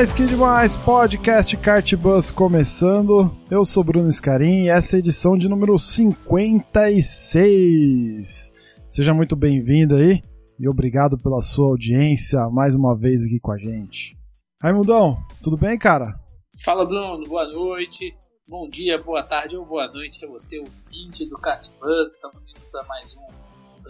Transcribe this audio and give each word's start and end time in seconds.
Demais, 0.00 0.12
que 0.14 0.24
demais! 0.24 0.76
Podcast 0.76 1.54
Kart 1.58 1.94
Bus 1.94 2.30
começando. 2.30 3.30
Eu 3.50 3.66
sou 3.66 3.84
Bruno 3.84 4.10
Scarim 4.10 4.64
e 4.64 4.70
essa 4.70 4.96
é 4.96 4.98
a 4.98 5.00
edição 5.00 5.36
de 5.36 5.46
número 5.46 5.78
56. 5.78 8.50
Seja 8.88 9.12
muito 9.12 9.36
bem-vindo 9.36 9.96
aí 9.96 10.22
e 10.58 10.66
obrigado 10.66 11.18
pela 11.18 11.42
sua 11.42 11.66
audiência 11.66 12.48
mais 12.48 12.74
uma 12.74 12.96
vez 12.96 13.26
aqui 13.26 13.38
com 13.40 13.52
a 13.52 13.58
gente. 13.58 14.16
Raimundão, 14.62 15.18
tudo 15.42 15.58
bem, 15.58 15.78
cara? 15.78 16.18
Fala, 16.64 16.86
Bruno, 16.86 17.22
boa 17.28 17.46
noite. 17.46 18.16
Bom 18.48 18.70
dia, 18.70 18.96
boa 19.02 19.22
tarde 19.22 19.58
ou 19.58 19.66
boa 19.66 19.86
noite 19.88 20.24
a 20.24 20.28
você, 20.28 20.58
ouvinte 20.58 21.28
do 21.28 21.36
Kart 21.36 21.68
Bus. 21.78 22.14
Estamos 22.14 22.42
indo 22.48 22.62
para 22.72 22.82
mais 22.84 23.14
um 23.16 23.39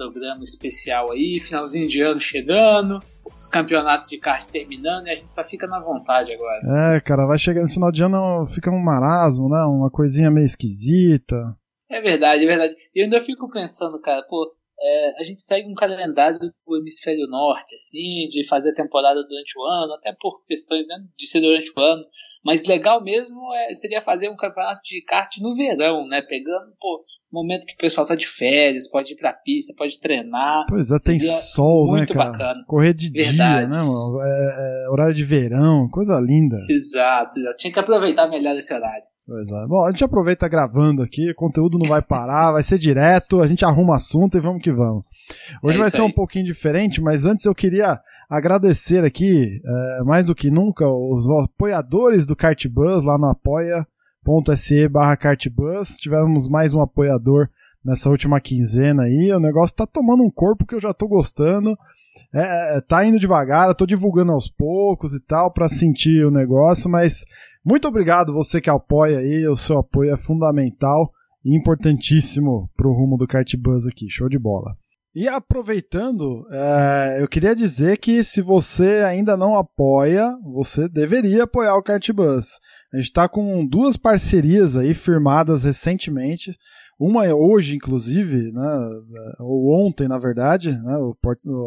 programa 0.08 0.42
especial 0.42 1.12
aí, 1.12 1.38
finalzinho 1.38 1.88
de 1.88 2.00
ano 2.00 2.18
chegando, 2.18 2.98
os 3.38 3.46
campeonatos 3.46 4.08
de 4.08 4.18
kart 4.18 4.46
terminando 4.46 5.06
e 5.06 5.10
a 5.10 5.16
gente 5.16 5.32
só 5.32 5.44
fica 5.44 5.66
na 5.66 5.80
vontade 5.80 6.32
agora. 6.32 6.96
É, 6.96 7.00
cara, 7.00 7.26
vai 7.26 7.38
chegando 7.38 7.64
no 7.64 7.72
final 7.72 7.92
de 7.92 8.02
ano, 8.02 8.46
fica 8.46 8.70
um 8.70 8.82
marasmo, 8.82 9.48
né? 9.48 9.62
Uma 9.64 9.90
coisinha 9.90 10.30
meio 10.30 10.46
esquisita. 10.46 11.36
É 11.90 12.00
verdade, 12.00 12.44
é 12.44 12.46
verdade. 12.46 12.74
E 12.94 13.00
eu 13.00 13.04
ainda 13.04 13.20
fico 13.20 13.50
pensando, 13.50 14.00
cara, 14.00 14.22
pô, 14.28 14.54
é, 14.82 15.20
a 15.20 15.22
gente 15.22 15.42
segue 15.42 15.68
um 15.68 15.74
calendário 15.74 16.38
do 16.38 16.76
hemisfério 16.76 17.26
norte, 17.28 17.74
assim, 17.74 18.26
de 18.28 18.46
fazer 18.46 18.72
temporada 18.72 19.22
durante 19.22 19.58
o 19.58 19.64
ano, 19.64 19.92
até 19.94 20.14
por 20.18 20.42
questões 20.46 20.86
né, 20.86 20.96
de 21.16 21.26
ser 21.26 21.40
durante 21.40 21.70
o 21.76 21.80
ano. 21.80 22.02
Mas 22.42 22.64
legal 22.64 23.02
mesmo 23.02 23.36
é, 23.54 23.74
seria 23.74 24.00
fazer 24.00 24.30
um 24.30 24.36
campeonato 24.36 24.80
de 24.82 25.04
kart 25.04 25.30
no 25.42 25.54
verão, 25.54 26.06
né? 26.08 26.22
Pegando, 26.22 26.72
pô, 26.80 26.98
momento 27.30 27.66
que 27.66 27.74
o 27.74 27.78
pessoal 27.78 28.06
tá 28.06 28.14
de 28.14 28.26
férias, 28.26 28.88
pode 28.90 29.12
ir 29.12 29.16
pra 29.16 29.34
pista, 29.34 29.74
pode 29.76 30.00
treinar. 30.00 30.64
Pois 30.66 30.90
é, 30.90 30.96
tem 31.04 31.18
sol, 31.18 31.92
né, 31.92 32.06
cara? 32.06 32.30
Bacana. 32.30 32.64
Correr 32.66 32.94
de 32.94 33.10
Verdade. 33.10 33.68
dia, 33.68 33.76
né, 33.76 33.82
mano? 33.82 34.18
É, 34.22 34.86
é, 34.86 34.90
horário 34.90 35.14
de 35.14 35.24
verão, 35.24 35.88
coisa 35.90 36.18
linda. 36.18 36.56
Exato, 36.70 37.38
exato. 37.38 37.56
Tinha 37.58 37.72
que 37.72 37.78
aproveitar 37.78 38.28
melhor 38.28 38.56
esse 38.56 38.72
horário. 38.72 39.04
Pois 39.30 39.48
é. 39.48 39.64
Bom, 39.68 39.86
a 39.86 39.92
gente 39.92 40.02
aproveita 40.02 40.48
gravando 40.48 41.04
aqui, 41.04 41.30
o 41.30 41.34
conteúdo 41.36 41.78
não 41.78 41.88
vai 41.88 42.02
parar, 42.02 42.50
vai 42.50 42.64
ser 42.64 42.80
direto, 42.80 43.40
a 43.40 43.46
gente 43.46 43.64
arruma 43.64 43.94
assunto 43.94 44.36
e 44.36 44.40
vamos 44.40 44.60
que 44.60 44.72
vamos. 44.72 45.04
Hoje 45.62 45.78
é 45.78 45.82
vai 45.82 45.88
ser 45.88 46.00
aí. 46.00 46.08
um 46.08 46.10
pouquinho 46.10 46.44
diferente, 46.44 47.00
mas 47.00 47.26
antes 47.26 47.44
eu 47.44 47.54
queria 47.54 48.00
agradecer 48.28 49.04
aqui, 49.04 49.62
é, 49.64 50.02
mais 50.02 50.26
do 50.26 50.34
que 50.34 50.50
nunca, 50.50 50.84
os 50.84 51.30
apoiadores 51.44 52.26
do 52.26 52.34
Cartbus 52.34 53.04
lá 53.04 53.16
no 53.16 53.26
apoia.se 53.26 54.88
barra 54.88 55.16
Cartbus. 55.16 55.96
Tivemos 55.98 56.48
mais 56.48 56.74
um 56.74 56.82
apoiador 56.82 57.48
nessa 57.84 58.10
última 58.10 58.40
quinzena 58.40 59.04
aí, 59.04 59.32
o 59.32 59.38
negócio 59.38 59.76
tá 59.76 59.86
tomando 59.86 60.24
um 60.24 60.30
corpo 60.30 60.66
que 60.66 60.74
eu 60.74 60.80
já 60.80 60.92
tô 60.92 61.06
gostando. 61.06 61.78
É, 62.34 62.78
é 62.78 62.80
tá 62.80 63.04
indo 63.04 63.16
devagar, 63.16 63.68
eu 63.68 63.76
tô 63.76 63.86
divulgando 63.86 64.32
aos 64.32 64.48
poucos 64.48 65.14
e 65.14 65.20
tal 65.20 65.52
para 65.52 65.68
sentir 65.68 66.26
o 66.26 66.32
negócio, 66.32 66.90
mas 66.90 67.24
muito 67.64 67.86
obrigado 67.88 68.32
você 68.32 68.60
que 68.60 68.70
apoia 68.70 69.18
aí, 69.18 69.46
o 69.46 69.56
seu 69.56 69.78
apoio 69.78 70.12
é 70.12 70.16
fundamental 70.16 71.10
e 71.44 71.56
importantíssimo 71.56 72.70
para 72.76 72.88
o 72.88 72.92
rumo 72.92 73.16
do 73.16 73.26
Kart 73.26 73.54
Buzz 73.56 73.86
aqui, 73.86 74.08
show 74.08 74.28
de 74.28 74.38
bola. 74.38 74.76
E 75.12 75.26
aproveitando, 75.26 76.46
é, 76.52 77.18
eu 77.20 77.26
queria 77.26 77.54
dizer 77.54 77.98
que 77.98 78.22
se 78.22 78.40
você 78.40 79.02
ainda 79.04 79.36
não 79.36 79.56
apoia, 79.56 80.38
você 80.54 80.88
deveria 80.88 81.44
apoiar 81.44 81.74
o 81.76 81.82
Kart 81.82 82.08
Buzz. 82.12 82.60
A 82.92 82.96
gente 82.96 83.06
está 83.06 83.28
com 83.28 83.66
duas 83.66 83.96
parcerias 83.96 84.76
aí 84.76 84.94
firmadas 84.94 85.64
recentemente. 85.64 86.56
Uma 87.00 87.24
é 87.24 87.32
hoje, 87.32 87.74
inclusive, 87.74 88.52
né, 88.52 88.90
ou 89.40 89.72
ontem, 89.72 90.06
na 90.06 90.18
verdade, 90.18 90.70
né, 90.70 90.98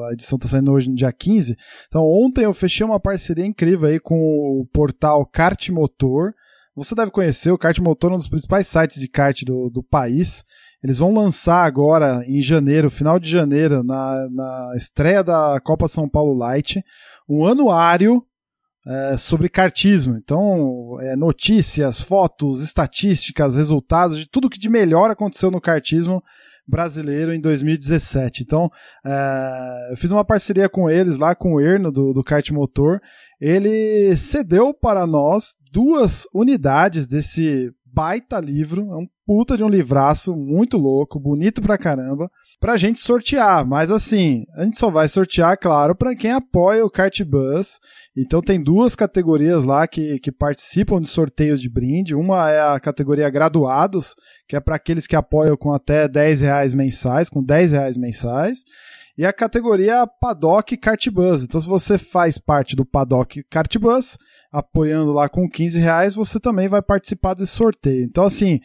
a 0.07 0.13
edição 0.13 0.35
está 0.37 0.47
saindo 0.47 0.71
hoje 0.71 0.87
no 0.87 0.95
dia 0.95 1.11
15. 1.11 1.57
Então, 1.87 2.05
ontem 2.05 2.45
eu 2.45 2.53
fechei 2.53 2.85
uma 2.85 2.99
parceria 2.99 3.43
incrível 3.43 3.89
aí 3.89 3.99
com 3.99 4.15
o 4.15 4.63
portal 4.71 5.25
Kart 5.25 5.69
Motor. 5.69 6.35
Você 6.75 6.93
deve 6.93 7.09
conhecer, 7.09 7.49
o 7.51 7.57
Kart 7.57 7.79
Motor 7.79 8.11
é 8.11 8.13
um 8.13 8.17
dos 8.19 8.29
principais 8.29 8.67
sites 8.67 8.99
de 8.99 9.07
kart 9.07 9.43
do, 9.43 9.71
do 9.71 9.81
país. 9.81 10.43
Eles 10.83 10.99
vão 10.99 11.11
lançar 11.11 11.65
agora, 11.65 12.23
em 12.27 12.39
janeiro, 12.39 12.91
final 12.91 13.17
de 13.17 13.27
janeiro, 13.27 13.83
na, 13.83 14.29
na 14.29 14.73
estreia 14.75 15.23
da 15.23 15.59
Copa 15.63 15.87
São 15.87 16.07
Paulo 16.07 16.37
Light, 16.37 16.79
um 17.27 17.43
anuário 17.47 18.23
é, 18.85 19.17
sobre 19.17 19.49
cartismo. 19.49 20.15
Então, 20.15 20.97
é, 20.99 21.15
notícias, 21.15 22.01
fotos, 22.01 22.61
estatísticas, 22.61 23.55
resultados 23.55 24.17
de 24.17 24.29
tudo 24.29 24.49
que 24.49 24.59
de 24.59 24.69
melhor 24.69 25.09
aconteceu 25.09 25.49
no 25.49 25.61
cartismo 25.61 26.21
brasileiro 26.67 27.33
em 27.33 27.41
2017. 27.41 28.43
Então, 28.43 28.69
é, 29.05 29.89
eu 29.91 29.97
fiz 29.97 30.11
uma 30.11 30.25
parceria 30.25 30.69
com 30.69 30.89
eles 30.89 31.17
lá, 31.17 31.35
com 31.35 31.53
o 31.53 31.61
Erno 31.61 31.91
do, 31.91 32.13
do 32.13 32.23
Kart 32.23 32.49
Motor. 32.51 32.99
Ele 33.39 34.15
cedeu 34.15 34.73
para 34.73 35.05
nós 35.05 35.55
duas 35.71 36.25
unidades 36.33 37.07
desse 37.07 37.71
baita 37.85 38.39
livro, 38.39 38.81
é 38.81 38.95
um 38.95 39.07
puta 39.25 39.55
de 39.55 39.63
um 39.63 39.69
livraço 39.69 40.35
muito 40.35 40.77
louco, 40.77 41.19
bonito 41.19 41.61
pra 41.61 41.77
caramba, 41.77 42.29
pra 42.63 42.77
gente 42.77 43.01
sortear. 43.01 43.65
Mas 43.65 43.91
assim, 43.91 44.45
a 44.55 44.63
gente 44.63 44.79
só 44.79 44.89
vai 44.89 45.05
sortear, 45.09 45.57
claro, 45.59 45.93
para 45.93 46.15
quem 46.15 46.31
apoia 46.31 46.85
o 46.85 46.89
Kart 46.89 47.21
Bus. 47.23 47.77
Então 48.15 48.41
tem 48.41 48.63
duas 48.63 48.95
categorias 48.95 49.65
lá 49.65 49.85
que, 49.85 50.17
que 50.19 50.31
participam 50.31 51.01
de 51.01 51.07
sorteios 51.07 51.59
de 51.59 51.69
brinde. 51.69 52.15
Uma 52.15 52.49
é 52.49 52.61
a 52.61 52.79
categoria 52.79 53.29
graduados, 53.29 54.15
que 54.47 54.55
é 54.55 54.61
para 54.61 54.77
aqueles 54.77 55.05
que 55.05 55.15
apoiam 55.15 55.57
com 55.57 55.73
até 55.73 56.07
10 56.07 56.39
reais 56.39 56.73
mensais, 56.73 57.27
com 57.27 57.43
10 57.43 57.73
reais 57.73 57.97
mensais 57.97 58.59
e 59.17 59.25
a 59.25 59.33
categoria 59.33 60.07
Paddock 60.07 60.75
Cartbus. 60.77 61.43
Então, 61.43 61.59
se 61.59 61.67
você 61.67 61.97
faz 61.97 62.37
parte 62.37 62.75
do 62.75 62.85
Paddock 62.85 63.43
Cartbus, 63.43 64.17
apoiando 64.51 65.11
lá 65.11 65.29
com 65.29 65.47
15 65.47 65.79
reais, 65.79 66.15
você 66.15 66.39
também 66.39 66.67
vai 66.67 66.81
participar 66.81 67.33
desse 67.33 67.51
sorteio. 67.51 68.05
Então, 68.05 68.23
assim, 68.23 68.59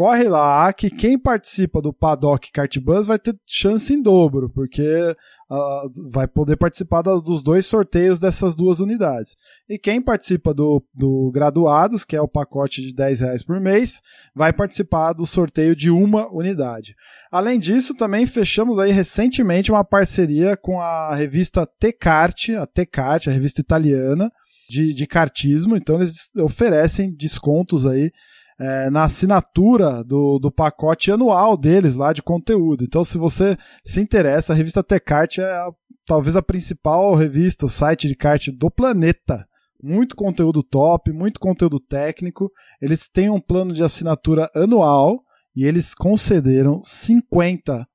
corre 0.00 0.30
lá 0.30 0.72
que 0.72 0.88
quem 0.88 1.18
participa 1.18 1.82
do 1.82 1.92
Paddock 1.92 2.50
Cartbus 2.50 3.06
vai 3.06 3.18
ter 3.18 3.38
chance 3.44 3.92
em 3.92 4.00
dobro, 4.00 4.48
porque 4.48 5.14
uh, 5.50 6.10
vai 6.10 6.26
poder 6.26 6.56
participar 6.56 7.02
dos 7.02 7.42
dois 7.42 7.66
sorteios 7.66 8.18
dessas 8.18 8.56
duas 8.56 8.80
unidades. 8.80 9.36
E 9.68 9.78
quem 9.78 10.00
participa 10.00 10.54
do, 10.54 10.82
do 10.94 11.30
Graduados, 11.34 12.02
que 12.02 12.16
é 12.16 12.20
o 12.22 12.26
pacote 12.26 12.80
de 12.80 12.94
10 12.94 13.20
reais 13.20 13.42
por 13.42 13.60
mês, 13.60 14.00
vai 14.34 14.54
participar 14.54 15.12
do 15.12 15.26
sorteio 15.26 15.76
de 15.76 15.90
uma 15.90 16.34
unidade. 16.34 16.96
Além 17.30 17.58
disso, 17.58 17.94
também 17.94 18.24
fechamos 18.24 18.78
aí 18.78 18.92
recentemente 18.92 19.70
uma 19.70 19.84
parceria 19.84 20.56
com 20.56 20.80
a 20.80 21.14
revista 21.14 21.66
Tecart, 21.78 22.48
a 22.58 22.64
Tecart, 22.64 23.28
a 23.28 23.32
revista 23.32 23.60
italiana 23.60 24.32
de, 24.66 24.94
de 24.94 25.06
cartismo, 25.06 25.76
então 25.76 25.96
eles 25.96 26.34
oferecem 26.36 27.14
descontos 27.14 27.84
aí 27.84 28.10
é, 28.60 28.90
na 28.90 29.04
assinatura 29.04 30.04
do, 30.04 30.38
do 30.38 30.52
pacote 30.52 31.10
anual 31.10 31.56
deles 31.56 31.96
lá 31.96 32.12
de 32.12 32.22
conteúdo. 32.22 32.84
Então, 32.84 33.02
se 33.02 33.16
você 33.16 33.56
se 33.82 34.00
interessa, 34.02 34.52
a 34.52 34.56
revista 34.56 34.84
Tecart 34.84 35.38
é 35.38 35.44
a, 35.44 35.70
talvez 36.06 36.36
a 36.36 36.42
principal 36.42 37.14
revista, 37.14 37.64
o 37.64 37.70
site 37.70 38.06
de 38.06 38.14
kart 38.14 38.48
do 38.50 38.70
planeta. 38.70 39.46
Muito 39.82 40.14
conteúdo 40.14 40.62
top, 40.62 41.10
muito 41.10 41.40
conteúdo 41.40 41.80
técnico. 41.80 42.50
Eles 42.82 43.08
têm 43.08 43.30
um 43.30 43.40
plano 43.40 43.72
de 43.72 43.82
assinatura 43.82 44.50
anual 44.54 45.22
e 45.56 45.64
eles 45.64 45.94
concederam 45.94 46.80
50% 46.82 47.86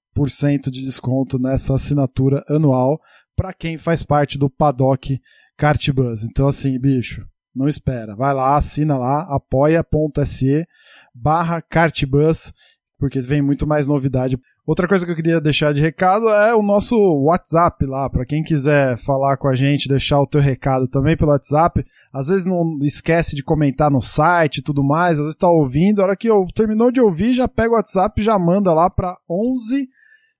de 0.71 0.83
desconto 0.83 1.37
nessa 1.37 1.75
assinatura 1.75 2.43
anual 2.49 2.99
para 3.35 3.53
quem 3.53 3.77
faz 3.77 4.01
parte 4.01 4.35
do 4.35 4.49
Paddock 4.49 5.19
Kart 5.55 5.91
Buzz. 5.91 6.23
Então, 6.23 6.47
assim, 6.47 6.79
bicho, 6.79 7.23
não 7.55 7.67
espera. 7.67 8.15
Vai 8.15 8.33
lá, 8.33 8.57
assina 8.57 8.97
lá, 8.97 9.21
apoia.se 9.33 10.65
barra 11.13 11.61
cartbus, 11.61 12.51
porque 12.99 13.21
vem 13.21 13.41
muito 13.41 13.65
mais 13.65 13.87
novidade. 13.87 14.37
Outra 14.67 14.87
coisa 14.87 15.05
que 15.05 15.11
eu 15.11 15.15
queria 15.15 15.39
deixar 15.39 15.75
de 15.75 15.79
recado 15.79 16.27
é 16.27 16.55
o 16.55 16.63
nosso 16.63 16.97
WhatsApp 16.97 17.85
lá, 17.85 18.09
para 18.09 18.25
quem 18.25 18.43
quiser 18.43 18.97
falar 18.97 19.37
com 19.37 19.47
a 19.47 19.53
gente, 19.53 19.87
deixar 19.87 20.19
o 20.19 20.25
teu 20.25 20.41
recado 20.41 20.87
também 20.87 21.15
pelo 21.15 21.29
WhatsApp. 21.29 21.85
Às 22.11 22.29
vezes 22.29 22.47
não 22.47 22.79
esquece 22.81 23.35
de 23.35 23.43
comentar 23.43 23.91
no 23.91 24.01
site 24.01 24.57
e 24.57 24.63
tudo 24.63 24.83
mais, 24.83 25.19
às 25.19 25.25
vezes 25.25 25.37
tá 25.37 25.47
ouvindo, 25.47 25.99
a 25.99 26.05
hora 26.05 26.17
que 26.17 26.27
eu 26.27 26.47
terminou 26.55 26.91
de 26.91 26.99
ouvir, 26.99 27.33
já 27.33 27.47
pega 27.47 27.73
o 27.73 27.75
WhatsApp 27.75 28.19
e 28.19 28.23
já 28.23 28.39
manda 28.39 28.73
lá 28.73 28.89
para 28.89 29.15
11 29.29 29.87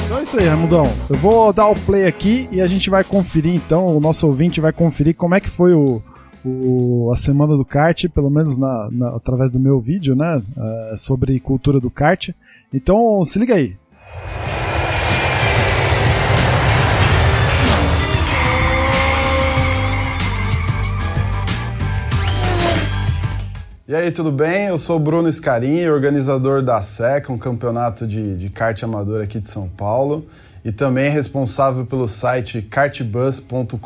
Então 0.04 0.18
é 0.18 0.22
isso 0.22 0.38
aí, 0.38 0.46
Ramudão. 0.46 0.86
Eu 1.10 1.16
vou 1.16 1.52
dar 1.52 1.66
o 1.66 1.74
play 1.74 2.06
aqui 2.06 2.48
e 2.52 2.60
a 2.60 2.68
gente 2.68 2.88
vai 2.88 3.02
conferir, 3.02 3.56
então, 3.56 3.88
o 3.88 3.98
nosso 3.98 4.24
ouvinte 4.24 4.60
vai 4.60 4.72
conferir 4.72 5.16
como 5.16 5.34
é 5.34 5.40
que 5.40 5.50
foi 5.50 5.74
o, 5.74 6.00
o, 6.46 7.10
a 7.12 7.16
semana 7.16 7.56
do 7.56 7.64
kart, 7.64 8.08
pelo 8.08 8.30
menos 8.30 8.56
na, 8.56 8.88
na, 8.92 9.16
através 9.16 9.50
do 9.50 9.58
meu 9.58 9.80
vídeo, 9.80 10.14
né? 10.14 10.42
Uh, 10.56 10.96
sobre 10.96 11.40
cultura 11.40 11.80
do 11.80 11.90
kart. 11.90 12.30
Então, 12.72 13.24
se 13.24 13.38
liga 13.38 13.54
aí. 13.54 13.76
E 23.88 23.94
aí, 23.94 24.10
tudo 24.10 24.32
bem? 24.32 24.66
Eu 24.66 24.78
sou 24.78 24.98
Bruno 24.98 25.32
Scarini, 25.32 25.88
organizador 25.88 26.60
da 26.60 26.82
SEC, 26.82 27.30
um 27.30 27.38
campeonato 27.38 28.04
de, 28.04 28.36
de 28.36 28.50
kart 28.50 28.82
amador 28.82 29.22
aqui 29.22 29.38
de 29.38 29.46
São 29.46 29.68
Paulo, 29.68 30.26
e 30.64 30.72
também 30.72 31.08
responsável 31.08 31.86
pelo 31.86 32.08
site 32.08 32.60
kartbus.com.br, 32.62 33.76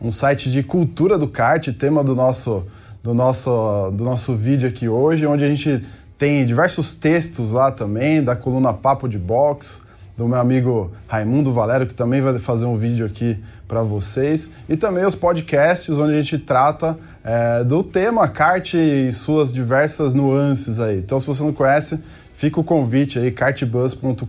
um 0.00 0.10
site 0.10 0.50
de 0.50 0.62
cultura 0.62 1.18
do 1.18 1.28
kart, 1.28 1.68
tema 1.72 2.02
do 2.02 2.14
nosso, 2.14 2.64
do 3.02 3.12
nosso, 3.12 3.90
do 3.92 4.02
nosso 4.02 4.34
vídeo 4.34 4.68
aqui 4.68 4.88
hoje, 4.88 5.26
onde 5.26 5.44
a 5.44 5.48
gente 5.48 5.84
tem 6.16 6.44
diversos 6.44 6.94
textos 6.94 7.52
lá 7.52 7.70
também, 7.70 8.22
da 8.22 8.34
coluna 8.34 8.72
Papo 8.72 9.08
de 9.08 9.18
Box, 9.18 9.80
do 10.16 10.28
meu 10.28 10.38
amigo 10.38 10.92
Raimundo 11.06 11.52
Valério, 11.52 11.86
que 11.86 11.94
também 11.94 12.20
vai 12.20 12.38
fazer 12.38 12.66
um 12.66 12.76
vídeo 12.76 13.06
aqui 13.06 13.38
para 13.66 13.82
vocês, 13.82 14.50
e 14.68 14.76
também 14.76 15.04
os 15.04 15.14
podcasts, 15.14 15.98
onde 15.98 16.12
a 16.12 16.20
gente 16.20 16.36
trata 16.38 16.98
é, 17.24 17.64
do 17.64 17.82
tema 17.82 18.26
kart 18.28 18.74
e 18.74 19.12
suas 19.12 19.52
diversas 19.52 20.12
nuances 20.12 20.80
aí. 20.80 20.98
Então, 20.98 21.20
se 21.20 21.26
você 21.26 21.42
não 21.42 21.52
conhece, 21.52 21.98
Fica 22.40 22.58
o 22.58 22.64
convite 22.64 23.18
aí, 23.18 23.30
kartbus.com.br. 23.30 24.24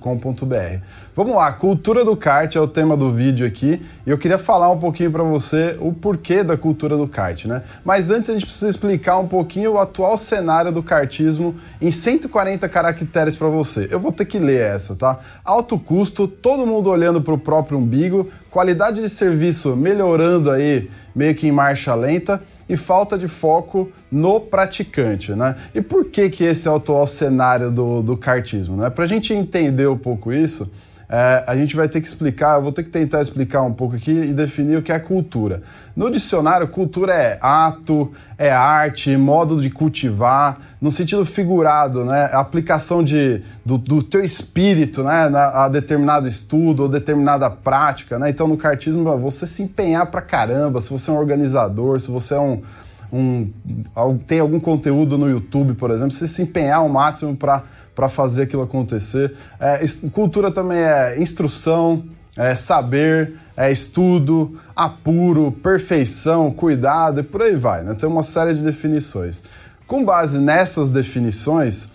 Vamos 1.15 1.33
lá, 1.33 1.49
cultura 1.53 2.03
do 2.03 2.17
kart 2.17 2.53
é 2.53 2.59
o 2.59 2.67
tema 2.67 2.97
do 2.97 3.09
vídeo 3.09 3.47
aqui 3.47 3.81
e 4.05 4.09
eu 4.09 4.17
queria 4.17 4.37
falar 4.37 4.69
um 4.69 4.77
pouquinho 4.77 5.09
para 5.09 5.23
você 5.23 5.77
o 5.79 5.93
porquê 5.93 6.43
da 6.43 6.57
cultura 6.57 6.97
do 6.97 7.07
kart, 7.07 7.45
né? 7.45 7.63
Mas 7.85 8.11
antes 8.11 8.29
a 8.29 8.33
gente 8.33 8.45
precisa 8.45 8.69
explicar 8.69 9.17
um 9.17 9.29
pouquinho 9.29 9.71
o 9.71 9.79
atual 9.79 10.17
cenário 10.17 10.73
do 10.73 10.83
kartismo 10.83 11.55
em 11.81 11.89
140 11.89 12.67
caracteres 12.67 13.37
para 13.37 13.47
você. 13.47 13.87
Eu 13.89 14.01
vou 14.01 14.11
ter 14.11 14.25
que 14.25 14.39
ler 14.39 14.59
essa, 14.59 14.93
tá? 14.93 15.17
Alto 15.41 15.79
custo, 15.79 16.27
todo 16.27 16.67
mundo 16.67 16.89
olhando 16.89 17.21
para 17.21 17.33
o 17.33 17.37
próprio 17.37 17.77
umbigo, 17.77 18.29
qualidade 18.49 19.01
de 19.01 19.07
serviço 19.07 19.73
melhorando 19.73 20.51
aí 20.51 20.91
meio 21.15 21.33
que 21.33 21.47
em 21.47 21.51
marcha 21.53 21.95
lenta 21.95 22.43
e 22.67 22.75
falta 22.75 23.17
de 23.17 23.29
foco 23.29 23.89
no 24.11 24.39
praticante, 24.39 25.33
né? 25.33 25.55
E 25.73 25.81
por 25.81 26.05
que 26.05 26.29
que 26.29 26.43
esse 26.43 26.67
é 26.67 26.71
o 26.71 26.75
atual 26.75 27.07
cenário 27.07 27.71
do, 27.71 28.01
do 28.01 28.17
kartismo, 28.17 28.75
né? 28.75 28.89
Para 28.89 29.05
a 29.05 29.07
gente 29.07 29.33
entender 29.33 29.87
um 29.87 29.97
pouco 29.97 30.33
isso, 30.33 30.69
é, 31.13 31.43
a 31.45 31.57
gente 31.57 31.75
vai 31.75 31.89
ter 31.89 31.99
que 31.99 32.07
explicar, 32.07 32.55
eu 32.55 32.61
vou 32.61 32.71
ter 32.71 32.83
que 32.83 32.89
tentar 32.89 33.21
explicar 33.21 33.61
um 33.63 33.73
pouco 33.73 33.97
aqui 33.97 34.11
e 34.11 34.33
definir 34.33 34.77
o 34.77 34.81
que 34.81 34.93
é 34.93 34.97
cultura. 34.97 35.61
No 35.93 36.09
dicionário, 36.09 36.65
cultura 36.69 37.13
é 37.13 37.37
ato, 37.41 38.13
é 38.37 38.49
arte, 38.49 39.17
modo 39.17 39.61
de 39.61 39.69
cultivar, 39.69 40.57
no 40.79 40.89
sentido 40.89 41.25
figurado, 41.25 42.05
né? 42.05 42.29
A 42.31 42.39
aplicação 42.39 43.03
de, 43.03 43.41
do, 43.65 43.77
do 43.77 44.01
teu 44.01 44.23
espírito 44.23 45.03
né? 45.03 45.27
Na, 45.27 45.65
a 45.65 45.69
determinado 45.69 46.29
estudo 46.29 46.83
ou 46.83 46.89
determinada 46.89 47.49
prática, 47.49 48.17
né? 48.17 48.29
Então, 48.29 48.47
no 48.47 48.55
cartismo, 48.55 49.17
você 49.17 49.45
se 49.45 49.63
empenhar 49.63 50.05
pra 50.05 50.21
caramba, 50.21 50.79
se 50.79 50.89
você 50.89 51.11
é 51.11 51.13
um 51.13 51.17
organizador, 51.17 51.99
se 51.99 52.09
você 52.09 52.35
é 52.35 52.39
um, 52.39 52.61
um 53.12 53.51
tem 54.25 54.39
algum 54.39 54.60
conteúdo 54.60 55.18
no 55.18 55.30
YouTube, 55.30 55.74
por 55.74 55.91
exemplo, 55.91 56.12
você 56.12 56.27
se 56.27 56.41
empenhar 56.41 56.80
ao 56.80 56.89
máximo 56.89 57.36
para 57.36 58.10
fazer 58.10 58.44
aquilo 58.44 58.63
acontecer. 58.63 59.34
É, 59.60 59.84
cultura 60.12 60.51
também 60.51 60.80
é 60.80 61.22
instrução, 61.22 62.06
é 62.38 62.56
saber, 62.56 63.34
é 63.58 63.72
estudo, 63.72 64.58
apuro, 64.75 65.51
perfeição, 65.51 66.51
cuidado 66.51 67.20
e 67.20 67.24
por 67.24 67.41
aí 67.41 67.56
vai. 67.56 67.84
Né? 67.84 67.94
Tem 67.94 68.08
uma 68.08 68.24
série 68.24 68.53
de 68.53 68.63
definições. 68.63 69.44
Com 69.86 70.06
base 70.06 70.39
nessas 70.39 70.89
definições, 70.89 71.89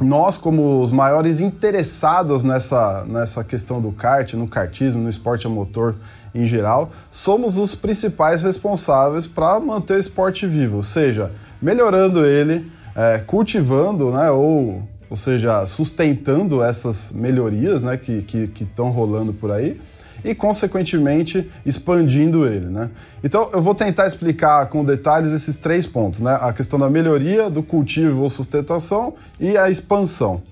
nós, 0.00 0.36
como 0.36 0.82
os 0.82 0.92
maiores 0.92 1.40
interessados 1.40 2.44
nessa, 2.44 3.04
nessa 3.06 3.42
questão 3.42 3.80
do 3.80 3.90
kart, 3.90 4.34
no 4.34 4.46
kartismo, 4.46 5.02
no 5.02 5.08
esporte 5.08 5.46
a 5.46 5.50
motor 5.50 5.96
em 6.36 6.46
geral, 6.46 6.90
somos 7.10 7.56
os 7.56 7.74
principais 7.74 8.42
responsáveis 8.42 9.26
para 9.26 9.58
manter 9.58 9.94
o 9.94 9.98
esporte 9.98 10.46
vivo, 10.46 10.82
seja, 10.82 11.32
melhorando 11.60 12.24
ele, 12.24 12.70
é, 12.94 13.18
cultivando, 13.18 14.10
né, 14.10 14.30
ou, 14.30 14.82
ou 15.08 15.16
seja, 15.16 15.64
sustentando 15.66 16.62
essas 16.62 17.10
melhorias 17.10 17.82
né, 17.82 17.96
que 17.96 18.52
estão 18.60 18.90
rolando 18.90 19.32
por 19.32 19.50
aí 19.50 19.80
e, 20.24 20.34
consequentemente, 20.34 21.48
expandindo 21.64 22.46
ele. 22.46 22.66
Né? 22.66 22.90
Então, 23.22 23.48
eu 23.52 23.62
vou 23.62 23.74
tentar 23.74 24.06
explicar 24.06 24.66
com 24.66 24.84
detalhes 24.84 25.32
esses 25.32 25.56
três 25.56 25.86
pontos: 25.86 26.20
né? 26.20 26.36
a 26.40 26.52
questão 26.52 26.78
da 26.78 26.90
melhoria, 26.90 27.48
do 27.48 27.62
cultivo 27.62 28.22
ou 28.22 28.28
sustentação 28.28 29.14
e 29.38 29.56
a 29.56 29.70
expansão. 29.70 30.42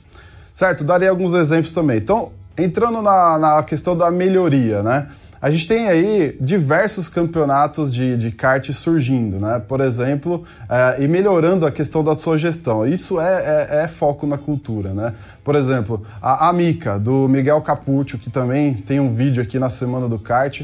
Certo? 0.53 0.85
Darei 0.85 1.09
alguns 1.09 1.35
exemplos 1.35 1.73
também. 1.73 1.99
Então, 1.99 2.31
entrando 2.57 3.03
na, 3.03 3.38
na 3.38 3.62
questão 3.64 3.97
da 3.97 4.11
melhoria, 4.11 4.83
né? 4.83 5.09
A 5.45 5.51
gente 5.51 5.69
tem 5.69 5.91
aí 5.91 6.35
diversos 6.41 7.07
campeonatos 7.11 7.93
de, 7.93 8.17
de 8.17 8.31
kart 8.31 8.67
surgindo, 8.73 9.39
né? 9.39 9.61
Por 9.69 9.83
exemplo, 9.83 10.43
é, 10.67 11.05
e 11.05 11.07
melhorando 11.07 11.67
a 11.67 11.71
questão 11.71 12.03
da 12.03 12.15
sua 12.15 12.39
gestão. 12.39 12.87
Isso 12.87 13.21
é, 13.21 13.69
é, 13.71 13.83
é 13.83 13.89
foco 13.89 14.27
na 14.27 14.39
cultura, 14.39 14.95
né? 14.95 15.13
Por 15.45 15.55
exemplo, 15.55 16.03
a 16.23 16.49
Amica, 16.49 16.99
do 16.99 17.29
Miguel 17.29 17.61
Capuccio, 17.61 18.19
que 18.19 18.31
também 18.31 18.73
tem 18.73 18.99
um 18.99 19.13
vídeo 19.13 19.43
aqui 19.43 19.59
na 19.59 19.69
Semana 19.69 20.09
do 20.09 20.19
Kart. 20.19 20.63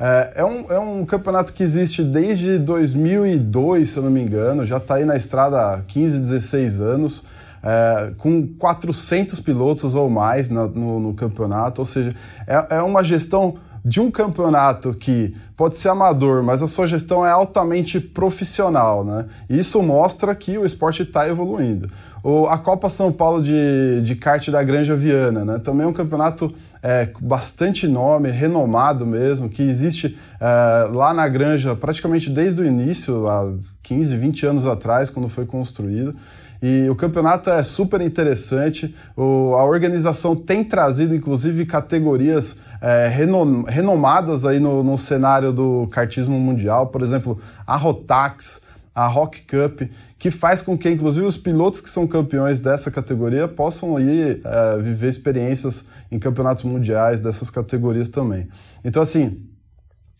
É, 0.00 0.32
é, 0.36 0.44
um, 0.46 0.64
é 0.70 0.78
um 0.78 1.04
campeonato 1.04 1.52
que 1.52 1.62
existe 1.62 2.02
desde 2.02 2.56
2002, 2.56 3.90
se 3.90 3.98
eu 3.98 4.02
não 4.02 4.10
me 4.10 4.22
engano, 4.22 4.64
já 4.64 4.78
está 4.78 4.94
aí 4.94 5.04
na 5.04 5.14
estrada 5.14 5.74
há 5.74 5.80
15, 5.82 6.18
16 6.18 6.80
anos. 6.80 7.22
é, 7.62 8.12
com 8.16 8.48
400 8.58 9.38
pilotos 9.40 9.94
ou 9.94 10.08
mais 10.08 10.48
no, 10.48 10.68
no, 10.68 11.00
no 11.00 11.14
campeonato, 11.14 11.82
ou 11.82 11.86
seja, 11.86 12.14
é, 12.46 12.76
é 12.76 12.82
uma 12.82 13.04
gestão 13.04 13.58
de 13.84 14.00
um 14.00 14.10
campeonato 14.10 14.94
que 14.94 15.34
pode 15.56 15.76
ser 15.76 15.88
amador, 15.88 16.42
mas 16.42 16.62
a 16.62 16.68
sua 16.68 16.86
gestão 16.86 17.26
é 17.26 17.30
altamente 17.30 17.98
profissional, 17.98 19.04
né? 19.04 19.26
E 19.50 19.58
isso 19.58 19.82
mostra 19.82 20.34
que 20.34 20.56
o 20.56 20.64
esporte 20.64 21.02
está 21.02 21.28
evoluindo. 21.28 21.90
O, 22.22 22.46
a 22.46 22.56
Copa 22.56 22.88
São 22.88 23.10
Paulo 23.12 23.42
de, 23.42 24.00
de 24.02 24.14
kart 24.14 24.48
da 24.50 24.62
Granja 24.62 24.94
Viana, 24.94 25.44
né? 25.44 25.58
Também 25.58 25.84
é 25.84 25.88
um 25.88 25.92
campeonato 25.92 26.54
é, 26.80 27.08
bastante 27.20 27.88
nome, 27.88 28.30
renomado 28.30 29.04
mesmo, 29.04 29.48
que 29.48 29.62
existe 29.62 30.16
é, 30.40 30.88
lá 30.92 31.12
na 31.12 31.26
Granja 31.26 31.74
praticamente 31.74 32.30
desde 32.30 32.62
o 32.62 32.64
início, 32.64 33.28
há 33.28 33.52
15, 33.82 34.16
20 34.16 34.46
anos 34.46 34.66
atrás, 34.66 35.10
quando 35.10 35.28
foi 35.28 35.44
construído. 35.44 36.14
E 36.62 36.88
o 36.88 36.94
campeonato 36.94 37.50
é 37.50 37.60
super 37.64 38.00
interessante. 38.00 38.94
O, 39.16 39.56
a 39.56 39.64
organização 39.64 40.36
tem 40.36 40.62
trazido, 40.62 41.12
inclusive, 41.12 41.66
categorias 41.66 42.58
é, 42.82 43.06
renom, 43.06 43.62
renomadas 43.62 44.44
aí 44.44 44.58
no, 44.58 44.82
no 44.82 44.98
cenário 44.98 45.52
do 45.52 45.86
kartismo 45.86 46.38
mundial. 46.38 46.88
Por 46.88 47.00
exemplo, 47.00 47.40
a 47.64 47.76
Rotax, 47.76 48.60
a 48.92 49.06
Rock 49.06 49.42
Cup, 49.42 49.82
que 50.18 50.30
faz 50.30 50.60
com 50.60 50.76
que, 50.76 50.90
inclusive, 50.90 51.24
os 51.24 51.36
pilotos 51.36 51.80
que 51.80 51.88
são 51.88 52.06
campeões 52.08 52.58
dessa 52.58 52.90
categoria 52.90 53.46
possam 53.46 54.00
ir 54.00 54.40
é, 54.44 54.78
viver 54.78 55.08
experiências 55.08 55.84
em 56.10 56.18
campeonatos 56.18 56.64
mundiais 56.64 57.20
dessas 57.20 57.48
categorias 57.48 58.08
também. 58.08 58.48
Então, 58.84 59.00
assim, 59.00 59.46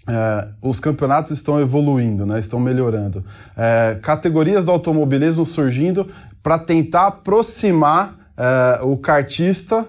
é, 0.08 0.48
os 0.62 0.78
campeonatos 0.78 1.32
estão 1.32 1.60
evoluindo, 1.60 2.24
né, 2.24 2.38
estão 2.38 2.60
melhorando. 2.60 3.24
É, 3.56 3.98
categorias 4.00 4.64
do 4.64 4.70
automobilismo 4.70 5.44
surgindo 5.44 6.08
para 6.42 6.58
tentar 6.58 7.08
aproximar 7.08 8.16
é, 8.36 8.80
o 8.82 8.96
cartista, 8.96 9.86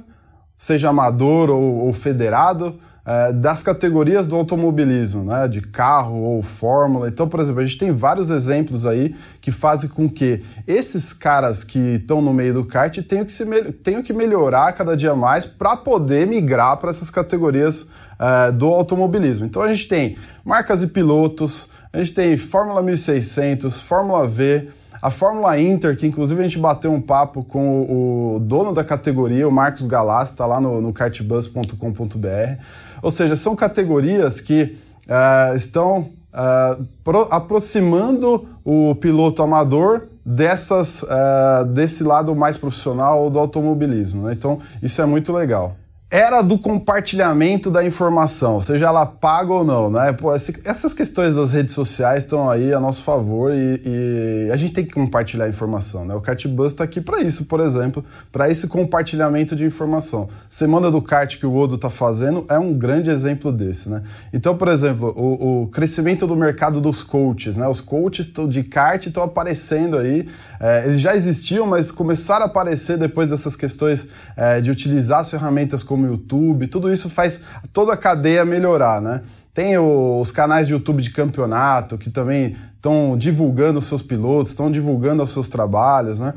seja 0.63 0.87
amador 0.87 1.49
ou, 1.49 1.85
ou 1.85 1.91
federado, 1.91 2.79
é, 3.05 3.33
das 3.33 3.61
categorias 3.61 4.27
do 4.27 4.35
automobilismo, 4.37 5.21
né, 5.25 5.45
de 5.45 5.59
carro 5.59 6.17
ou 6.21 6.41
fórmula. 6.41 7.09
Então, 7.09 7.27
por 7.27 7.41
exemplo, 7.41 7.59
a 7.59 7.65
gente 7.65 7.77
tem 7.77 7.91
vários 7.91 8.29
exemplos 8.29 8.85
aí 8.85 9.13
que 9.41 9.51
fazem 9.51 9.89
com 9.89 10.09
que 10.09 10.41
esses 10.65 11.11
caras 11.11 11.65
que 11.65 11.95
estão 11.95 12.21
no 12.21 12.33
meio 12.33 12.53
do 12.53 12.63
kart 12.63 12.97
tenham 12.99 13.25
que, 13.25 13.33
se, 13.33 13.45
tenham 13.83 14.01
que 14.01 14.13
melhorar 14.13 14.71
cada 14.71 14.95
dia 14.95 15.13
mais 15.13 15.45
para 15.45 15.75
poder 15.75 16.25
migrar 16.25 16.77
para 16.77 16.91
essas 16.91 17.09
categorias 17.09 17.85
é, 18.17 18.49
do 18.49 18.67
automobilismo. 18.67 19.43
Então, 19.43 19.61
a 19.61 19.73
gente 19.73 19.89
tem 19.89 20.15
marcas 20.45 20.81
e 20.81 20.87
pilotos, 20.87 21.67
a 21.91 21.97
gente 21.97 22.13
tem 22.13 22.37
Fórmula 22.37 22.81
1600, 22.81 23.81
Fórmula 23.81 24.25
V, 24.25 24.69
a 25.03 25.09
Fórmula 25.09 25.59
Inter, 25.59 25.97
que 25.97 26.07
inclusive 26.07 26.39
a 26.39 26.43
gente 26.43 26.57
bateu 26.57 26.89
um 26.89 27.01
papo 27.01 27.43
com 27.43 27.81
o, 27.81 28.35
o 28.35 28.39
dono 28.39 28.73
da 28.73 28.85
categoria, 28.85 29.45
o 29.45 29.51
Marcos 29.51 29.83
Galassi, 29.83 30.31
está 30.31 30.45
lá 30.45 30.61
no, 30.61 30.79
no 30.79 30.93
kartbus.com.br. 30.93 32.63
Ou 33.01 33.11
seja, 33.11 33.35
são 33.35 33.53
categorias 33.53 34.39
que 34.39 34.77
uh, 35.05 35.57
estão 35.57 36.11
uh, 36.31 36.81
pro, 37.03 37.27
aproximando 37.29 38.47
o 38.63 38.95
piloto 38.95 39.43
amador 39.43 40.03
dessas, 40.25 41.03
uh, 41.03 41.65
desse 41.67 42.01
lado 42.01 42.33
mais 42.33 42.55
profissional 42.55 43.29
do 43.29 43.37
automobilismo. 43.39 44.27
Né? 44.27 44.31
Então, 44.31 44.59
isso 44.81 45.01
é 45.01 45.05
muito 45.05 45.33
legal 45.33 45.75
era 46.13 46.43
do 46.43 46.59
compartilhamento 46.59 47.71
da 47.71 47.83
informação, 47.83 48.61
seja 48.61 48.85
ela 48.85 49.03
paga 49.03 49.51
ou 49.51 49.63
não, 49.63 49.89
né? 49.89 50.13
Pô, 50.13 50.31
essas 50.31 50.93
questões 50.93 51.33
das 51.33 51.51
redes 51.51 51.73
sociais 51.73 52.23
estão 52.23 52.47
aí 52.47 52.71
a 52.71 52.79
nosso 52.79 53.01
favor 53.01 53.51
e, 53.51 53.81
e, 53.83 54.51
a 54.51 54.55
gente 54.55 54.73
tem 54.73 54.85
que 54.85 54.93
compartilhar 54.93 55.49
informação, 55.49 56.05
né? 56.05 56.13
O 56.13 56.21
Cartbus 56.21 56.67
está 56.67 56.83
aqui 56.83 57.01
para 57.01 57.19
isso, 57.21 57.45
por 57.45 57.59
exemplo, 57.59 58.05
para 58.31 58.47
esse 58.47 58.67
compartilhamento 58.67 59.55
de 59.55 59.65
informação. 59.65 60.29
Semana 60.47 60.91
do 60.91 61.01
kart 61.01 61.35
que 61.35 61.47
o 61.47 61.55
Odo 61.55 61.75
está 61.75 61.89
fazendo 61.89 62.45
é 62.47 62.59
um 62.59 62.75
grande 62.75 63.09
exemplo 63.09 63.51
desse, 63.51 63.89
né? 63.89 64.03
Então, 64.31 64.55
por 64.55 64.67
exemplo, 64.67 65.11
o, 65.17 65.63
o 65.63 65.67
crescimento 65.69 66.27
do 66.27 66.35
mercado 66.35 66.79
dos 66.79 67.01
coaches, 67.01 67.57
né? 67.57 67.67
Os 67.67 67.81
coaches 67.81 68.31
de 68.49 68.61
kart 68.61 69.03
estão 69.03 69.23
aparecendo 69.23 69.97
aí, 69.97 70.29
é, 70.59 70.83
eles 70.85 71.01
já 71.01 71.15
existiam, 71.15 71.65
mas 71.65 71.91
começaram 71.91 72.43
a 72.43 72.47
aparecer 72.47 72.99
depois 72.99 73.31
dessas 73.31 73.55
questões 73.55 74.07
é, 74.37 74.61
de 74.61 74.69
utilizar 74.69 75.21
as 75.21 75.31
ferramentas 75.31 75.81
como 75.81 76.02
como 76.03 76.07
YouTube, 76.07 76.67
tudo 76.67 76.91
isso 76.91 77.09
faz 77.09 77.41
toda 77.71 77.93
a 77.93 77.97
cadeia 77.97 78.43
melhorar, 78.43 79.01
né? 79.01 79.21
Tem 79.53 79.77
os 79.77 80.31
canais 80.31 80.67
de 80.67 80.73
YouTube 80.73 81.01
de 81.01 81.11
campeonato 81.11 81.97
que 81.97 82.09
também 82.09 82.55
estão 82.75 83.15
divulgando 83.17 83.79
os 83.79 83.85
seus 83.85 84.01
pilotos, 84.01 84.51
estão 84.51 84.71
divulgando 84.71 85.23
os 85.23 85.31
seus 85.31 85.47
trabalhos, 85.47 86.19
né? 86.19 86.33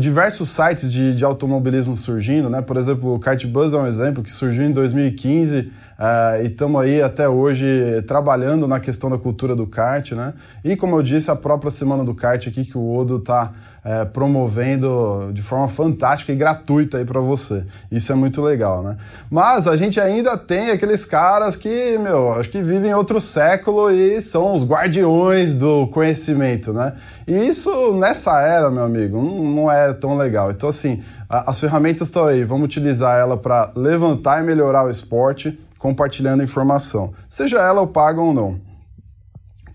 Diversos 0.00 0.48
sites 0.48 0.90
de, 0.90 1.14
de 1.14 1.24
automobilismo 1.24 1.94
surgindo, 1.94 2.48
né? 2.48 2.62
Por 2.62 2.76
exemplo, 2.76 3.14
o 3.14 3.18
Kart 3.18 3.44
Buzz 3.46 3.74
é 3.74 3.76
um 3.76 3.86
exemplo 3.86 4.22
que 4.22 4.32
surgiu 4.32 4.64
em 4.64 4.72
2015 4.72 5.70
uh, 5.98 6.42
e 6.42 6.46
estamos 6.46 6.80
aí 6.80 7.02
até 7.02 7.28
hoje 7.28 8.02
trabalhando 8.06 8.66
na 8.66 8.80
questão 8.80 9.10
da 9.10 9.18
cultura 9.18 9.54
do 9.54 9.66
kart, 9.66 10.12
né? 10.12 10.34
E 10.64 10.76
como 10.76 10.96
eu 10.96 11.02
disse, 11.02 11.30
a 11.30 11.36
própria 11.36 11.70
Semana 11.70 12.04
do 12.04 12.14
Kart 12.14 12.46
aqui 12.46 12.64
que 12.64 12.78
o 12.78 12.96
Odo 12.96 13.16
está 13.16 13.52
é, 13.86 14.04
promovendo 14.04 15.30
de 15.32 15.42
forma 15.42 15.68
fantástica 15.68 16.32
e 16.32 16.34
gratuita 16.34 16.98
aí 16.98 17.04
para 17.04 17.20
você. 17.20 17.64
Isso 17.88 18.10
é 18.10 18.16
muito 18.16 18.42
legal, 18.42 18.82
né? 18.82 18.96
Mas 19.30 19.68
a 19.68 19.76
gente 19.76 20.00
ainda 20.00 20.36
tem 20.36 20.72
aqueles 20.72 21.04
caras 21.04 21.54
que, 21.54 21.96
meu, 21.96 22.32
acho 22.32 22.50
que 22.50 22.60
vivem 22.60 22.92
outro 22.92 23.20
século 23.20 23.88
e 23.88 24.20
são 24.20 24.56
os 24.56 24.64
guardiões 24.64 25.54
do 25.54 25.86
conhecimento, 25.86 26.72
né? 26.72 26.94
E 27.28 27.32
isso 27.46 27.92
nessa 27.92 28.40
era, 28.40 28.72
meu 28.72 28.82
amigo, 28.82 29.22
não, 29.22 29.70
é 29.70 29.92
tão 29.92 30.16
legal. 30.16 30.50
Então, 30.50 30.68
assim, 30.68 31.04
as 31.28 31.60
ferramentas 31.60 32.08
estão 32.08 32.26
aí, 32.26 32.42
vamos 32.42 32.64
utilizar 32.64 33.16
ela 33.16 33.36
para 33.36 33.70
levantar 33.76 34.42
e 34.42 34.44
melhorar 34.44 34.84
o 34.84 34.90
esporte, 34.90 35.56
compartilhando 35.78 36.42
informação, 36.42 37.12
seja 37.28 37.58
ela 37.58 37.86
paga 37.86 38.20
ou 38.20 38.32
não 38.32 38.66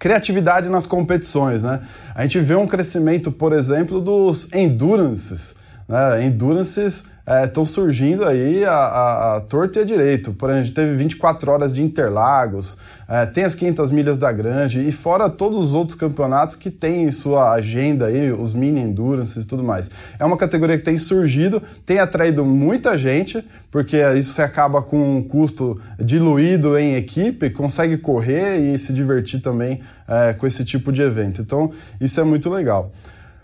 criatividade 0.01 0.67
nas 0.67 0.88
competições, 0.88 1.62
né? 1.62 1.79
A 2.15 2.24
gente 2.24 2.39
vê 2.39 2.55
um 2.55 2.65
crescimento, 2.65 3.31
por 3.31 3.53
exemplo, 3.53 4.01
dos 4.01 4.51
endurances, 4.51 5.55
né? 5.88 6.25
Endurances 6.25 7.05
estão 7.45 7.63
é, 7.63 7.65
surgindo 7.65 8.25
aí 8.25 8.65
a, 8.65 8.71
a, 8.71 9.37
a 9.37 9.41
torto 9.41 9.77
e 9.77 9.81
a 9.81 9.85
direito. 9.85 10.33
Por 10.33 10.49
exemplo, 10.49 10.61
a 10.61 10.65
gente 10.65 10.75
teve 10.75 10.95
24 10.95 11.51
horas 11.51 11.75
de 11.75 11.81
Interlagos, 11.81 12.77
é, 13.07 13.25
tem 13.25 13.43
as 13.43 13.53
500 13.53 13.91
milhas 13.91 14.17
da 14.17 14.31
Grande 14.31 14.81
e 14.81 14.91
fora 14.91 15.29
todos 15.29 15.59
os 15.59 15.73
outros 15.73 15.97
campeonatos 15.97 16.55
que 16.55 16.71
tem 16.71 17.11
sua 17.11 17.51
agenda 17.51 18.07
aí, 18.07 18.31
os 18.31 18.53
mini 18.53 18.79
endurance 18.79 19.39
e 19.39 19.43
tudo 19.43 19.63
mais. 19.63 19.89
É 20.17 20.25
uma 20.25 20.37
categoria 20.37 20.77
que 20.77 20.83
tem 20.83 20.97
surgido, 20.97 21.61
tem 21.85 21.99
atraído 21.99 22.43
muita 22.43 22.97
gente, 22.97 23.45
porque 23.69 23.97
isso 24.17 24.33
se 24.33 24.41
acaba 24.41 24.81
com 24.81 25.17
um 25.17 25.21
custo 25.21 25.79
diluído 25.99 26.77
em 26.77 26.95
equipe, 26.95 27.49
consegue 27.49 27.97
correr 27.97 28.57
e 28.57 28.79
se 28.79 28.93
divertir 28.93 29.41
também 29.41 29.81
é, 30.07 30.33
com 30.33 30.47
esse 30.47 30.65
tipo 30.65 30.91
de 30.91 31.01
evento. 31.01 31.41
Então, 31.41 31.71
isso 31.99 32.19
é 32.19 32.23
muito 32.23 32.49
legal 32.49 32.91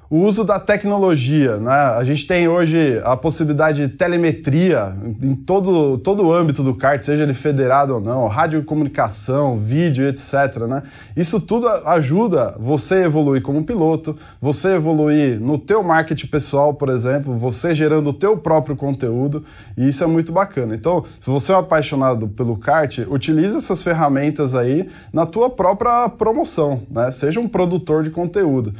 o 0.09 0.19
uso 0.19 0.43
da 0.43 0.59
tecnologia. 0.59 1.57
Né? 1.57 1.71
A 1.71 2.03
gente 2.03 2.25
tem 2.25 2.47
hoje 2.47 3.01
a 3.03 3.15
possibilidade 3.15 3.87
de 3.87 3.93
telemetria 3.93 4.95
em 5.21 5.35
todo, 5.35 5.97
todo 5.97 6.25
o 6.25 6.33
âmbito 6.33 6.63
do 6.63 6.73
kart, 6.73 7.01
seja 7.01 7.23
ele 7.23 7.33
federado 7.33 7.95
ou 7.95 8.01
não, 8.01 8.27
radiocomunicação, 8.27 9.57
vídeo, 9.57 10.07
etc. 10.07 10.65
Né? 10.67 10.83
Isso 11.15 11.39
tudo 11.39 11.67
ajuda 11.67 12.55
você 12.59 12.95
a 12.95 13.01
evoluir 13.01 13.41
como 13.41 13.63
piloto, 13.63 14.17
você 14.41 14.75
evoluir 14.75 15.39
no 15.39 15.57
teu 15.57 15.83
marketing 15.83 16.27
pessoal, 16.27 16.73
por 16.73 16.89
exemplo, 16.89 17.35
você 17.35 17.75
gerando 17.75 18.09
o 18.09 18.13
teu 18.13 18.37
próprio 18.37 18.75
conteúdo, 18.75 19.43
e 19.77 19.87
isso 19.89 20.03
é 20.03 20.07
muito 20.07 20.31
bacana. 20.31 20.75
Então, 20.75 21.03
se 21.19 21.29
você 21.29 21.51
é 21.51 21.55
um 21.55 21.59
apaixonado 21.59 22.27
pelo 22.27 22.57
kart, 22.57 22.99
utilize 23.09 23.57
essas 23.57 23.83
ferramentas 23.83 24.55
aí 24.55 24.87
na 25.11 25.25
tua 25.25 25.49
própria 25.49 26.07
promoção, 26.09 26.81
né? 26.89 27.11
seja 27.11 27.39
um 27.39 27.47
produtor 27.47 28.03
de 28.03 28.09
conteúdo 28.09 28.73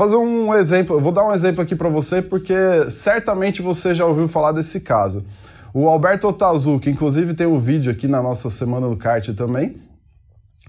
fazer 0.00 0.16
um 0.16 0.54
exemplo, 0.54 0.96
eu 0.96 1.00
vou 1.00 1.12
dar 1.12 1.28
um 1.28 1.34
exemplo 1.34 1.60
aqui 1.60 1.76
para 1.76 1.90
você 1.90 2.22
porque 2.22 2.54
certamente 2.88 3.60
você 3.60 3.94
já 3.94 4.06
ouviu 4.06 4.26
falar 4.26 4.50
desse 4.50 4.80
caso. 4.80 5.22
O 5.74 5.90
Alberto 5.90 6.26
Otazu, 6.26 6.80
que 6.80 6.88
inclusive 6.88 7.34
tem 7.34 7.46
um 7.46 7.60
vídeo 7.60 7.92
aqui 7.92 8.08
na 8.08 8.22
nossa 8.22 8.48
semana 8.48 8.88
do 8.88 8.96
kart 8.96 9.28
também, 9.34 9.76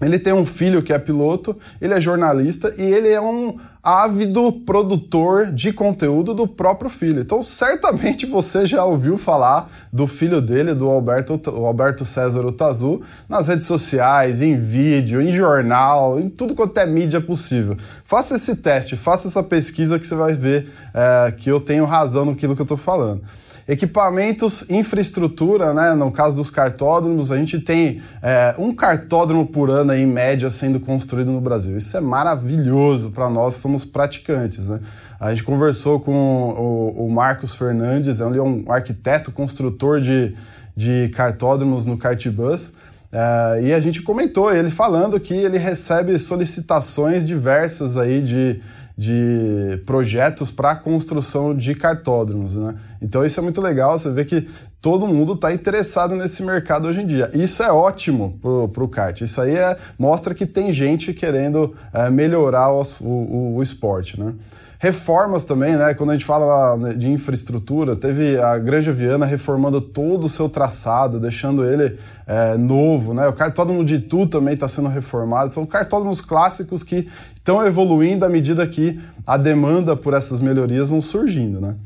ele 0.02 0.18
tem 0.18 0.34
um 0.34 0.44
filho 0.44 0.82
que 0.82 0.92
é 0.92 0.98
piloto, 0.98 1.56
ele 1.80 1.94
é 1.94 2.00
jornalista 2.00 2.74
e 2.76 2.82
ele 2.82 3.08
é 3.08 3.22
um 3.22 3.58
ávido 3.82 4.52
produtor 4.64 5.50
de 5.50 5.72
conteúdo 5.72 6.32
do 6.32 6.46
próprio 6.46 6.88
filho. 6.88 7.20
Então, 7.20 7.42
certamente 7.42 8.24
você 8.24 8.64
já 8.64 8.84
ouviu 8.84 9.18
falar 9.18 9.68
do 9.92 10.06
filho 10.06 10.40
dele, 10.40 10.72
do 10.72 10.88
Alberto, 10.88 11.40
Alberto 11.50 12.04
César 12.04 12.46
Otazu, 12.46 13.00
nas 13.28 13.48
redes 13.48 13.66
sociais, 13.66 14.40
em 14.40 14.56
vídeo, 14.56 15.20
em 15.20 15.32
jornal, 15.32 16.20
em 16.20 16.30
tudo 16.30 16.54
quanto 16.54 16.78
é 16.78 16.86
mídia 16.86 17.20
possível. 17.20 17.76
Faça 18.04 18.36
esse 18.36 18.54
teste, 18.54 18.96
faça 18.96 19.26
essa 19.26 19.42
pesquisa 19.42 19.98
que 19.98 20.06
você 20.06 20.14
vai 20.14 20.34
ver 20.34 20.70
é, 20.94 21.32
que 21.32 21.50
eu 21.50 21.60
tenho 21.60 21.84
razão 21.84 22.24
no 22.24 22.36
que 22.36 22.46
eu 22.46 22.52
estou 22.52 22.76
falando. 22.76 23.22
Equipamentos, 23.66 24.68
infraestrutura, 24.68 25.72
né? 25.72 25.94
No 25.94 26.10
caso 26.10 26.36
dos 26.36 26.50
cartódromos, 26.50 27.30
a 27.30 27.36
gente 27.36 27.60
tem 27.60 28.02
é, 28.20 28.54
um 28.58 28.74
cartódromo 28.74 29.46
por 29.46 29.70
ano 29.70 29.94
em 29.94 30.06
média 30.06 30.50
sendo 30.50 30.80
construído 30.80 31.30
no 31.30 31.40
Brasil. 31.40 31.76
Isso 31.76 31.96
é 31.96 32.00
maravilhoso 32.00 33.10
para 33.10 33.30
nós 33.30 33.54
somos 33.54 33.84
praticantes, 33.84 34.68
né? 34.68 34.80
A 35.20 35.30
gente 35.30 35.44
conversou 35.44 36.00
com 36.00 36.12
o, 36.12 37.06
o 37.06 37.10
Marcos 37.10 37.54
Fernandes, 37.54 38.18
ele 38.18 38.38
é 38.38 38.42
um 38.42 38.64
arquiteto, 38.68 39.30
construtor 39.30 40.00
de, 40.00 40.34
de 40.76 41.10
cartódromos 41.10 41.86
no 41.86 41.96
Cartbus. 41.96 42.70
Uh, 43.12 43.62
e 43.62 43.72
a 43.72 43.78
gente 43.78 44.02
comentou 44.02 44.52
ele 44.52 44.70
falando 44.70 45.20
que 45.20 45.34
ele 45.34 45.58
recebe 45.58 46.18
solicitações 46.18 47.26
diversas 47.26 47.96
aí 47.96 48.22
de, 48.22 48.60
de 48.96 49.80
projetos 49.86 50.50
para 50.50 50.76
construção 50.76 51.54
de 51.54 51.74
cartódromos, 51.74 52.54
né? 52.54 52.74
Então 53.00 53.24
isso 53.24 53.40
é 53.40 53.42
muito 53.42 53.60
legal, 53.60 53.98
você 53.98 54.10
vê 54.10 54.24
que 54.24 54.46
todo 54.80 55.06
mundo 55.06 55.34
está 55.34 55.52
interessado 55.52 56.16
nesse 56.16 56.42
mercado 56.42 56.88
hoje 56.88 57.00
em 57.00 57.06
dia. 57.06 57.30
Isso 57.32 57.62
é 57.62 57.72
ótimo 57.72 58.38
para 58.72 58.82
o 58.84 58.88
kart. 58.88 59.20
Isso 59.20 59.40
aí 59.40 59.56
é, 59.56 59.78
mostra 59.96 60.34
que 60.34 60.44
tem 60.44 60.72
gente 60.72 61.14
querendo 61.14 61.74
é, 61.92 62.10
melhorar 62.10 62.72
o, 62.72 62.82
o, 63.00 63.56
o 63.56 63.62
esporte, 63.62 64.18
né? 64.18 64.34
Reformas 64.82 65.44
também, 65.44 65.76
né? 65.76 65.94
Quando 65.94 66.10
a 66.10 66.14
gente 66.14 66.24
fala 66.24 66.92
de 66.94 67.06
infraestrutura, 67.06 67.94
teve 67.94 68.36
a 68.36 68.58
Granja 68.58 68.92
Viana 68.92 69.24
reformando 69.24 69.80
todo 69.80 70.24
o 70.24 70.28
seu 70.28 70.48
traçado, 70.48 71.20
deixando 71.20 71.64
ele 71.64 72.00
é, 72.26 72.56
novo, 72.56 73.14
né? 73.14 73.28
O 73.28 73.32
cartódromo 73.32 73.84
de 73.84 73.94
Itu 73.94 74.26
também 74.26 74.54
está 74.54 74.66
sendo 74.66 74.88
reformado. 74.88 75.54
São 75.54 75.64
cartódromos 75.64 76.20
clássicos 76.20 76.82
que 76.82 77.08
estão 77.32 77.64
evoluindo 77.64 78.24
à 78.24 78.28
medida 78.28 78.66
que 78.66 78.98
a 79.24 79.36
demanda 79.36 79.94
por 79.94 80.14
essas 80.14 80.40
melhorias 80.40 80.90
vão 80.90 81.00
surgindo, 81.00 81.60
né? 81.60 81.76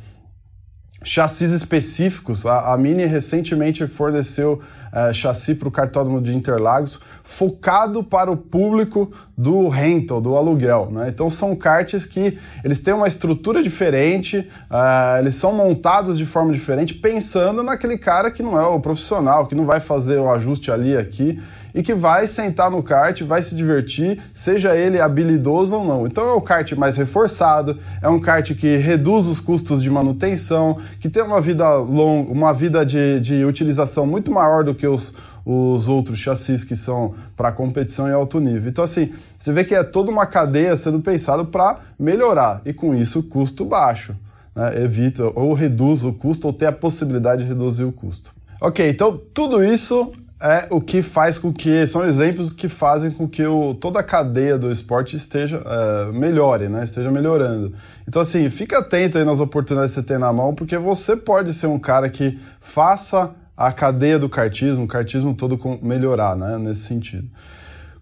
chassis 1.04 1.52
específicos. 1.52 2.44
A, 2.44 2.72
a 2.72 2.78
Mini 2.78 3.04
recentemente 3.04 3.86
forneceu 3.86 4.60
é, 4.96 5.12
chassi 5.12 5.54
para 5.54 5.68
o 5.68 5.70
cartódromo 5.70 6.22
de 6.22 6.34
Interlagos, 6.34 6.98
focado 7.22 8.02
para 8.02 8.32
o 8.32 8.36
público 8.36 9.12
do 9.36 9.68
rental, 9.68 10.22
do 10.22 10.34
aluguel. 10.34 10.88
Né? 10.90 11.10
Então 11.10 11.28
são 11.28 11.54
karts 11.54 12.06
que 12.06 12.38
eles 12.64 12.80
têm 12.80 12.94
uma 12.94 13.06
estrutura 13.06 13.62
diferente, 13.62 14.48
é, 14.70 15.18
eles 15.18 15.34
são 15.34 15.52
montados 15.52 16.16
de 16.16 16.24
forma 16.24 16.50
diferente, 16.50 16.94
pensando 16.94 17.62
naquele 17.62 17.98
cara 17.98 18.30
que 18.30 18.42
não 18.42 18.58
é 18.58 18.66
o 18.66 18.80
profissional, 18.80 19.46
que 19.46 19.54
não 19.54 19.66
vai 19.66 19.80
fazer 19.80 20.18
o 20.18 20.32
ajuste 20.32 20.70
ali 20.70 20.96
aqui 20.96 21.38
e 21.76 21.82
que 21.82 21.92
vai 21.92 22.26
sentar 22.26 22.70
no 22.70 22.82
kart, 22.82 23.20
vai 23.22 23.42
se 23.42 23.54
divertir, 23.54 24.18
seja 24.32 24.74
ele 24.74 24.98
habilidoso 24.98 25.76
ou 25.76 25.84
não. 25.84 26.06
Então 26.06 26.24
é 26.24 26.32
o 26.32 26.40
kart 26.40 26.72
mais 26.72 26.96
reforçado, 26.96 27.78
é 28.00 28.08
um 28.08 28.18
kart 28.18 28.54
que 28.54 28.76
reduz 28.76 29.26
os 29.26 29.40
custos 29.40 29.82
de 29.82 29.90
manutenção, 29.90 30.78
que 30.98 31.10
tem 31.10 31.22
uma 31.22 31.38
vida 31.38 31.76
longa, 31.76 32.32
uma 32.32 32.54
vida 32.54 32.84
de, 32.84 33.20
de 33.20 33.44
utilização 33.44 34.06
muito 34.06 34.32
maior 34.32 34.64
do 34.64 34.74
que 34.74 34.86
os, 34.86 35.12
os 35.44 35.86
outros 35.86 36.18
chassis 36.18 36.64
que 36.64 36.74
são 36.74 37.14
para 37.36 37.52
competição 37.52 38.08
em 38.08 38.12
alto 38.12 38.40
nível. 38.40 38.70
Então, 38.70 38.82
assim, 38.82 39.12
você 39.38 39.52
vê 39.52 39.62
que 39.62 39.74
é 39.74 39.84
toda 39.84 40.10
uma 40.10 40.24
cadeia 40.24 40.74
sendo 40.78 41.00
pensada 41.00 41.44
para 41.44 41.80
melhorar 41.98 42.62
e 42.64 42.72
com 42.72 42.94
isso 42.94 43.22
custo 43.22 43.66
baixo. 43.66 44.16
Né? 44.54 44.82
Evita 44.82 45.30
ou 45.34 45.52
reduz 45.52 46.04
o 46.04 46.12
custo 46.14 46.46
ou 46.46 46.54
tem 46.54 46.66
a 46.66 46.72
possibilidade 46.72 47.42
de 47.42 47.48
reduzir 47.48 47.84
o 47.84 47.92
custo. 47.92 48.34
Ok, 48.58 48.88
então 48.88 49.20
tudo 49.34 49.62
isso 49.62 50.10
é 50.40 50.68
o 50.70 50.80
que 50.80 51.00
faz 51.00 51.38
com 51.38 51.52
que 51.52 51.86
são 51.86 52.06
exemplos 52.06 52.50
que 52.50 52.68
fazem 52.68 53.10
com 53.10 53.26
que 53.26 53.44
o, 53.46 53.74
toda 53.74 54.00
a 54.00 54.02
cadeia 54.02 54.58
do 54.58 54.70
esporte 54.70 55.16
esteja 55.16 55.62
é, 55.64 56.12
melhore, 56.12 56.68
né? 56.68 56.84
Esteja 56.84 57.10
melhorando. 57.10 57.72
Então 58.06 58.20
assim, 58.20 58.50
fica 58.50 58.78
atento 58.78 59.16
aí 59.16 59.24
nas 59.24 59.40
oportunidades 59.40 59.94
que 59.94 60.00
você 60.00 60.06
tem 60.06 60.18
na 60.18 60.32
mão, 60.32 60.54
porque 60.54 60.76
você 60.76 61.16
pode 61.16 61.54
ser 61.54 61.68
um 61.68 61.78
cara 61.78 62.10
que 62.10 62.38
faça 62.60 63.30
a 63.56 63.72
cadeia 63.72 64.18
do 64.18 64.28
cartismo, 64.28 64.84
o 64.84 64.88
cartismo 64.88 65.32
todo 65.32 65.58
melhorar, 65.82 66.36
né? 66.36 66.58
Nesse 66.58 66.82
sentido. 66.82 67.28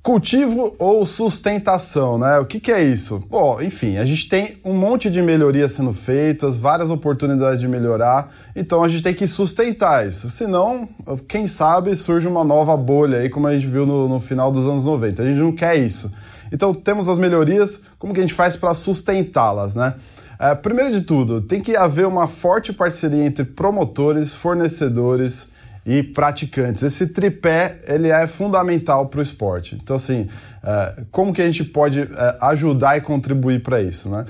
Cultivo 0.04 0.76
ou 0.78 1.06
sustentação, 1.06 2.18
né? 2.18 2.38
O 2.38 2.44
que, 2.44 2.60
que, 2.60 2.70
é 2.70 2.84
isso? 2.84 3.24
Bom, 3.30 3.62
enfim, 3.62 3.96
a 3.96 4.04
gente 4.04 4.28
tem 4.28 4.58
um 4.62 4.74
monte 4.74 5.08
de 5.08 5.22
melhorias 5.22 5.72
sendo 5.72 5.94
feitas, 5.94 6.58
várias 6.58 6.90
oportunidades 6.90 7.58
de 7.58 7.66
melhorar, 7.66 8.30
então 8.54 8.84
a 8.84 8.88
gente 8.88 9.02
tem 9.02 9.14
que 9.14 9.26
sustentar 9.26 10.06
isso. 10.06 10.28
Senão, 10.28 10.86
quem 11.26 11.48
sabe 11.48 11.96
surge 11.96 12.28
uma 12.28 12.44
nova 12.44 12.76
bolha 12.76 13.20
aí, 13.20 13.30
como 13.30 13.46
a 13.46 13.54
gente 13.54 13.66
viu 13.66 13.86
no, 13.86 14.06
no 14.06 14.20
final 14.20 14.52
dos 14.52 14.66
anos 14.66 14.84
90. 14.84 15.22
A 15.22 15.24
gente 15.24 15.38
não 15.38 15.52
quer 15.52 15.76
isso. 15.76 16.12
Então 16.52 16.74
temos 16.74 17.08
as 17.08 17.16
melhorias, 17.16 17.80
como 17.98 18.12
que 18.12 18.20
a 18.20 18.22
gente 18.22 18.34
faz 18.34 18.54
para 18.54 18.74
sustentá-las, 18.74 19.74
né? 19.74 19.94
É, 20.38 20.54
primeiro 20.54 20.92
de 20.92 21.00
tudo, 21.00 21.40
tem 21.40 21.62
que 21.62 21.74
haver 21.76 22.06
uma 22.06 22.28
forte 22.28 22.74
parceria 22.74 23.24
entre 23.24 23.42
promotores, 23.42 24.34
fornecedores, 24.34 25.48
e 25.86 26.02
praticantes. 26.02 26.82
Esse 26.82 27.08
tripé 27.08 27.78
ele 27.86 28.08
é 28.08 28.26
fundamental 28.26 29.06
para 29.06 29.18
o 29.18 29.22
esporte. 29.22 29.78
Então, 29.82 29.96
assim, 29.96 30.28
uh, 30.62 31.04
como 31.10 31.32
que 31.32 31.42
a 31.42 31.46
gente 31.46 31.64
pode 31.64 32.00
uh, 32.00 32.08
ajudar 32.40 32.96
e 32.96 33.00
contribuir 33.00 33.62
para 33.62 33.82
isso, 33.82 34.08
né? 34.08 34.24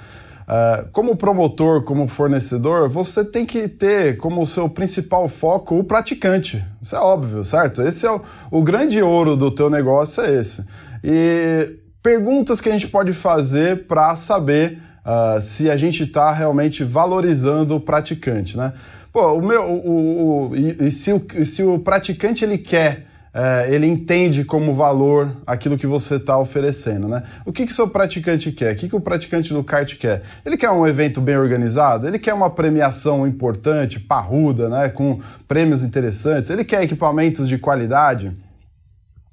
Uh, 0.44 0.88
como 0.92 1.16
promotor, 1.16 1.84
como 1.84 2.06
fornecedor, 2.06 2.86
você 2.86 3.24
tem 3.24 3.46
que 3.46 3.66
ter 3.66 4.18
como 4.18 4.44
seu 4.44 4.68
principal 4.68 5.26
foco 5.26 5.78
o 5.78 5.84
praticante. 5.84 6.62
Isso 6.82 6.94
é 6.94 6.98
óbvio, 6.98 7.42
certo? 7.42 7.80
Esse 7.80 8.04
é 8.04 8.10
o, 8.10 8.20
o 8.50 8.62
grande 8.62 9.00
ouro 9.00 9.36
do 9.36 9.50
teu 9.50 9.70
negócio 9.70 10.22
é 10.22 10.34
esse. 10.34 10.62
E 11.02 11.78
perguntas 12.02 12.60
que 12.60 12.68
a 12.68 12.72
gente 12.72 12.88
pode 12.88 13.14
fazer 13.14 13.86
para 13.86 14.14
saber 14.16 14.78
uh, 15.06 15.40
se 15.40 15.70
a 15.70 15.78
gente 15.78 16.02
está 16.02 16.30
realmente 16.30 16.84
valorizando 16.84 17.76
o 17.76 17.80
praticante, 17.80 18.54
né? 18.54 18.74
Pô, 19.14 19.34
o 19.34 19.40
meu, 19.40 19.62
o, 19.62 20.48
o, 20.50 20.56
e, 20.56 20.88
e 20.88 20.90
se, 20.90 21.12
o, 21.12 21.44
se 21.44 21.62
o 21.62 21.78
praticante 21.78 22.44
ele 22.44 22.58
quer 22.58 23.06
é, 23.32 23.72
ele 23.72 23.86
entende 23.86 24.44
como 24.44 24.74
valor 24.74 25.30
aquilo 25.46 25.78
que 25.78 25.86
você 25.86 26.16
está 26.16 26.36
oferecendo, 26.36 27.06
né? 27.06 27.22
O 27.46 27.52
que, 27.52 27.64
que 27.64 27.70
o 27.70 27.74
seu 27.74 27.88
praticante 27.88 28.50
quer? 28.50 28.72
O 28.72 28.76
que, 28.76 28.88
que 28.88 28.96
o 28.96 29.00
praticante 29.00 29.54
do 29.54 29.62
kart 29.62 29.96
quer? 29.96 30.22
Ele 30.44 30.56
quer 30.56 30.70
um 30.70 30.84
evento 30.84 31.20
bem 31.20 31.36
organizado? 31.36 32.08
Ele 32.08 32.18
quer 32.18 32.34
uma 32.34 32.50
premiação 32.50 33.24
importante, 33.24 34.00
parruda, 34.00 34.68
né? 34.68 34.88
Com 34.88 35.20
prêmios 35.46 35.84
interessantes? 35.84 36.50
Ele 36.50 36.64
quer 36.64 36.82
equipamentos 36.82 37.48
de 37.48 37.56
qualidade? 37.56 38.36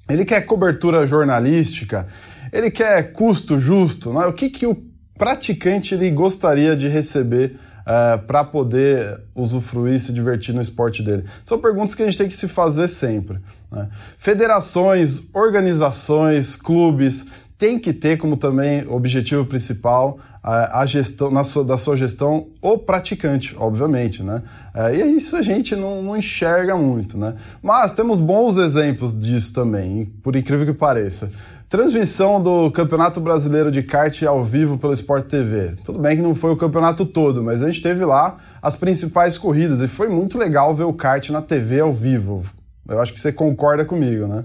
Ele 0.08 0.24
quer 0.24 0.42
cobertura 0.42 1.04
jornalística? 1.06 2.06
Ele 2.52 2.70
quer 2.70 3.12
custo 3.12 3.58
justo? 3.58 4.12
Né? 4.12 4.26
O 4.26 4.32
que, 4.32 4.48
que 4.48 4.64
o 4.64 4.76
praticante 5.18 5.92
ele 5.92 6.08
gostaria 6.12 6.76
de 6.76 6.86
receber 6.86 7.58
é, 7.86 8.16
para 8.18 8.44
poder 8.44 9.20
usufruir 9.34 10.00
se 10.00 10.12
divertir 10.12 10.54
no 10.54 10.62
esporte 10.62 11.02
dele? 11.02 11.24
São 11.44 11.58
perguntas 11.58 11.94
que 11.94 12.02
a 12.02 12.06
gente 12.06 12.18
tem 12.18 12.28
que 12.28 12.36
se 12.36 12.48
fazer 12.48 12.88
sempre. 12.88 13.38
Né? 13.70 13.88
Federações, 14.18 15.28
organizações, 15.32 16.56
clubes 16.56 17.26
têm 17.56 17.78
que 17.78 17.92
ter 17.92 18.18
como 18.18 18.36
também 18.36 18.86
objetivo 18.88 19.46
principal 19.46 20.18
a, 20.42 20.80
a 20.80 20.86
gestão 20.86 21.30
na 21.30 21.44
sua, 21.44 21.64
da 21.64 21.78
sua 21.78 21.96
gestão 21.96 22.48
o 22.60 22.76
praticante, 22.76 23.54
obviamente, 23.56 24.22
né? 24.22 24.42
É, 24.74 24.96
e 24.96 25.16
isso 25.16 25.36
a 25.36 25.42
gente 25.42 25.76
não, 25.76 26.02
não, 26.02 26.16
enxerga 26.16 26.74
muito, 26.74 27.16
né? 27.16 27.36
Mas 27.62 27.92
temos 27.92 28.18
bons 28.18 28.56
exemplos 28.56 29.16
disso 29.16 29.52
também, 29.52 30.06
por 30.22 30.34
incrível 30.34 30.66
que 30.66 30.72
pareça. 30.72 31.30
Transmissão 31.72 32.38
do 32.38 32.70
Campeonato 32.70 33.18
Brasileiro 33.18 33.70
de 33.70 33.82
Kart 33.82 34.22
ao 34.24 34.44
vivo 34.44 34.76
pelo 34.76 34.92
Sport 34.92 35.24
TV. 35.24 35.72
Tudo 35.82 35.98
bem 35.98 36.16
que 36.16 36.22
não 36.22 36.34
foi 36.34 36.52
o 36.52 36.56
campeonato 36.56 37.06
todo, 37.06 37.42
mas 37.42 37.62
a 37.62 37.66
gente 37.66 37.80
teve 37.80 38.04
lá 38.04 38.36
as 38.60 38.76
principais 38.76 39.38
corridas 39.38 39.80
e 39.80 39.88
foi 39.88 40.06
muito 40.06 40.36
legal 40.36 40.74
ver 40.74 40.84
o 40.84 40.92
kart 40.92 41.30
na 41.30 41.40
TV 41.40 41.80
ao 41.80 41.90
vivo. 41.90 42.44
Eu 42.86 43.00
acho 43.00 43.10
que 43.10 43.18
você 43.18 43.32
concorda 43.32 43.86
comigo, 43.86 44.26
né? 44.26 44.44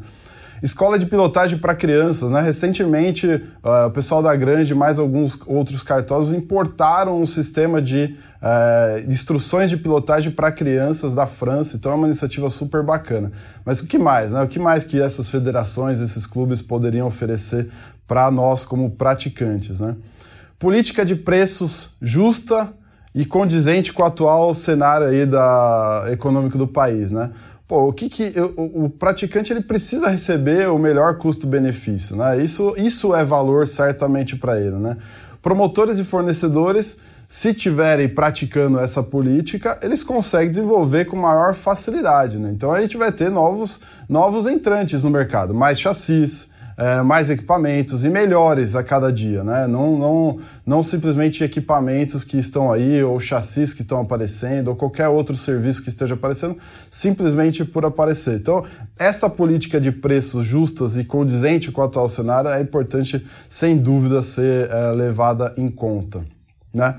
Escola 0.63 0.97
de 0.97 1.05
pilotagem 1.05 1.57
para 1.57 1.75
crianças, 1.75 2.31
né? 2.31 2.39
Recentemente, 2.39 3.27
uh, 3.27 3.87
o 3.87 3.91
pessoal 3.91 4.23
da 4.23 4.33
Grande 4.33 4.71
e 4.71 4.75
mais 4.75 4.97
alguns 4.97 5.37
outros 5.45 5.83
cartórios 5.83 6.31
importaram 6.31 7.21
um 7.21 7.25
sistema 7.25 7.81
de 7.81 8.15
uh, 8.41 9.11
instruções 9.11 9.69
de 9.69 9.77
pilotagem 9.77 10.31
para 10.31 10.51
crianças 10.51 11.13
da 11.13 11.25
França, 11.25 11.75
então 11.75 11.91
é 11.91 11.95
uma 11.95 12.07
iniciativa 12.07 12.49
super 12.49 12.83
bacana. 12.83 13.31
Mas 13.65 13.79
o 13.79 13.85
que 13.85 13.97
mais, 13.97 14.31
né? 14.31 14.41
O 14.41 14.47
que 14.47 14.59
mais 14.59 14.83
que 14.83 14.99
essas 14.99 15.29
federações, 15.29 15.99
esses 15.99 16.25
clubes 16.25 16.61
poderiam 16.61 17.07
oferecer 17.07 17.69
para 18.07 18.29
nós 18.31 18.63
como 18.63 18.91
praticantes, 18.91 19.79
né? 19.79 19.95
Política 20.59 21.05
de 21.05 21.15
preços 21.15 21.95
justa 22.01 22.69
e 23.13 23.25
condizente 23.25 23.93
com 23.93 24.01
o 24.01 24.05
atual 24.05 24.53
cenário 24.53 25.07
aí 25.07 25.25
da, 25.25 26.05
econômico 26.11 26.57
do 26.57 26.67
país, 26.67 27.11
né? 27.11 27.31
pô, 27.67 27.89
o 27.89 27.93
que 27.93 28.09
que 28.09 28.33
o, 28.55 28.89
praticante 28.89 29.51
ele 29.51 29.61
precisa 29.61 30.07
receber 30.07 30.69
o 30.69 30.79
melhor 30.79 31.17
custo-benefício, 31.17 32.15
né? 32.15 32.41
Isso, 32.41 32.73
isso 32.77 33.13
é 33.13 33.25
valor 33.25 33.67
certamente 33.67 34.35
para 34.35 34.59
ele, 34.59 34.77
né? 34.77 34.97
Promotores 35.41 35.99
e 35.99 36.03
fornecedores, 36.03 36.97
se 37.27 37.53
tiverem 37.53 38.07
praticando 38.07 38.79
essa 38.79 39.03
política, 39.03 39.77
eles 39.81 40.01
conseguem 40.01 40.49
desenvolver 40.49 41.05
com 41.05 41.17
maior 41.17 41.53
facilidade, 41.53 42.37
né? 42.37 42.51
Então 42.51 42.71
a 42.71 42.81
gente 42.81 42.95
vai 42.95 43.11
ter 43.11 43.29
novos, 43.29 43.79
novos 44.07 44.45
entrantes 44.45 45.03
no 45.03 45.09
mercado, 45.09 45.53
mais 45.53 45.79
chassis, 45.79 46.49
é, 46.77 47.01
mais 47.01 47.29
equipamentos 47.29 48.03
e 48.03 48.09
melhores 48.09 48.75
a 48.75 48.83
cada 48.83 49.11
dia, 49.11 49.43
né? 49.43 49.67
Não, 49.67 49.97
não, 49.97 50.39
não 50.65 50.83
simplesmente 50.83 51.43
equipamentos 51.43 52.23
que 52.23 52.37
estão 52.37 52.71
aí, 52.71 53.03
ou 53.03 53.19
chassis 53.19 53.73
que 53.73 53.81
estão 53.81 53.99
aparecendo, 53.99 54.67
ou 54.69 54.75
qualquer 54.75 55.07
outro 55.07 55.35
serviço 55.35 55.81
que 55.81 55.89
esteja 55.89 56.13
aparecendo, 56.13 56.55
simplesmente 56.91 57.65
por 57.65 57.83
aparecer. 57.83 58.35
Então, 58.37 58.63
essa 58.97 59.27
política 59.27 59.81
de 59.81 59.91
preços 59.91 60.45
justas 60.45 60.95
e 60.95 61.03
condizente 61.03 61.71
com 61.71 61.81
o 61.81 61.83
atual 61.83 62.07
cenário 62.07 62.51
é 62.51 62.61
importante, 62.61 63.25
sem 63.49 63.75
dúvida, 63.75 64.21
ser 64.21 64.69
é, 64.69 64.91
levada 64.91 65.53
em 65.57 65.69
conta, 65.69 66.23
né? 66.73 66.95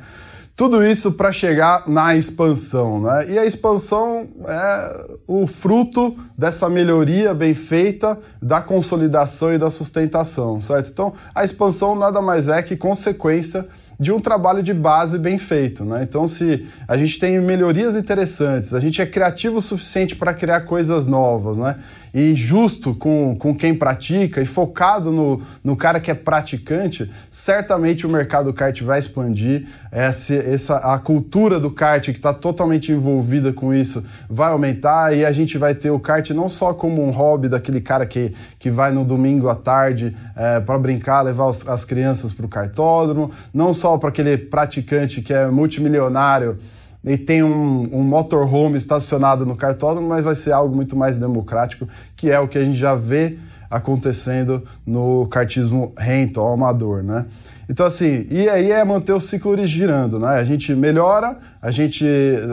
Tudo 0.58 0.84
isso 0.84 1.12
para 1.12 1.30
chegar 1.30 1.88
na 1.88 2.16
expansão, 2.16 3.00
né? 3.00 3.30
E 3.30 3.38
a 3.38 3.46
expansão 3.46 4.26
é 4.44 5.16
o 5.24 5.46
fruto 5.46 6.16
dessa 6.36 6.68
melhoria 6.68 7.32
bem 7.32 7.54
feita, 7.54 8.18
da 8.42 8.60
consolidação 8.60 9.54
e 9.54 9.58
da 9.58 9.70
sustentação, 9.70 10.60
certo? 10.60 10.90
Então, 10.90 11.12
a 11.32 11.44
expansão 11.44 11.94
nada 11.94 12.20
mais 12.20 12.48
é 12.48 12.60
que 12.60 12.76
consequência 12.76 13.68
de 14.00 14.12
um 14.12 14.18
trabalho 14.18 14.62
de 14.62 14.72
base 14.72 15.18
bem 15.18 15.38
feito, 15.38 15.84
né? 15.84 16.02
Então, 16.02 16.26
se 16.28 16.66
a 16.86 16.96
gente 16.96 17.18
tem 17.18 17.40
melhorias 17.40 17.96
interessantes, 17.96 18.72
a 18.72 18.80
gente 18.80 19.02
é 19.02 19.06
criativo 19.06 19.56
o 19.56 19.60
suficiente 19.60 20.14
para 20.14 20.32
criar 20.32 20.62
coisas 20.62 21.04
novas, 21.04 21.56
né? 21.56 21.76
E 22.12 22.34
justo 22.34 22.94
com, 22.94 23.36
com 23.38 23.54
quem 23.54 23.74
pratica 23.74 24.40
e 24.40 24.46
focado 24.46 25.10
no, 25.10 25.42
no 25.62 25.76
cara 25.76 26.00
que 26.00 26.10
é 26.10 26.14
praticante, 26.14 27.10
certamente 27.30 28.06
o 28.06 28.10
mercado 28.10 28.52
kart 28.52 28.80
vai 28.82 28.98
expandir. 28.98 29.66
Essa, 29.90 30.34
essa, 30.34 30.76
a 30.76 30.98
cultura 30.98 31.58
do 31.58 31.70
kart 31.70 32.04
que 32.04 32.10
está 32.10 32.32
totalmente 32.32 32.92
envolvida 32.92 33.52
com 33.52 33.72
isso 33.72 34.04
vai 34.28 34.50
aumentar 34.50 35.16
e 35.16 35.24
a 35.24 35.32
gente 35.32 35.56
vai 35.56 35.74
ter 35.74 35.90
o 35.90 35.98
kart 35.98 36.30
não 36.30 36.48
só 36.48 36.74
como 36.74 37.02
um 37.02 37.10
hobby 37.10 37.48
daquele 37.48 37.80
cara 37.80 38.06
que, 38.06 38.34
que 38.58 38.70
vai 38.70 38.92
no 38.92 39.04
domingo 39.04 39.48
à 39.48 39.54
tarde 39.54 40.14
é, 40.36 40.60
para 40.60 40.78
brincar, 40.78 41.22
levar 41.22 41.46
os, 41.46 41.66
as 41.68 41.84
crianças 41.84 42.32
para 42.32 42.46
o 42.46 42.48
cartódromo, 42.48 43.30
não 43.52 43.72
só 43.72 43.96
para 43.96 44.10
aquele 44.10 44.36
praticante 44.36 45.22
que 45.22 45.32
é 45.32 45.46
multimilionário 45.46 46.58
e 47.04 47.16
tem 47.16 47.42
um, 47.42 47.88
um 47.92 48.02
motorhome 48.02 48.76
estacionado 48.76 49.46
no 49.46 49.56
cartódromo, 49.56 50.08
mas 50.08 50.24
vai 50.24 50.34
ser 50.34 50.52
algo 50.52 50.74
muito 50.74 50.96
mais 50.96 51.16
democrático, 51.16 51.88
que 52.16 52.30
é 52.30 52.38
o 52.38 52.48
que 52.48 52.58
a 52.58 52.64
gente 52.64 52.76
já 52.76 52.94
vê 52.94 53.38
acontecendo 53.70 54.62
no 54.86 55.26
kartismo 55.26 55.92
rental, 55.96 56.52
amador, 56.52 57.02
né? 57.02 57.26
Então, 57.68 57.84
assim, 57.84 58.26
e 58.30 58.48
aí 58.48 58.72
é 58.72 58.82
manter 58.82 59.12
o 59.12 59.20
ciclo 59.20 59.64
girando, 59.66 60.18
né? 60.18 60.28
A 60.28 60.44
gente 60.44 60.74
melhora, 60.74 61.38
a 61.60 61.70
gente 61.70 62.04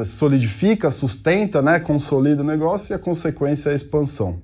solidifica, 0.04 0.92
sustenta, 0.92 1.62
né? 1.62 1.80
Consolida 1.80 2.44
o 2.44 2.46
negócio 2.46 2.92
e 2.92 2.96
a 2.96 3.00
consequência 3.00 3.70
é 3.70 3.72
a 3.72 3.76
expansão. 3.76 4.42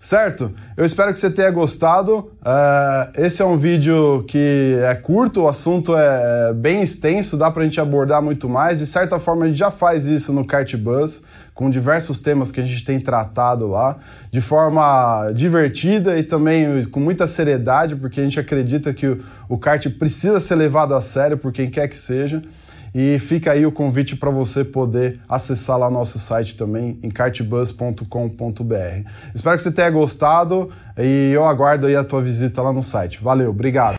Certo? 0.00 0.52
Eu 0.76 0.84
espero 0.84 1.12
que 1.12 1.18
você 1.18 1.28
tenha 1.28 1.50
gostado. 1.50 2.30
Uh, 2.40 3.10
esse 3.16 3.42
é 3.42 3.44
um 3.44 3.58
vídeo 3.58 4.24
que 4.28 4.78
é 4.82 4.94
curto, 4.94 5.42
o 5.42 5.48
assunto 5.48 5.96
é, 5.96 6.50
é 6.50 6.52
bem 6.52 6.82
extenso, 6.82 7.36
dá 7.36 7.50
para 7.50 7.62
a 7.62 7.64
gente 7.64 7.80
abordar 7.80 8.22
muito 8.22 8.48
mais. 8.48 8.78
De 8.78 8.86
certa 8.86 9.18
forma, 9.18 9.44
a 9.44 9.48
gente 9.48 9.58
já 9.58 9.72
faz 9.72 10.06
isso 10.06 10.32
no 10.32 10.44
Kart 10.46 10.72
Buzz, 10.76 11.22
com 11.52 11.68
diversos 11.68 12.20
temas 12.20 12.52
que 12.52 12.60
a 12.60 12.64
gente 12.64 12.84
tem 12.84 13.00
tratado 13.00 13.66
lá, 13.66 13.96
de 14.30 14.40
forma 14.40 15.32
divertida 15.32 16.16
e 16.16 16.22
também 16.22 16.84
com 16.84 17.00
muita 17.00 17.26
seriedade, 17.26 17.96
porque 17.96 18.20
a 18.20 18.22
gente 18.22 18.38
acredita 18.38 18.94
que 18.94 19.18
o 19.48 19.58
kart 19.58 19.84
precisa 19.98 20.38
ser 20.38 20.54
levado 20.54 20.94
a 20.94 21.00
sério 21.00 21.36
por 21.36 21.52
quem 21.52 21.68
quer 21.68 21.88
que 21.88 21.96
seja. 21.96 22.40
E 22.94 23.18
fica 23.18 23.52
aí 23.52 23.66
o 23.66 23.72
convite 23.72 24.16
para 24.16 24.30
você 24.30 24.64
poder 24.64 25.20
acessar 25.28 25.78
lá 25.78 25.90
nosso 25.90 26.18
site 26.18 26.56
também, 26.56 26.98
em 27.02 27.08
cartbus.com.br. 27.08 28.04
Espero 29.34 29.56
que 29.56 29.62
você 29.62 29.72
tenha 29.72 29.90
gostado 29.90 30.70
e 30.96 31.30
eu 31.32 31.44
aguardo 31.44 31.86
aí 31.86 31.96
a 31.96 32.04
tua 32.04 32.22
visita 32.22 32.62
lá 32.62 32.72
no 32.72 32.82
site. 32.82 33.22
Valeu, 33.22 33.50
obrigado. 33.50 33.98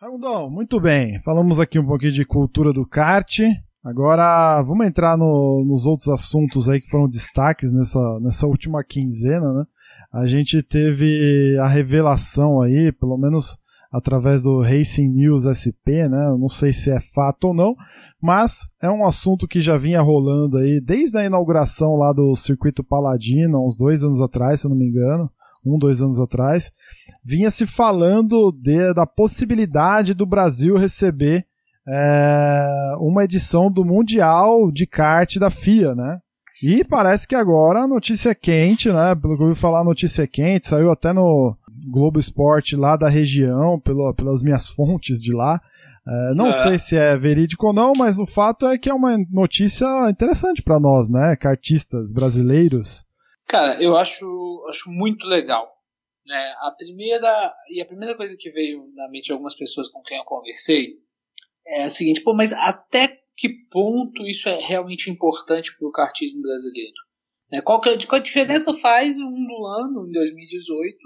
Raimundão, 0.00 0.48
muito 0.48 0.80
bem. 0.80 1.20
Falamos 1.20 1.60
aqui 1.60 1.78
um 1.78 1.86
pouquinho 1.86 2.12
de 2.12 2.24
cultura 2.24 2.72
do 2.72 2.86
kart. 2.86 3.40
Agora, 3.86 4.60
vamos 4.62 4.84
entrar 4.84 5.16
no, 5.16 5.64
nos 5.64 5.86
outros 5.86 6.08
assuntos 6.08 6.68
aí 6.68 6.80
que 6.80 6.90
foram 6.90 7.08
destaques 7.08 7.70
nessa, 7.72 8.18
nessa 8.20 8.44
última 8.44 8.82
quinzena, 8.82 9.52
né? 9.52 9.64
A 10.12 10.26
gente 10.26 10.60
teve 10.60 11.56
a 11.60 11.68
revelação 11.68 12.60
aí, 12.60 12.90
pelo 12.90 13.16
menos 13.16 13.56
através 13.92 14.42
do 14.42 14.60
Racing 14.60 15.06
News 15.06 15.44
SP, 15.46 16.02
né? 16.10 16.36
Não 16.36 16.48
sei 16.48 16.72
se 16.72 16.90
é 16.90 16.98
fato 17.14 17.44
ou 17.44 17.54
não, 17.54 17.76
mas 18.20 18.66
é 18.82 18.90
um 18.90 19.06
assunto 19.06 19.46
que 19.46 19.60
já 19.60 19.76
vinha 19.76 20.02
rolando 20.02 20.58
aí 20.58 20.80
desde 20.84 21.18
a 21.18 21.24
inauguração 21.24 21.94
lá 21.94 22.12
do 22.12 22.34
circuito 22.34 22.82
Paladino, 22.82 23.64
uns 23.64 23.76
dois 23.76 24.02
anos 24.02 24.20
atrás, 24.20 24.60
se 24.62 24.66
eu 24.66 24.70
não 24.70 24.76
me 24.76 24.88
engano, 24.88 25.30
um, 25.64 25.78
dois 25.78 26.02
anos 26.02 26.18
atrás, 26.18 26.72
vinha 27.24 27.52
se 27.52 27.64
falando 27.64 28.50
de, 28.50 28.92
da 28.94 29.06
possibilidade 29.06 30.12
do 30.12 30.26
Brasil 30.26 30.76
receber 30.76 31.46
é, 31.88 32.94
uma 32.98 33.24
edição 33.24 33.70
do 33.70 33.84
Mundial 33.84 34.70
de 34.72 34.86
kart 34.86 35.36
da 35.36 35.50
FIA, 35.50 35.94
né? 35.94 36.18
E 36.62 36.82
parece 36.84 37.28
que 37.28 37.34
agora 37.34 37.80
a 37.80 37.88
notícia 37.88 38.30
é 38.30 38.34
quente, 38.34 38.90
né? 38.90 39.14
Pelo 39.14 39.36
que 39.36 39.42
eu 39.42 39.48
ouvi 39.48 39.60
falar, 39.60 39.80
a 39.80 39.84
notícia 39.84 40.22
é 40.22 40.26
quente, 40.26 40.66
saiu 40.66 40.90
até 40.90 41.12
no 41.12 41.56
Globo 41.90 42.18
Esporte 42.18 42.74
lá 42.74 42.96
da 42.96 43.08
região, 43.08 43.78
pelo, 43.78 44.12
pelas 44.14 44.42
minhas 44.42 44.68
fontes 44.68 45.20
de 45.20 45.32
lá. 45.34 45.60
É, 46.08 46.30
não 46.34 46.48
é. 46.48 46.52
sei 46.52 46.78
se 46.78 46.96
é 46.96 47.16
verídico 47.16 47.66
ou 47.66 47.72
não, 47.72 47.92
mas 47.96 48.18
o 48.18 48.26
fato 48.26 48.66
é 48.66 48.78
que 48.78 48.88
é 48.88 48.94
uma 48.94 49.18
notícia 49.32 49.86
interessante 50.08 50.62
para 50.62 50.80
nós, 50.80 51.10
né? 51.10 51.36
Kartistas 51.36 52.12
brasileiros. 52.12 53.04
Cara, 53.46 53.80
eu 53.82 53.96
acho, 53.96 54.64
acho 54.68 54.90
muito 54.90 55.26
legal. 55.26 55.68
Né? 56.26 56.54
A 56.62 56.72
primeira 56.72 57.54
e 57.70 57.80
a 57.80 57.86
primeira 57.86 58.16
coisa 58.16 58.34
que 58.36 58.50
veio 58.50 58.88
na 58.94 59.08
mente 59.10 59.26
de 59.26 59.32
algumas 59.32 59.54
pessoas 59.54 59.88
com 59.88 60.02
quem 60.02 60.18
eu 60.18 60.24
conversei 60.24 60.94
é 61.66 61.86
o 61.86 61.90
seguinte, 61.90 62.22
pô, 62.22 62.34
mas 62.34 62.52
até 62.52 63.20
que 63.36 63.48
ponto 63.70 64.26
isso 64.26 64.48
é 64.48 64.58
realmente 64.58 65.10
importante 65.10 65.76
para 65.76 65.88
o 65.88 65.92
kartismo 65.92 66.40
brasileiro? 66.40 66.94
Né? 67.50 67.60
Qual, 67.60 67.80
que, 67.80 68.06
qual 68.06 68.20
a 68.20 68.24
diferença 68.24 68.72
faz 68.74 69.18
um 69.18 69.66
ano, 69.66 70.08
em 70.08 70.12
2018, 70.12 70.98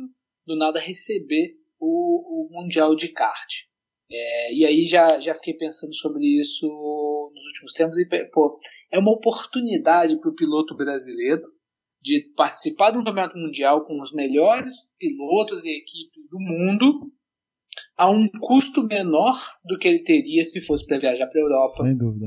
do 0.47 0.57
nada 0.57 0.79
receber 0.79 1.57
o, 1.79 2.47
o 2.47 2.49
Mundial 2.51 2.95
de 2.95 3.09
Kart? 3.09 3.71
É, 4.13 4.55
e 4.55 4.67
aí 4.67 4.85
já, 4.85 5.21
já 5.21 5.35
fiquei 5.35 5.55
pensando 5.55 5.95
sobre 5.95 6.25
isso 6.41 6.67
nos 6.67 7.47
últimos 7.47 7.73
tempos 7.73 7.97
e 7.97 8.07
pô, 8.33 8.57
é 8.91 8.99
uma 8.99 9.13
oportunidade 9.13 10.19
para 10.21 10.31
o 10.31 10.35
piloto 10.35 10.77
brasileiro 10.77 11.45
de 12.03 12.33
participar 12.35 12.91
de 12.91 12.99
um 12.99 13.05
campeonato 13.05 13.39
mundial 13.39 13.85
com 13.85 14.01
os 14.01 14.13
melhores 14.13 14.73
pilotos 14.99 15.65
e 15.65 15.71
equipes 15.71 16.29
do 16.29 16.41
mundo 16.41 17.13
a 17.97 18.11
um 18.11 18.29
custo 18.41 18.83
menor 18.83 19.37
do 19.65 19.79
que 19.79 19.89
ele 19.89 20.03
teria 20.03 20.43
se 20.45 20.61
fosse 20.61 20.87
para 20.87 20.99
viajar 20.99 21.27
para 21.27 21.41
a 21.41 21.45
Europa. 21.45 21.83
Sem 21.83 21.97
dúvida. 21.97 22.27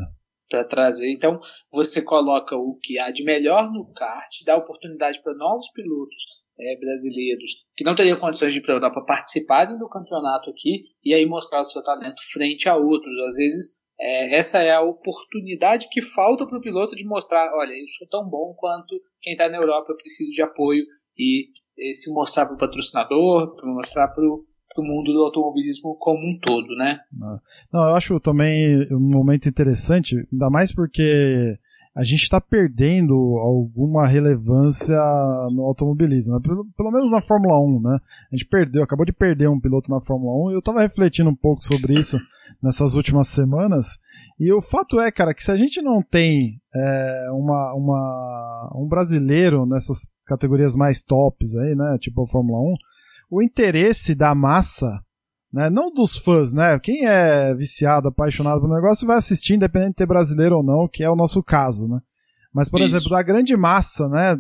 Para 0.49 0.63
trazer. 0.63 1.11
Então, 1.11 1.39
você 1.71 2.01
coloca 2.01 2.55
o 2.55 2.77
que 2.81 2.99
há 2.99 3.09
de 3.11 3.23
melhor 3.23 3.71
no 3.71 3.91
kart, 3.93 4.29
dá 4.45 4.55
oportunidade 4.55 5.21
para 5.21 5.33
novos 5.33 5.69
pilotos 5.71 6.43
é, 6.59 6.77
brasileiros 6.77 7.51
que 7.75 7.83
não 7.83 7.95
teriam 7.95 8.17
condições 8.17 8.53
de 8.53 8.59
ir 8.59 8.61
para 8.61 8.73
a 8.73 8.77
Europa 8.77 9.03
participarem 9.05 9.77
do 9.77 9.89
campeonato 9.89 10.49
aqui 10.49 10.83
e 11.03 11.13
aí 11.13 11.25
mostrar 11.25 11.61
o 11.61 11.65
seu 11.65 11.83
talento 11.83 12.21
frente 12.31 12.69
a 12.69 12.75
outros. 12.75 13.13
Às 13.27 13.35
vezes, 13.35 13.83
é, 13.99 14.35
essa 14.35 14.61
é 14.61 14.71
a 14.71 14.81
oportunidade 14.81 15.87
que 15.89 16.01
falta 16.01 16.45
para 16.45 16.57
o 16.57 16.61
piloto 16.61 16.95
de 16.95 17.05
mostrar: 17.05 17.51
olha, 17.55 17.73
eu 17.73 17.87
sou 17.87 18.07
tão 18.09 18.29
bom 18.29 18.53
quanto 18.57 18.99
quem 19.21 19.33
está 19.33 19.49
na 19.49 19.57
Europa, 19.57 19.91
eu 19.91 19.97
preciso 19.97 20.31
de 20.31 20.41
apoio 20.41 20.83
e, 21.17 21.49
e 21.77 21.93
se 21.93 22.11
mostrar 22.13 22.45
para 22.45 22.55
o 22.55 22.57
patrocinador, 22.57 23.55
para 23.55 23.69
mostrar 23.71 24.07
para 24.09 24.23
o 24.23 24.45
do 24.75 24.83
mundo 24.83 25.11
do 25.11 25.23
automobilismo 25.23 25.95
como 25.99 26.19
um 26.19 26.39
todo, 26.39 26.67
né? 26.75 26.99
Não, 27.71 27.89
eu 27.89 27.95
acho 27.95 28.19
também 28.19 28.87
um 28.91 28.99
momento 28.99 29.47
interessante, 29.47 30.27
ainda 30.31 30.49
mais 30.49 30.73
porque 30.73 31.57
a 31.95 32.03
gente 32.03 32.23
está 32.23 32.41
perdendo 32.41 33.13
alguma 33.37 34.07
relevância 34.07 34.97
no 35.51 35.61
automobilismo, 35.63 36.33
né? 36.33 36.39
pelo, 36.43 36.65
pelo, 36.75 36.91
menos 36.91 37.11
na 37.11 37.21
Fórmula 37.21 37.59
1, 37.59 37.81
né? 37.81 37.99
A 38.31 38.35
gente 38.35 38.47
perdeu, 38.47 38.81
acabou 38.81 39.05
de 39.05 39.13
perder 39.13 39.47
um 39.47 39.59
piloto 39.59 39.91
na 39.91 40.01
Fórmula 40.01 40.47
1 40.47 40.51
e 40.51 40.53
eu 40.53 40.59
estava 40.59 40.81
refletindo 40.81 41.29
um 41.29 41.35
pouco 41.35 41.63
sobre 41.63 41.93
isso 41.93 42.17
nessas 42.63 42.95
últimas 42.95 43.27
semanas. 43.27 43.99
E 44.39 44.51
o 44.51 44.59
fato 44.59 44.99
é, 44.99 45.11
cara, 45.11 45.35
que 45.35 45.43
se 45.43 45.51
a 45.51 45.55
gente 45.55 45.83
não 45.83 46.01
tem 46.01 46.59
é, 46.75 47.27
uma, 47.31 47.75
uma, 47.75 48.71
um 48.75 48.87
brasileiro 48.87 49.63
nessas 49.67 50.07
categorias 50.25 50.73
mais 50.73 51.03
tops 51.03 51.55
aí, 51.55 51.75
né? 51.75 51.97
Tipo 51.99 52.23
a 52.23 52.27
Fórmula 52.27 52.59
1, 52.59 52.73
o 53.29 53.41
interesse 53.41 54.15
da 54.15 54.33
massa, 54.35 55.03
né, 55.51 55.69
não 55.69 55.91
dos 55.93 56.17
fãs, 56.17 56.51
né? 56.51 56.79
Quem 56.79 57.05
é 57.05 57.53
viciado, 57.53 58.07
apaixonado 58.07 58.61
pelo 58.61 58.73
negócio 58.73 59.05
vai 59.05 59.17
assistir, 59.17 59.53
independente 59.53 59.91
de 59.91 59.95
ter 59.97 60.05
brasileiro 60.05 60.57
ou 60.57 60.63
não, 60.63 60.87
que 60.87 61.03
é 61.03 61.09
o 61.09 61.15
nosso 61.15 61.43
caso, 61.43 61.87
né? 61.87 61.99
Mas, 62.53 62.69
por 62.69 62.81
Isso. 62.81 62.95
exemplo, 62.95 63.09
da 63.09 63.23
grande 63.23 63.55
massa, 63.57 64.07
né, 64.07 64.37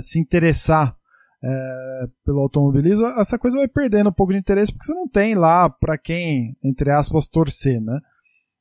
se 0.00 0.18
interessar 0.18 0.96
é, 1.44 2.06
pelo 2.24 2.40
automobilismo, 2.40 3.04
essa 3.20 3.38
coisa 3.38 3.58
vai 3.58 3.68
perdendo 3.68 4.10
um 4.10 4.12
pouco 4.12 4.32
de 4.32 4.38
interesse 4.38 4.72
porque 4.72 4.86
você 4.86 4.94
não 4.94 5.08
tem 5.08 5.34
lá 5.34 5.68
para 5.68 5.98
quem, 5.98 6.56
entre 6.62 6.90
aspas, 6.90 7.28
torcer, 7.28 7.80
né? 7.80 7.98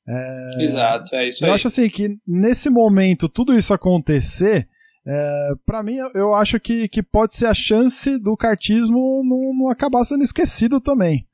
É, 0.08 0.64
Exato, 0.64 1.16
é 1.16 1.28
isso 1.28 1.44
eu 1.44 1.46
aí. 1.46 1.52
Eu 1.52 1.56
acho 1.56 1.68
assim 1.68 1.88
que 1.90 2.10
nesse 2.28 2.70
momento 2.70 3.30
tudo 3.30 3.56
isso 3.56 3.74
acontecer, 3.74 4.68
é, 5.06 5.50
para 5.66 5.82
mim 5.82 5.98
eu 6.14 6.36
acho 6.36 6.60
que, 6.60 6.88
que 6.88 7.02
pode 7.02 7.34
ser 7.34 7.48
a 7.48 7.54
chance 7.54 8.20
do 8.20 8.38
cartismo 8.38 9.24
não, 9.24 9.54
não 9.58 9.70
acabar 9.70 10.04
sendo 10.04 10.24
esquecido 10.24 10.80
também. 10.80 11.28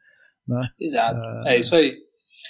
Né? 0.48 0.70
Exato, 0.80 1.20
é, 1.48 1.56
é 1.56 1.60
isso 1.60 1.76
aí. 1.76 1.98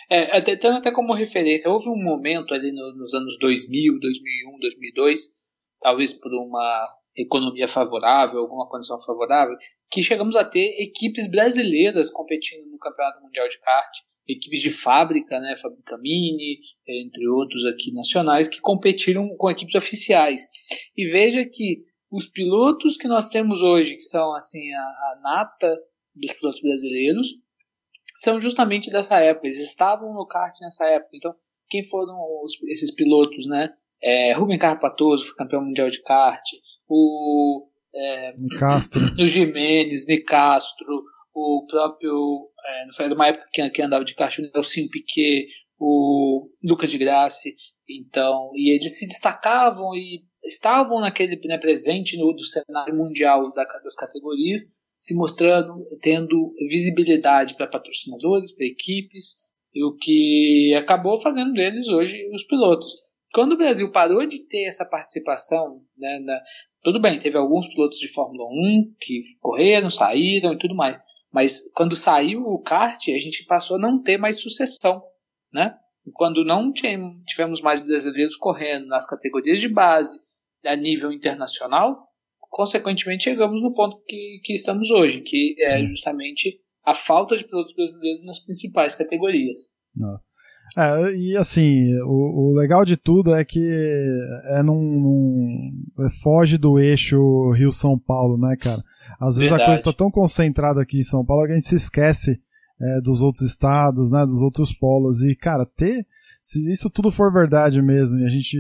É, 0.10 0.38
até, 0.38 0.56
tendo 0.56 0.78
até 0.78 0.92
como 0.92 1.14
referência, 1.14 1.70
houve 1.70 1.90
um 1.90 2.02
momento 2.02 2.54
ali 2.54 2.72
no, 2.72 2.96
nos 2.96 3.14
anos 3.14 3.38
2000, 3.40 4.00
2001, 4.00 4.60
2002, 4.60 5.22
talvez 5.82 6.14
por 6.14 6.32
uma 6.34 6.88
economia 7.18 7.68
favorável, 7.68 8.40
alguma 8.40 8.70
condição 8.70 9.00
favorável, 9.00 9.56
que 9.92 10.04
chegamos 10.04 10.36
a 10.36 10.46
ter 10.46 10.82
equipes 10.82 11.30
brasileiras 11.30 12.10
competindo 12.10 12.70
no 12.70 12.78
Campeonato 12.78 13.24
Mundial 13.24 13.48
de 13.48 13.60
Kart, 13.60 13.92
equipes 14.28 14.60
de 14.60 14.70
fábrica, 14.70 15.40
né, 15.40 15.56
Fábrica 15.56 15.98
Mini, 15.98 16.60
entre 16.88 17.28
outros 17.28 17.66
aqui 17.66 17.92
nacionais, 17.94 18.48
que 18.48 18.60
competiram 18.60 19.28
com 19.38 19.50
equipes 19.50 19.76
oficiais. 19.76 20.42
E 20.96 21.06
veja 21.06 21.46
que 21.46 21.86
os 22.12 22.28
pilotos 22.28 22.98
que 22.98 23.08
nós 23.08 23.30
temos 23.30 23.62
hoje, 23.62 23.96
que 23.96 24.04
são 24.04 24.34
assim 24.34 24.72
a, 24.74 24.82
a 24.82 25.20
nata 25.24 25.78
dos 26.20 26.34
pilotos 26.34 26.62
brasileiros, 26.62 27.28
são 28.18 28.40
justamente 28.40 28.90
dessa 28.90 29.20
época. 29.20 29.48
Eles 29.48 29.60
estavam 29.60 30.14
no 30.14 30.26
kart 30.28 30.54
nessa 30.62 30.86
época. 30.86 31.12
Então, 31.14 31.34
quem 31.70 31.84
foram 31.84 32.18
os, 32.44 32.54
esses 32.68 32.94
pilotos, 32.94 33.46
né? 33.48 33.70
É, 34.02 34.34
Rubem 34.34 34.58
Carpatoso 34.58 35.26
foi 35.26 35.36
campeão 35.36 35.64
mundial 35.64 35.90
de 35.90 36.02
kart. 36.02 36.44
O 36.88 37.68
é, 37.94 38.34
Nicastro. 38.38 39.02
o 39.20 39.26
Jimenez, 39.26 40.08
Nicastro, 40.08 41.04
o 41.34 41.66
próprio 41.70 42.50
é, 42.66 42.94
foi 42.94 43.12
uma 43.14 43.28
época 43.28 43.46
que, 43.52 43.70
que 43.70 43.82
andava 43.82 44.06
de 44.06 44.16
kart 44.16 44.38
o 44.40 44.42
Nelson 44.42 44.88
Piquet, 44.92 45.48
o 45.80 46.50
Lucas 46.68 46.90
de 46.92 46.98
Graça. 46.98 47.50
Então, 47.90 48.52
e 48.54 48.74
eles 48.76 48.98
se 48.98 49.08
destacavam 49.08 49.96
e 49.96 50.24
estavam 50.44 51.00
naquele 51.00 51.40
né, 51.46 51.58
presente 51.58 52.18
no 52.18 52.34
do 52.34 52.44
cenário 52.44 52.96
mundial 52.96 53.42
da, 53.54 53.64
das 53.64 53.96
categorias 53.96 54.78
se 55.00 55.16
mostrando, 55.16 55.86
tendo 56.02 56.54
visibilidade 56.70 57.56
para 57.56 57.68
patrocinadores, 57.68 58.54
para 58.54 58.66
equipes, 58.66 59.48
e 59.74 59.84
o 59.84 59.96
que 59.96 60.74
acabou 60.76 61.22
fazendo 61.22 61.54
deles 61.54 61.88
hoje 61.88 62.28
os 62.34 62.44
pilotos. 62.44 62.96
Quando 63.38 63.52
o 63.52 63.58
Brasil 63.58 63.92
parou 63.92 64.26
de 64.26 64.48
ter 64.48 64.64
essa 64.64 64.84
participação, 64.84 65.80
né, 65.96 66.20
na, 66.26 66.42
tudo 66.82 67.00
bem, 67.00 67.20
teve 67.20 67.38
alguns 67.38 67.68
pilotos 67.68 68.00
de 68.00 68.12
Fórmula 68.12 68.50
1 68.50 68.96
que 69.00 69.20
correram, 69.40 69.92
saíram 69.92 70.54
e 70.54 70.58
tudo 70.58 70.74
mais, 70.74 70.98
mas 71.32 71.72
quando 71.76 71.96
saiu 71.96 72.42
o 72.42 72.60
kart, 72.60 73.00
a 73.10 73.20
gente 73.20 73.46
passou 73.46 73.78
a 73.78 73.80
não 73.80 74.02
ter 74.02 74.18
mais 74.18 74.42
sucessão, 74.42 75.04
né? 75.54 75.78
quando 76.16 76.44
não 76.44 76.74
tivemos 76.74 77.62
mais 77.62 77.80
brasileiros 77.80 78.36
correndo 78.36 78.88
nas 78.88 79.06
categorias 79.06 79.60
de 79.60 79.70
base 79.70 80.20
a 80.66 80.76
nível 80.76 81.12
internacional, 81.12 82.08
consequentemente 82.40 83.26
chegamos 83.26 83.62
no 83.62 83.70
ponto 83.70 84.02
que, 84.08 84.40
que 84.44 84.54
estamos 84.54 84.90
hoje, 84.90 85.22
que 85.22 85.56
é 85.60 85.86
justamente 85.86 86.60
a 86.84 86.96
falta 86.96 87.38
de 87.38 87.46
produtos 87.46 87.76
brasileiros 87.76 88.26
nas 88.26 88.40
principais 88.40 88.96
categorias. 88.96 89.76
Não. 89.96 90.20
É, 90.76 91.16
e 91.16 91.38
assim, 91.38 91.96
o, 92.04 92.52
o, 92.52 92.54
legal 92.56 92.84
de 92.84 92.98
tudo 92.98 93.34
é 93.34 93.44
que 93.46 93.60
é 94.46 94.62
num, 94.64 94.82
num 94.82 96.06
é, 96.06 96.10
foge 96.22 96.58
do 96.58 96.80
eixo 96.80 97.52
Rio-São 97.52 97.98
Paulo, 97.98 98.38
né, 98.38 98.56
cara? 98.56 98.84
Às 99.20 99.38
vezes 99.38 99.50
Verdade. 99.50 99.64
a 99.64 99.66
coisa 99.68 99.82
está 99.82 99.94
tão 99.94 100.12
concentrada 100.12 100.82
aqui 100.82 101.00
em 101.00 101.04
São 101.04 101.26
Paulo 101.26 101.46
que 101.46 101.54
a 101.54 101.56
gente 101.56 101.68
se 101.68 101.76
esquece 101.76 102.40
é, 102.80 103.02
dos 103.02 103.22
outros 103.22 103.50
estados, 103.50 104.12
né, 104.12 104.26
dos 104.26 104.42
outros 104.42 104.72
polos. 104.72 105.22
E, 105.24 105.36
cara, 105.36 105.66
ter, 105.66 106.06
se 106.42 106.72
isso 106.72 106.90
tudo 106.90 107.12
for 107.12 107.32
verdade 107.32 107.82
mesmo 107.82 108.20
e 108.20 108.26
a 108.26 108.30
gente 108.30 108.58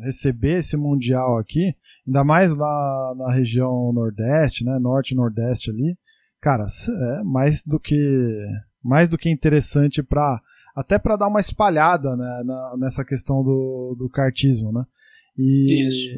receber 0.00 0.58
esse 0.58 0.76
Mundial 0.76 1.38
aqui, 1.38 1.74
ainda 2.06 2.24
mais 2.24 2.56
lá 2.56 3.14
na 3.16 3.32
região 3.32 3.92
Nordeste, 3.92 4.64
né, 4.64 4.78
Norte 4.78 5.12
e 5.12 5.16
Nordeste 5.16 5.70
ali, 5.70 5.98
cara, 6.40 6.64
é 6.64 7.22
mais 7.24 7.62
do 7.64 7.78
que 7.80 8.46
mais 8.82 9.08
do 9.08 9.18
que 9.18 9.28
interessante 9.28 10.02
para 10.02 10.40
até 10.78 10.96
para 10.96 11.16
dar 11.16 11.26
uma 11.26 11.40
espalhada 11.40 12.16
né, 12.16 12.42
na, 12.44 12.76
nessa 12.78 13.04
questão 13.04 13.42
do, 13.42 13.96
do 13.98 14.08
kartismo, 14.08 14.70
né? 14.70 14.84
E 15.36 15.86
Isso. 15.86 16.08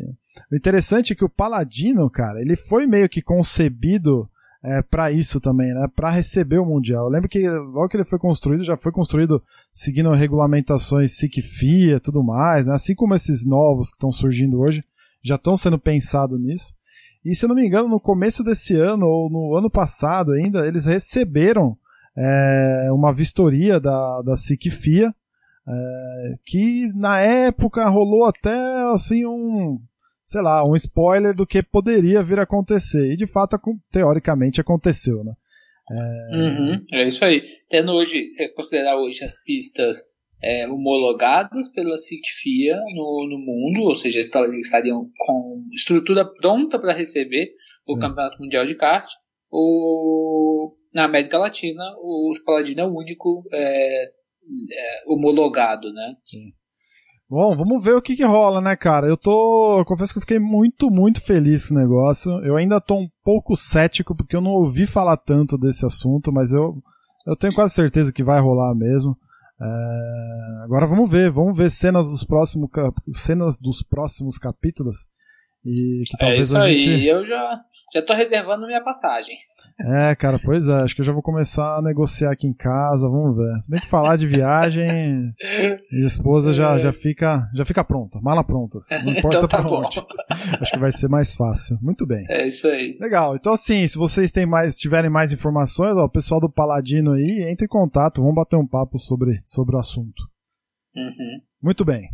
o 0.53 0.55
interessante 0.55 1.13
é 1.15 1.17
que 1.17 1.25
o 1.25 1.31
Paladino, 1.31 2.11
cara, 2.11 2.43
ele 2.43 2.57
foi 2.57 2.87
meio 2.87 3.09
que 3.09 3.23
concebido 3.23 4.29
é, 4.63 4.83
para 4.83 5.11
isso 5.11 5.41
também, 5.41 5.73
né? 5.73 5.89
Para 5.97 6.11
receber 6.11 6.59
o 6.59 6.67
mundial. 6.67 7.07
Eu 7.07 7.11
lembro 7.11 7.29
que 7.29 7.49
logo 7.49 7.89
que 7.89 7.97
ele 7.97 8.05
foi 8.05 8.19
construído, 8.19 8.63
já 8.63 8.77
foi 8.77 8.93
construído 8.93 9.43
seguindo 9.73 10.11
regulamentações 10.11 11.17
SIC 11.17 11.41
FIA, 11.41 11.99
tudo 11.99 12.23
mais, 12.23 12.67
né? 12.67 12.75
Assim 12.75 12.95
como 12.95 13.15
esses 13.15 13.47
novos 13.47 13.89
que 13.89 13.97
estão 13.97 14.11
surgindo 14.11 14.61
hoje, 14.61 14.83
já 15.23 15.37
estão 15.37 15.57
sendo 15.57 15.79
pensados 15.79 16.39
nisso. 16.39 16.75
E 17.25 17.35
se 17.35 17.47
eu 17.47 17.49
não 17.49 17.57
me 17.57 17.67
engano, 17.67 17.89
no 17.89 18.01
começo 18.01 18.45
desse 18.45 18.75
ano 18.75 19.07
ou 19.07 19.31
no 19.31 19.57
ano 19.57 19.71
passado 19.71 20.33
ainda, 20.33 20.67
eles 20.67 20.85
receberam 20.85 21.79
é, 22.17 22.89
uma 22.93 23.13
vistoria 23.13 23.81
da, 23.81 24.23
da 24.23 24.37
SIC 24.37 24.71
FIA, 24.71 25.15
é, 25.69 26.35
que 26.45 26.89
na 26.95 27.21
época 27.21 27.89
rolou 27.89 28.25
até 28.25 28.55
assim 28.93 29.27
um 29.27 29.79
sei 30.31 30.43
lá, 30.43 30.63
um 30.63 30.77
spoiler 30.77 31.35
do 31.35 31.45
que 31.45 31.61
poderia 31.61 32.23
vir 32.23 32.39
a 32.39 32.45
acontecer. 32.45 33.13
E 33.13 33.17
de 33.17 33.27
fato, 33.27 33.59
teoricamente, 33.91 34.61
aconteceu, 34.61 35.25
né? 35.25 35.33
É... 35.91 36.37
Uhum, 36.37 36.85
é 36.93 37.03
isso 37.03 37.25
aí. 37.25 37.43
Tendo 37.69 37.93
hoje, 37.93 38.29
você 38.29 38.49
considerar 38.49 38.97
hoje 38.97 39.25
as 39.25 39.35
pistas 39.43 39.99
é, 40.41 40.69
homologadas 40.69 41.69
pela 41.69 41.99
SICFIA 41.99 42.77
no, 42.95 43.29
no 43.29 43.39
mundo, 43.39 43.89
ou 43.89 43.95
seja, 43.97 44.21
estariam 44.21 45.11
com 45.19 45.65
estrutura 45.73 46.25
pronta 46.25 46.79
para 46.79 46.95
receber 46.95 47.51
o 47.89 47.95
Sim. 47.95 48.01
Campeonato 48.01 48.41
Mundial 48.41 48.65
de 48.65 48.77
Kart. 48.77 49.09
O, 49.51 50.73
na 50.93 51.05
América 51.05 51.39
Latina, 51.39 51.83
o 51.99 52.33
Paladino 52.45 52.81
é 52.81 52.87
o 52.87 52.95
único 52.95 53.45
é, 53.53 54.05
é, 54.05 55.03
homologado, 55.07 55.93
né? 55.93 56.15
Sim. 56.25 56.53
Bom, 57.29 57.57
vamos 57.57 57.85
ver 57.85 57.95
o 57.95 58.03
que, 58.03 58.17
que 58.17 58.25
rola, 58.25 58.61
né, 58.61 58.75
cara? 58.75 59.07
Eu 59.07 59.17
tô. 59.17 59.79
Eu 59.79 59.85
confesso 59.85 60.13
que 60.13 60.19
eu 60.19 60.23
fiquei 60.23 60.41
muito, 60.41 60.91
muito 60.91 61.21
feliz 61.21 61.69
com 61.69 61.75
o 61.77 61.79
negócio. 61.79 62.33
Eu 62.45 62.57
ainda 62.57 62.81
tô 62.81 62.97
um 62.97 63.09
pouco 63.23 63.57
cético, 63.57 64.17
porque 64.17 64.35
eu 64.35 64.41
não 64.41 64.51
ouvi 64.51 64.85
falar 64.85 65.17
tanto 65.17 65.57
desse 65.57 65.87
assunto, 65.87 66.33
mas 66.33 66.53
eu, 66.53 66.83
eu 67.29 67.37
tenho 67.37 67.55
quase 67.55 67.73
certeza 67.73 68.13
que 68.13 68.25
vai 68.25 68.41
rolar 68.41 68.75
mesmo. 68.75 69.17
É... 69.61 70.65
Agora 70.65 70.87
vamos 70.87 71.09
ver, 71.09 71.31
vamos 71.31 71.57
ver 71.57 71.71
cenas 71.71 72.11
dos 72.11 72.25
próximos, 72.25 72.69
cenas 73.11 73.61
dos 73.61 73.81
próximos 73.81 74.37
capítulos. 74.37 75.07
E 75.65 76.03
que 76.07 76.17
é 76.17 76.19
talvez 76.19 76.39
é 76.39 76.43
isso 76.43 76.59
a 76.59 76.69
gente... 76.69 76.89
aí, 76.89 77.07
eu 77.07 77.25
já, 77.25 77.61
já 77.95 78.03
tô 78.03 78.13
reservando 78.13 78.67
minha 78.67 78.83
passagem. 78.83 79.37
É, 79.79 80.15
cara, 80.15 80.39
pois 80.43 80.69
é. 80.69 80.83
Acho 80.83 80.95
que 80.95 81.01
eu 81.01 81.05
já 81.05 81.13
vou 81.13 81.23
começar 81.23 81.77
a 81.77 81.83
negociar 81.83 82.33
aqui 82.33 82.47
em 82.47 82.53
casa, 82.53 83.09
vamos 83.09 83.37
ver. 83.37 83.61
Se 83.61 83.71
bem 83.71 83.81
que 83.81 83.89
falar 83.89 84.17
de 84.17 84.27
viagem, 84.27 85.33
minha 85.93 86.07
esposa 86.07 86.53
já, 86.53 86.79
já, 86.79 86.93
fica, 86.93 87.49
já 87.55 87.65
fica 87.65 87.85
pronta, 87.85 88.21
mala 88.21 88.45
pronta. 88.45 88.79
Assim, 88.79 88.95
não 89.05 89.13
importa 89.19 89.39
então 89.39 89.49
tá 89.49 89.63
pra 89.63 89.71
onde. 89.71 90.01
Acho 90.61 90.73
que 90.73 90.79
vai 90.79 90.93
ser 90.93 91.09
mais 91.09 91.35
fácil. 91.35 91.79
Muito 91.81 92.07
bem. 92.07 92.25
É 92.29 92.47
isso 92.47 92.67
aí. 92.69 92.97
Legal. 93.01 93.37
Então, 93.37 93.53
assim, 93.53 93.87
se 93.87 93.99
vocês 93.99 94.31
têm 94.31 94.47
mais, 94.47 94.77
tiverem 94.77 95.11
mais 95.11 95.33
informações, 95.33 95.97
ó, 95.97 96.05
o 96.05 96.11
pessoal 96.11 96.41
do 96.41 96.51
Paladino 96.51 97.13
aí, 97.13 97.47
entre 97.51 97.67
em 97.67 97.69
contato, 97.69 98.21
vamos 98.21 98.35
bater 98.35 98.57
um 98.57 98.67
papo 98.67 98.99
sobre, 98.99 99.41
sobre 99.45 99.77
o 99.77 99.79
assunto. 99.79 100.23
Uhum. 100.95 101.41
Muito 101.63 101.85
bem. 101.85 102.09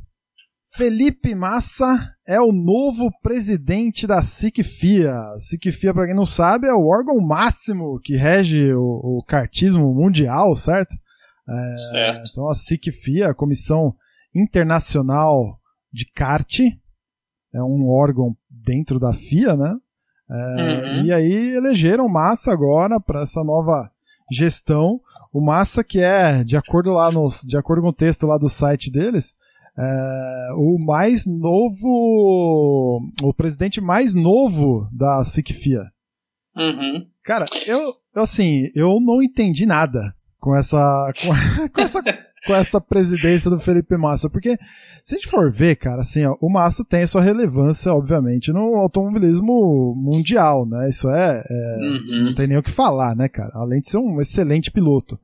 Felipe 0.77 1.35
Massa 1.35 2.15
é 2.27 2.39
o 2.39 2.53
novo 2.53 3.11
presidente 3.23 4.07
da 4.07 4.21
SICFIA. 4.21 5.15
SICFIA, 5.39 5.95
para 5.95 6.05
quem 6.05 6.15
não 6.15 6.27
sabe, 6.27 6.67
é 6.67 6.75
o 6.75 6.87
órgão 6.87 7.19
máximo 7.19 7.99
que 8.05 8.15
rege 8.15 8.75
o, 8.75 9.17
o 9.17 9.19
cartismo 9.27 9.95
mundial, 9.95 10.55
certo? 10.55 10.95
É, 11.49 11.77
certo. 11.93 12.29
Então 12.31 12.51
a 12.51 12.53
SICFIA, 12.53 13.31
a 13.31 13.35
Comissão 13.35 13.95
Internacional 14.35 15.59
de 15.91 16.05
Kart, 16.05 16.61
é 17.55 17.63
um 17.63 17.89
órgão 17.89 18.37
dentro 18.51 19.01
da 19.01 19.15
FIA, 19.15 19.57
né? 19.57 19.75
É, 20.31 20.35
uhum. 20.35 21.05
E 21.07 21.13
aí 21.13 21.55
elegeram 21.55 22.07
Massa 22.07 22.53
agora 22.53 23.01
para 23.01 23.21
essa 23.21 23.43
nova 23.43 23.91
gestão. 24.31 25.01
O 25.33 25.41
Massa 25.41 25.83
que 25.83 26.01
é, 26.01 26.45
de 26.45 26.55
acordo 26.55 26.91
lá 26.91 27.11
no, 27.11 27.29
de 27.47 27.57
acordo 27.57 27.81
com 27.81 27.89
o 27.89 27.95
texto 27.95 28.27
lá 28.27 28.37
do 28.37 28.51
site 28.51 28.91
deles, 28.91 29.35
é, 29.79 30.49
o 30.55 30.77
mais 30.87 31.27
novo. 31.27 32.99
O 33.23 33.35
presidente 33.35 33.81
mais 33.81 34.15
novo 34.15 34.89
da 34.93 35.23
SICFIA. 35.23 35.85
Uhum. 36.57 37.07
Cara, 37.23 37.45
eu, 37.67 37.93
assim, 38.15 38.71
eu 38.75 38.99
não 39.01 39.23
entendi 39.23 39.67
nada 39.67 40.15
com 40.41 40.57
essa. 40.57 41.13
Com, 41.21 41.69
com 41.71 41.81
essa. 41.81 42.03
com 42.47 42.55
essa 42.55 42.81
presidência 42.81 43.51
do 43.51 43.59
Felipe 43.59 43.97
Massa, 43.97 44.31
porque 44.31 44.57
se 45.03 45.17
a 45.17 45.19
gente 45.19 45.29
for 45.29 45.51
ver, 45.51 45.75
cara, 45.75 46.03
assim, 46.03 46.25
ó, 46.25 46.37
o 46.41 46.51
Massa 46.51 46.85
tem 46.85 47.05
sua 47.05 47.21
relevância, 47.21 47.93
obviamente, 47.93 48.53
no 48.53 48.77
automobilismo 48.77 49.95
mundial, 49.97 50.65
né? 50.65 50.89
Isso 50.89 51.11
é, 51.11 51.43
é 51.45 51.77
uhum. 51.81 52.25
não 52.27 52.35
tem 52.37 52.47
nem 52.47 52.57
o 52.57 52.63
que 52.63 52.71
falar, 52.71 53.17
né, 53.17 53.29
cara? 53.29 53.51
Além 53.55 53.81
de 53.81 53.91
ser 53.91 53.99
um 53.99 54.21
excelente 54.21 54.71
piloto. 54.71 55.19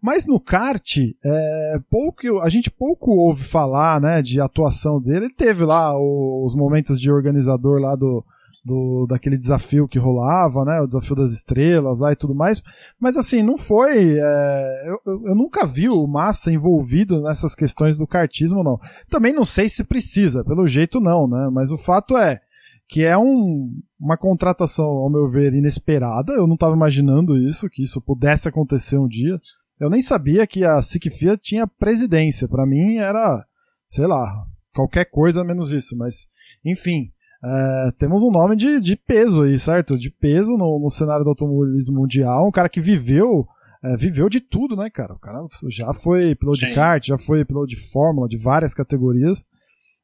Mas 0.00 0.26
no 0.26 0.38
kart, 0.38 0.96
é, 1.24 1.80
pouco, 1.90 2.38
a 2.40 2.48
gente 2.48 2.70
pouco 2.70 3.10
ouve 3.10 3.44
falar, 3.44 4.00
né, 4.00 4.22
de 4.22 4.40
atuação 4.40 5.00
dele. 5.00 5.26
Ele 5.26 5.34
teve 5.34 5.64
lá 5.64 5.92
os 5.98 6.54
momentos 6.54 7.00
de 7.00 7.10
organizador 7.10 7.80
lá 7.80 7.96
do, 7.96 8.24
do 8.64 9.06
daquele 9.08 9.36
desafio 9.36 9.88
que 9.88 9.98
rolava, 9.98 10.64
né, 10.64 10.80
o 10.80 10.86
desafio 10.86 11.16
das 11.16 11.32
estrelas 11.32 12.00
lá 12.00 12.12
e 12.12 12.16
tudo 12.16 12.34
mais. 12.34 12.62
Mas 13.00 13.16
assim, 13.16 13.42
não 13.42 13.58
foi. 13.58 14.18
É, 14.18 14.84
eu, 14.86 15.26
eu 15.26 15.34
nunca 15.34 15.66
vi 15.66 15.88
o 15.88 16.06
Massa 16.06 16.52
envolvido 16.52 17.22
nessas 17.22 17.54
questões 17.54 17.96
do 17.96 18.06
kartismo, 18.06 18.62
não. 18.62 18.78
Também 19.10 19.32
não 19.32 19.44
sei 19.44 19.68
se 19.68 19.82
precisa, 19.82 20.44
pelo 20.44 20.66
jeito 20.68 21.00
não, 21.00 21.26
né. 21.26 21.48
Mas 21.52 21.72
o 21.72 21.78
fato 21.78 22.16
é 22.16 22.40
que 22.88 23.04
é 23.04 23.16
um, 23.18 23.70
uma 24.00 24.16
contratação, 24.16 24.86
ao 24.86 25.10
meu 25.10 25.28
ver, 25.28 25.52
inesperada. 25.52 26.32
Eu 26.32 26.46
não 26.46 26.54
estava 26.54 26.74
imaginando 26.74 27.36
isso, 27.36 27.68
que 27.68 27.82
isso 27.82 28.00
pudesse 28.00 28.48
acontecer 28.48 28.96
um 28.96 29.06
dia. 29.06 29.38
Eu 29.80 29.88
nem 29.88 30.02
sabia 30.02 30.46
que 30.46 30.64
a 30.64 30.80
SIC 30.82 31.10
Fiat 31.10 31.40
tinha 31.42 31.66
presidência. 31.66 32.48
Para 32.48 32.66
mim 32.66 32.96
era, 32.96 33.44
sei 33.86 34.06
lá, 34.06 34.44
qualquer 34.74 35.04
coisa 35.04 35.44
menos 35.44 35.70
isso. 35.70 35.96
Mas, 35.96 36.28
enfim, 36.64 37.12
é, 37.44 37.90
temos 37.98 38.22
um 38.22 38.30
nome 38.30 38.56
de, 38.56 38.80
de 38.80 38.96
peso 38.96 39.42
aí, 39.42 39.58
certo? 39.58 39.96
De 39.96 40.10
peso 40.10 40.56
no, 40.56 40.80
no 40.80 40.90
cenário 40.90 41.24
do 41.24 41.30
automobilismo 41.30 42.00
mundial. 42.00 42.48
Um 42.48 42.52
cara 42.52 42.68
que 42.68 42.80
viveu, 42.80 43.46
é, 43.84 43.96
viveu 43.96 44.28
de 44.28 44.40
tudo, 44.40 44.74
né, 44.74 44.90
cara? 44.90 45.14
O 45.14 45.18
cara 45.18 45.38
já 45.68 45.92
foi 45.92 46.34
piloto 46.34 46.58
Sim. 46.58 46.66
de 46.66 46.74
kart, 46.74 47.06
já 47.06 47.18
foi 47.18 47.44
piloto 47.44 47.68
de 47.68 47.76
Fórmula, 47.76 48.28
de 48.28 48.36
várias 48.36 48.74
categorias, 48.74 49.46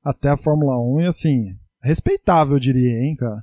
até 0.05 0.29
a 0.31 0.37
Fórmula 0.37 0.79
1. 0.79 1.01
E 1.01 1.07
assim, 1.07 1.57
respeitável, 1.83 2.57
eu 2.57 2.61
diria, 2.61 3.01
hein, 3.01 3.17
cara? 3.17 3.43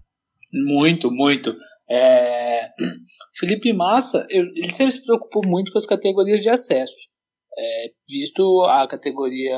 Muito, 0.53 1.11
muito. 1.11 1.55
É... 1.91 2.69
Felipe 3.37 3.73
Massa, 3.73 4.25
eu, 4.29 4.45
ele 4.55 4.71
sempre 4.71 4.93
se 4.93 5.03
preocupou 5.03 5.45
muito 5.45 5.71
com 5.71 5.77
as 5.77 5.85
categorias 5.85 6.41
de 6.41 6.49
acesso. 6.49 6.95
É, 7.57 7.91
visto 8.09 8.63
a 8.63 8.87
categoria 8.87 9.57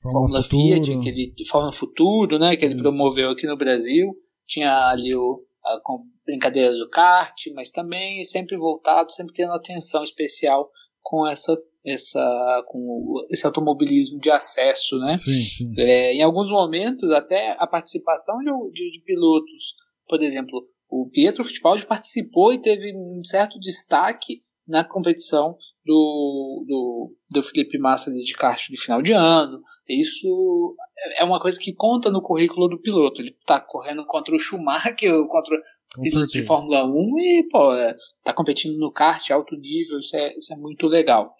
Fórmula, 0.00 0.40
Fórmula 0.40 0.42
Fiat, 0.42 1.00
que 1.00 1.08
ele, 1.08 1.34
Fórmula 1.50 1.72
Futuro, 1.72 2.38
né, 2.38 2.56
que 2.56 2.64
ele 2.64 2.74
Isso. 2.74 2.82
promoveu 2.82 3.30
aqui 3.30 3.44
no 3.44 3.56
Brasil, 3.56 4.14
tinha 4.46 4.70
ali 4.88 5.12
o, 5.16 5.44
a 5.64 5.80
brincadeira 6.24 6.72
do 6.72 6.88
kart, 6.88 7.34
mas 7.52 7.72
também 7.72 8.22
sempre 8.22 8.56
voltado, 8.56 9.10
sempre 9.10 9.34
tendo 9.34 9.52
atenção 9.52 10.04
especial 10.04 10.70
com 11.02 11.26
essa 11.26 11.60
essa 11.84 12.64
com 12.66 13.12
esse 13.30 13.44
automobilismo 13.44 14.18
de 14.18 14.30
acesso, 14.30 14.98
né? 15.00 15.18
Sim, 15.18 15.32
sim. 15.32 15.74
É, 15.76 16.14
em 16.14 16.22
alguns 16.22 16.48
momentos 16.50 17.10
até 17.10 17.56
a 17.58 17.66
participação 17.66 18.38
de, 18.38 18.72
de, 18.72 18.90
de 18.90 19.00
pilotos, 19.04 19.74
por 20.08 20.22
exemplo, 20.22 20.66
o 20.94 21.10
Pietro 21.10 21.42
Fittipaldi 21.42 21.84
participou 21.84 22.52
e 22.52 22.60
teve 22.60 22.94
um 22.94 23.24
certo 23.24 23.58
destaque 23.58 24.42
na 24.66 24.84
competição 24.84 25.56
do, 25.84 26.64
do, 26.68 27.16
do 27.32 27.42
Felipe 27.42 27.78
Massa 27.78 28.12
de 28.12 28.32
kart 28.34 28.68
de 28.70 28.80
final 28.80 29.02
de 29.02 29.12
ano. 29.12 29.60
Isso 29.88 30.76
é 31.18 31.24
uma 31.24 31.40
coisa 31.40 31.58
que 31.58 31.74
conta 31.74 32.12
no 32.12 32.22
currículo 32.22 32.68
do 32.68 32.80
piloto. 32.80 33.20
Ele 33.20 33.30
está 33.30 33.58
correndo 33.60 34.06
contra 34.06 34.36
o 34.36 34.38
Schumacher, 34.38 34.94
contra 35.26 35.60
pilotos 36.00 36.30
de 36.30 36.42
Fórmula 36.42 36.86
1 36.86 37.18
e, 37.18 37.48
pô, 37.50 37.74
é, 37.74 37.96
tá 38.22 38.32
competindo 38.32 38.78
no 38.78 38.92
kart 38.92 39.28
alto 39.32 39.56
nível, 39.56 39.98
isso 39.98 40.16
é, 40.16 40.38
isso 40.38 40.54
é 40.54 40.56
muito 40.56 40.86
legal. 40.86 41.34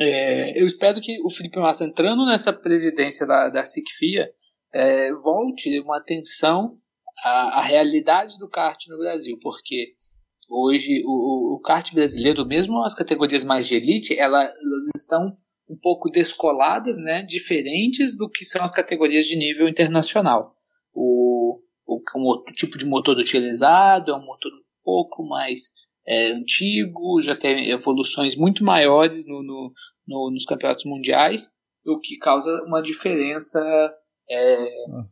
É, 0.00 0.58
eu 0.60 0.64
espero 0.64 0.98
que 1.00 1.22
o 1.22 1.30
Felipe 1.30 1.58
Massa 1.58 1.84
entrando 1.84 2.24
nessa 2.24 2.54
presidência 2.54 3.26
da, 3.26 3.50
da 3.50 3.64
SICFIA 3.64 4.30
é, 4.74 5.12
volte 5.12 5.78
uma 5.80 5.98
atenção 5.98 6.78
a, 7.24 7.58
a 7.58 7.60
realidade 7.62 8.38
do 8.38 8.48
kart 8.48 8.78
no 8.88 8.98
Brasil, 8.98 9.38
porque 9.40 9.94
hoje 10.48 11.02
o, 11.04 11.56
o 11.56 11.60
kart 11.60 11.92
brasileiro, 11.92 12.46
mesmo 12.46 12.82
as 12.84 12.94
categorias 12.94 13.44
mais 13.44 13.66
de 13.66 13.76
elite, 13.76 14.18
ela, 14.18 14.42
elas 14.42 14.90
estão 14.96 15.36
um 15.68 15.76
pouco 15.76 16.08
descoladas, 16.08 16.98
né, 16.98 17.22
diferentes 17.22 18.16
do 18.16 18.30
que 18.30 18.44
são 18.44 18.62
as 18.62 18.70
categorias 18.70 19.26
de 19.26 19.36
nível 19.36 19.68
internacional. 19.68 20.54
O, 20.94 21.60
o, 21.84 22.00
o 22.14 22.44
tipo 22.52 22.78
de 22.78 22.86
motor 22.86 23.16
utilizado 23.16 24.12
é 24.12 24.16
um 24.16 24.24
motor 24.24 24.52
um 24.52 24.64
pouco 24.84 25.26
mais 25.26 25.72
é, 26.06 26.28
antigo, 26.28 27.20
já 27.20 27.36
tem 27.36 27.70
evoluções 27.70 28.36
muito 28.36 28.62
maiores 28.62 29.26
no, 29.26 29.42
no, 29.42 29.72
no, 30.06 30.30
nos 30.30 30.44
campeonatos 30.44 30.84
mundiais, 30.84 31.50
o 31.84 31.98
que 31.98 32.16
causa 32.16 32.62
uma 32.64 32.80
diferença 32.80 33.60
é, 34.30 34.66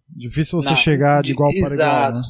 Difícil 0.09 0.61
você 0.61 0.70
na, 0.70 0.77
chegar 0.77 1.22
de 1.22 1.33
igual 1.33 1.50
para 1.50 1.74
igual, 1.74 2.12
né? 2.12 2.22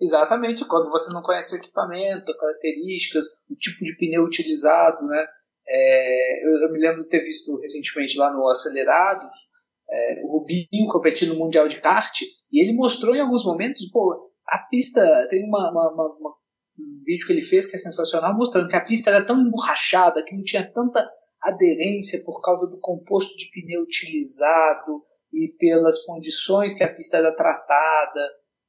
Exatamente, 0.00 0.64
quando 0.66 0.90
você 0.90 1.12
não 1.12 1.22
conhece 1.22 1.54
o 1.54 1.58
equipamento, 1.58 2.30
as 2.30 2.38
características, 2.38 3.26
o 3.48 3.54
tipo 3.56 3.84
de 3.84 3.96
pneu 3.96 4.24
utilizado, 4.24 5.06
né? 5.06 5.26
É, 5.66 6.46
eu, 6.46 6.62
eu, 6.62 6.72
me 6.72 6.80
lembro 6.80 7.02
de 7.02 7.08
ter 7.08 7.20
visto 7.20 7.58
recentemente 7.58 8.18
lá 8.18 8.30
no 8.30 8.46
Acelerados 8.48 9.32
é, 9.88 10.22
o 10.24 10.32
Rubinho 10.38 10.86
competindo 10.88 11.34
no 11.34 11.40
Mundial 11.40 11.68
de 11.68 11.80
Kart 11.80 12.20
e 12.52 12.62
ele 12.62 12.74
mostrou 12.74 13.14
em 13.14 13.20
alguns 13.20 13.44
momentos, 13.44 13.88
pô, 13.90 14.30
a 14.46 14.58
pista 14.70 15.26
tem 15.28 15.44
uma, 15.46 15.70
uma, 15.70 15.92
uma, 15.92 16.16
uma 16.18 16.34
um 16.78 17.02
vídeo 17.06 17.26
que 17.26 17.32
ele 17.32 17.42
fez 17.42 17.66
que 17.66 17.76
é 17.76 17.78
sensacional, 17.78 18.34
mostrando 18.34 18.68
que 18.68 18.74
a 18.74 18.80
pista 18.80 19.10
era 19.10 19.24
tão 19.24 19.40
emborrachada, 19.40 20.24
que 20.24 20.34
não 20.36 20.42
tinha 20.42 20.68
tanta 20.72 21.06
aderência 21.40 22.20
por 22.24 22.40
causa 22.40 22.66
do 22.66 22.78
composto 22.80 23.36
de 23.36 23.48
pneu 23.50 23.82
utilizado, 23.82 25.02
e 25.34 25.48
pelas 25.58 25.98
condições 26.04 26.74
que 26.74 26.84
a 26.84 26.92
pista 26.92 27.18
era 27.18 27.34
tratada, 27.34 28.20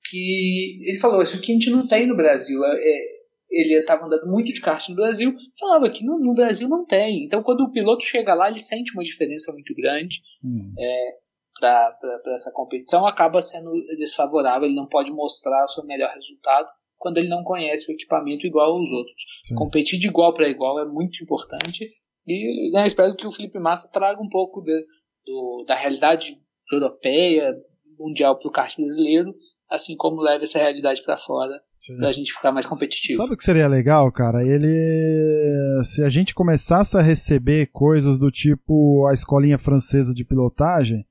que 0.10 0.80
ele 0.84 0.98
falou, 0.98 1.22
isso 1.22 1.38
aqui 1.38 1.52
a 1.52 1.56
gente 1.56 1.70
não 1.70 1.88
tem 1.88 2.08
no 2.08 2.16
Brasil. 2.16 2.64
É, 2.64 2.76
é 2.76 3.16
ele 3.52 3.76
estava 3.76 4.06
andando 4.06 4.28
muito 4.28 4.52
de 4.52 4.60
kart 4.60 4.90
no 4.90 4.96
Brasil, 4.96 5.36
falava 5.60 5.90
que 5.90 6.04
no, 6.04 6.18
no, 6.18 6.34
Brasil 6.34 6.68
não 6.68 6.84
tem. 6.84 7.24
Então, 7.24 7.44
quando 7.44 7.62
o 7.62 7.72
piloto 7.72 8.04
chega 8.04 8.34
lá, 8.34 8.50
ele 8.50 8.60
sente 8.60 8.94
uma 8.94 9.04
diferença 9.04 9.52
muito 9.54 9.74
grande 9.76 10.20
hum. 10.44 10.74
é, 10.78 11.18
para 11.60 12.34
essa 12.34 12.52
competição, 12.52 13.06
acaba 13.06 13.42
sendo 13.44 13.72
desfavorável, 13.98 14.68
ele 14.68 14.76
não 14.76 14.88
pode 14.88 15.12
mostrar 15.12 15.64
o 15.64 15.70
seu 15.70 15.86
melhor 15.86 16.12
resultado 16.12 16.68
quando 16.98 17.20
ele 17.20 17.28
não 17.28 17.44
conhece 17.44 17.90
o 17.90 17.94
equipamento 17.94 18.48
igual 18.48 18.72
aos 18.72 18.90
outros. 18.90 19.22
Sim. 19.44 19.54
Competir 19.54 20.00
de 20.00 20.08
igual 20.08 20.34
para 20.34 20.50
igual 20.50 20.80
é 20.80 20.86
muito 20.86 21.24
importante 21.24 21.88
e 22.28 22.72
né, 22.72 22.88
espero 22.88 23.16
que 23.16 23.28
o 23.28 23.32
Felipe 23.32 23.60
Massa 23.60 23.90
traga 23.92 24.22
um 24.22 24.30
pouco 24.30 24.62
de, 24.62 24.86
do, 25.26 25.64
da 25.68 25.76
realidade 25.76 26.42
europeia, 26.72 27.56
mundial 27.98 28.38
para 28.38 28.48
o 28.48 28.52
kart 28.52 28.76
brasileiro, 28.78 29.34
assim 29.70 29.96
como 29.96 30.22
leva 30.22 30.44
essa 30.44 30.60
realidade 30.60 31.04
para 31.04 31.18
fora 31.18 31.62
para 31.98 32.10
a 32.10 32.12
gente 32.12 32.34
ficar 32.34 32.52
mais 32.52 32.66
competitivo. 32.66 33.18
Sabe 33.18 33.34
o 33.34 33.38
que 33.38 33.44
seria 33.44 33.68
legal, 33.68 34.12
cara? 34.12 34.42
Ele, 34.42 35.84
se 35.84 36.04
a 36.04 36.10
gente 36.10 36.34
começasse 36.34 36.98
a 36.98 37.02
receber 37.02 37.68
coisas 37.72 38.18
do 38.18 38.32
tipo 38.32 39.06
a 39.08 39.14
escolinha 39.14 39.58
francesa 39.58 40.14
de 40.14 40.26
pilotagem, 40.26 41.06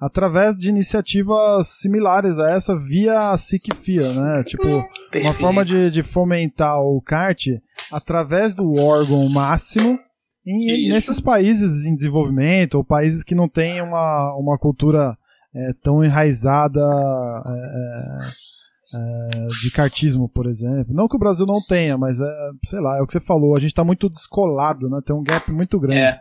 através 0.00 0.56
de 0.56 0.68
iniciativas 0.68 1.68
similares 1.68 2.38
a 2.38 2.50
essa 2.50 2.78
via 2.78 3.30
a 3.30 3.36
SICFIA, 3.36 4.12
né? 4.12 4.44
Tipo, 4.44 4.62
Perfeito. 5.10 5.26
uma 5.26 5.34
forma 5.34 5.64
de, 5.64 5.90
de 5.90 6.02
fomentar 6.02 6.80
o 6.80 7.00
kart 7.02 7.46
através 7.92 8.54
do 8.54 8.72
órgão 8.78 9.28
máximo 9.28 9.98
em, 10.46 10.88
nesses 10.88 11.18
países 11.18 11.84
em 11.84 11.94
desenvolvimento 11.94 12.76
ou 12.76 12.84
países 12.84 13.24
que 13.24 13.34
não 13.34 13.48
têm 13.48 13.82
uma, 13.82 14.34
uma 14.36 14.56
cultura 14.56 15.16
é, 15.54 15.72
tão 15.82 16.04
enraizada 16.04 16.80
é, 16.80 17.52
é, 17.74 19.44
é, 19.44 19.46
de 19.62 19.70
cartismo, 19.70 20.28
por 20.28 20.46
exemplo. 20.46 20.94
Não 20.94 21.08
que 21.08 21.16
o 21.16 21.18
Brasil 21.18 21.46
não 21.46 21.60
tenha, 21.66 21.98
mas 21.98 22.20
é, 22.20 22.50
sei 22.64 22.80
lá, 22.80 22.98
é 22.98 23.02
o 23.02 23.06
que 23.06 23.12
você 23.12 23.20
falou, 23.20 23.56
a 23.56 23.58
gente 23.58 23.70
está 23.70 23.82
muito 23.82 24.08
descolado, 24.08 24.88
né? 24.88 25.00
Tem 25.04 25.16
um 25.16 25.22
gap 25.22 25.50
muito 25.50 25.80
grande. 25.80 26.00
É. 26.00 26.20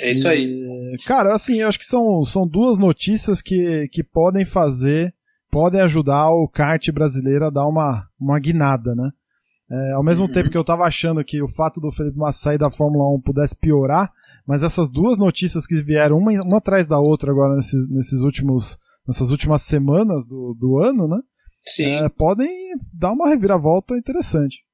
É 0.00 0.12
isso 0.12 0.28
aí. 0.28 0.96
cara, 1.06 1.34
assim, 1.34 1.56
eu 1.56 1.66
acho 1.68 1.78
que 1.78 1.84
são, 1.84 2.24
são 2.24 2.46
duas 2.46 2.78
notícias 2.78 3.42
que, 3.42 3.88
que 3.90 4.04
podem 4.04 4.44
fazer, 4.44 5.12
podem 5.50 5.80
ajudar 5.80 6.30
o 6.30 6.48
kart 6.48 6.88
brasileiro 6.92 7.46
a 7.46 7.50
dar 7.50 7.66
uma, 7.66 8.06
uma 8.20 8.38
guinada, 8.38 8.94
né? 8.94 9.10
É, 9.70 9.92
ao 9.92 10.02
mesmo 10.02 10.24
uhum. 10.24 10.32
tempo 10.32 10.48
que 10.48 10.56
eu 10.56 10.64
tava 10.64 10.84
achando 10.84 11.22
que 11.22 11.42
o 11.42 11.48
fato 11.48 11.78
do 11.80 11.92
Felipe 11.92 12.16
Massa 12.16 12.40
sair 12.40 12.58
da 12.58 12.70
Fórmula 12.70 13.14
1 13.16 13.20
pudesse 13.20 13.54
piorar, 13.54 14.10
mas 14.46 14.62
essas 14.62 14.90
duas 14.90 15.18
notícias 15.18 15.66
que 15.66 15.82
vieram 15.82 16.16
uma, 16.16 16.32
uma 16.42 16.56
atrás 16.56 16.86
da 16.86 16.98
outra 16.98 17.30
agora 17.30 17.54
nesses, 17.54 17.88
nesses 17.90 18.22
últimos, 18.22 18.78
nessas 19.06 19.30
últimas 19.30 19.62
semanas 19.62 20.26
do, 20.26 20.56
do 20.58 20.78
ano, 20.78 21.06
né? 21.06 21.18
Sim. 21.66 21.96
É, 21.96 22.08
podem 22.08 22.48
dar 22.94 23.12
uma 23.12 23.28
reviravolta 23.28 23.94
interessante. 23.94 24.64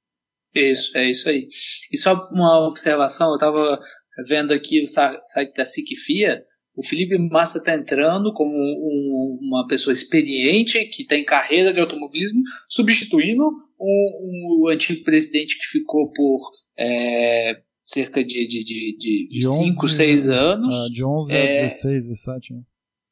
Isso, 0.55 0.97
é 0.97 1.11
isso 1.11 1.29
aí. 1.29 1.49
E 1.93 1.99
só 1.99 2.29
uma 2.31 2.65
observação, 2.69 3.33
eu 3.33 3.39
tava 3.39 3.81
vendo 4.29 4.53
aqui 4.53 4.81
o 4.81 4.87
site 4.87 5.55
da 5.57 5.65
SICFIA, 5.65 6.45
o 6.77 6.85
Felipe 6.85 7.17
Massa 7.19 7.59
está 7.59 7.75
entrando 7.75 8.33
como 8.33 8.53
um, 8.53 9.39
uma 9.41 9.67
pessoa 9.67 9.93
experiente 9.93 10.85
que 10.87 11.05
tem 11.05 11.25
carreira 11.25 11.73
de 11.73 11.81
automobilismo, 11.81 12.43
substituindo 12.69 13.45
o, 13.79 14.69
antigo 14.69 15.05
presidente 15.05 15.59
que 15.59 15.67
ficou 15.67 16.11
por 16.13 16.41
é, 16.79 17.61
cerca 17.85 18.25
de 18.25 18.45
5, 18.45 18.49
de, 18.49 18.97
de, 18.99 19.29
de 19.29 19.47
5, 19.47 19.89
6 19.89 20.29
né? 20.29 20.37
anos. 20.37 20.75
Ah, 20.75 20.89
de 20.91 21.05
11 21.05 21.33
é, 21.33 21.59
a 21.59 21.63
16, 21.63 22.09
17. 22.09 22.55
Né? 22.55 22.61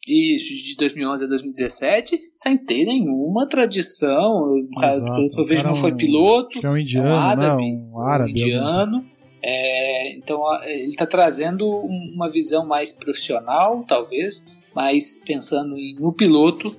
Isso, 0.07 0.65
de 0.65 0.77
2011 0.77 1.25
a 1.25 1.29
2017, 1.29 2.21
sem 2.35 2.59
ter 2.59 2.85
nenhuma 2.85 3.49
tradição. 3.49 4.53
O 4.53 4.81
cara, 4.81 5.05
pelo 5.05 5.29
que 5.29 5.41
eu 5.41 5.45
vejo, 5.45 5.65
não 5.65 5.75
foi 5.75 5.95
piloto. 5.95 6.65
é 6.65 6.71
um 6.71 6.77
indiano, 6.77 7.09
é 7.09 7.13
um 7.13 7.17
árabe. 7.17 7.63
Né? 7.63 7.89
Um 7.93 8.01
árabe 8.01 8.31
um 8.31 8.33
indiano. 8.33 9.13
É, 9.45 10.17
então 10.17 10.43
ele 10.65 10.87
está 10.87 11.07
trazendo 11.07 11.67
uma 11.67 12.29
visão 12.29 12.67
mais 12.67 12.93
profissional, 12.93 13.85
talvez, 13.87 14.45
mas 14.75 15.21
pensando 15.25 15.77
em, 15.77 15.97
no 15.97 16.13
piloto 16.13 16.77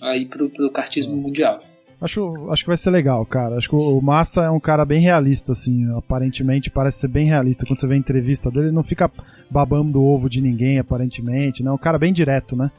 aí 0.00 0.26
para 0.26 0.44
o 0.44 0.70
kartismo 0.70 1.16
mundial. 1.16 1.58
Acho, 2.00 2.48
acho 2.50 2.62
que 2.62 2.68
vai 2.68 2.76
ser 2.76 2.90
legal, 2.90 3.26
cara. 3.26 3.56
Acho 3.56 3.68
que 3.68 3.74
o 3.74 4.00
Massa 4.00 4.44
é 4.44 4.50
um 4.50 4.60
cara 4.60 4.84
bem 4.84 5.00
realista, 5.00 5.52
assim. 5.52 5.92
Aparentemente 5.96 6.70
parece 6.70 6.98
ser 6.98 7.08
bem 7.08 7.26
realista. 7.26 7.66
Quando 7.66 7.80
você 7.80 7.88
vê 7.88 7.94
a 7.94 7.98
entrevista 7.98 8.50
dele, 8.50 8.66
ele 8.66 8.74
não 8.74 8.84
fica 8.84 9.10
babando 9.50 10.00
o 10.00 10.06
ovo 10.06 10.28
de 10.28 10.40
ninguém, 10.40 10.78
aparentemente, 10.78 11.62
né? 11.62 11.70
É 11.70 11.72
um 11.72 11.78
cara 11.78 11.98
bem 11.98 12.12
direto, 12.12 12.54
né? 12.54 12.70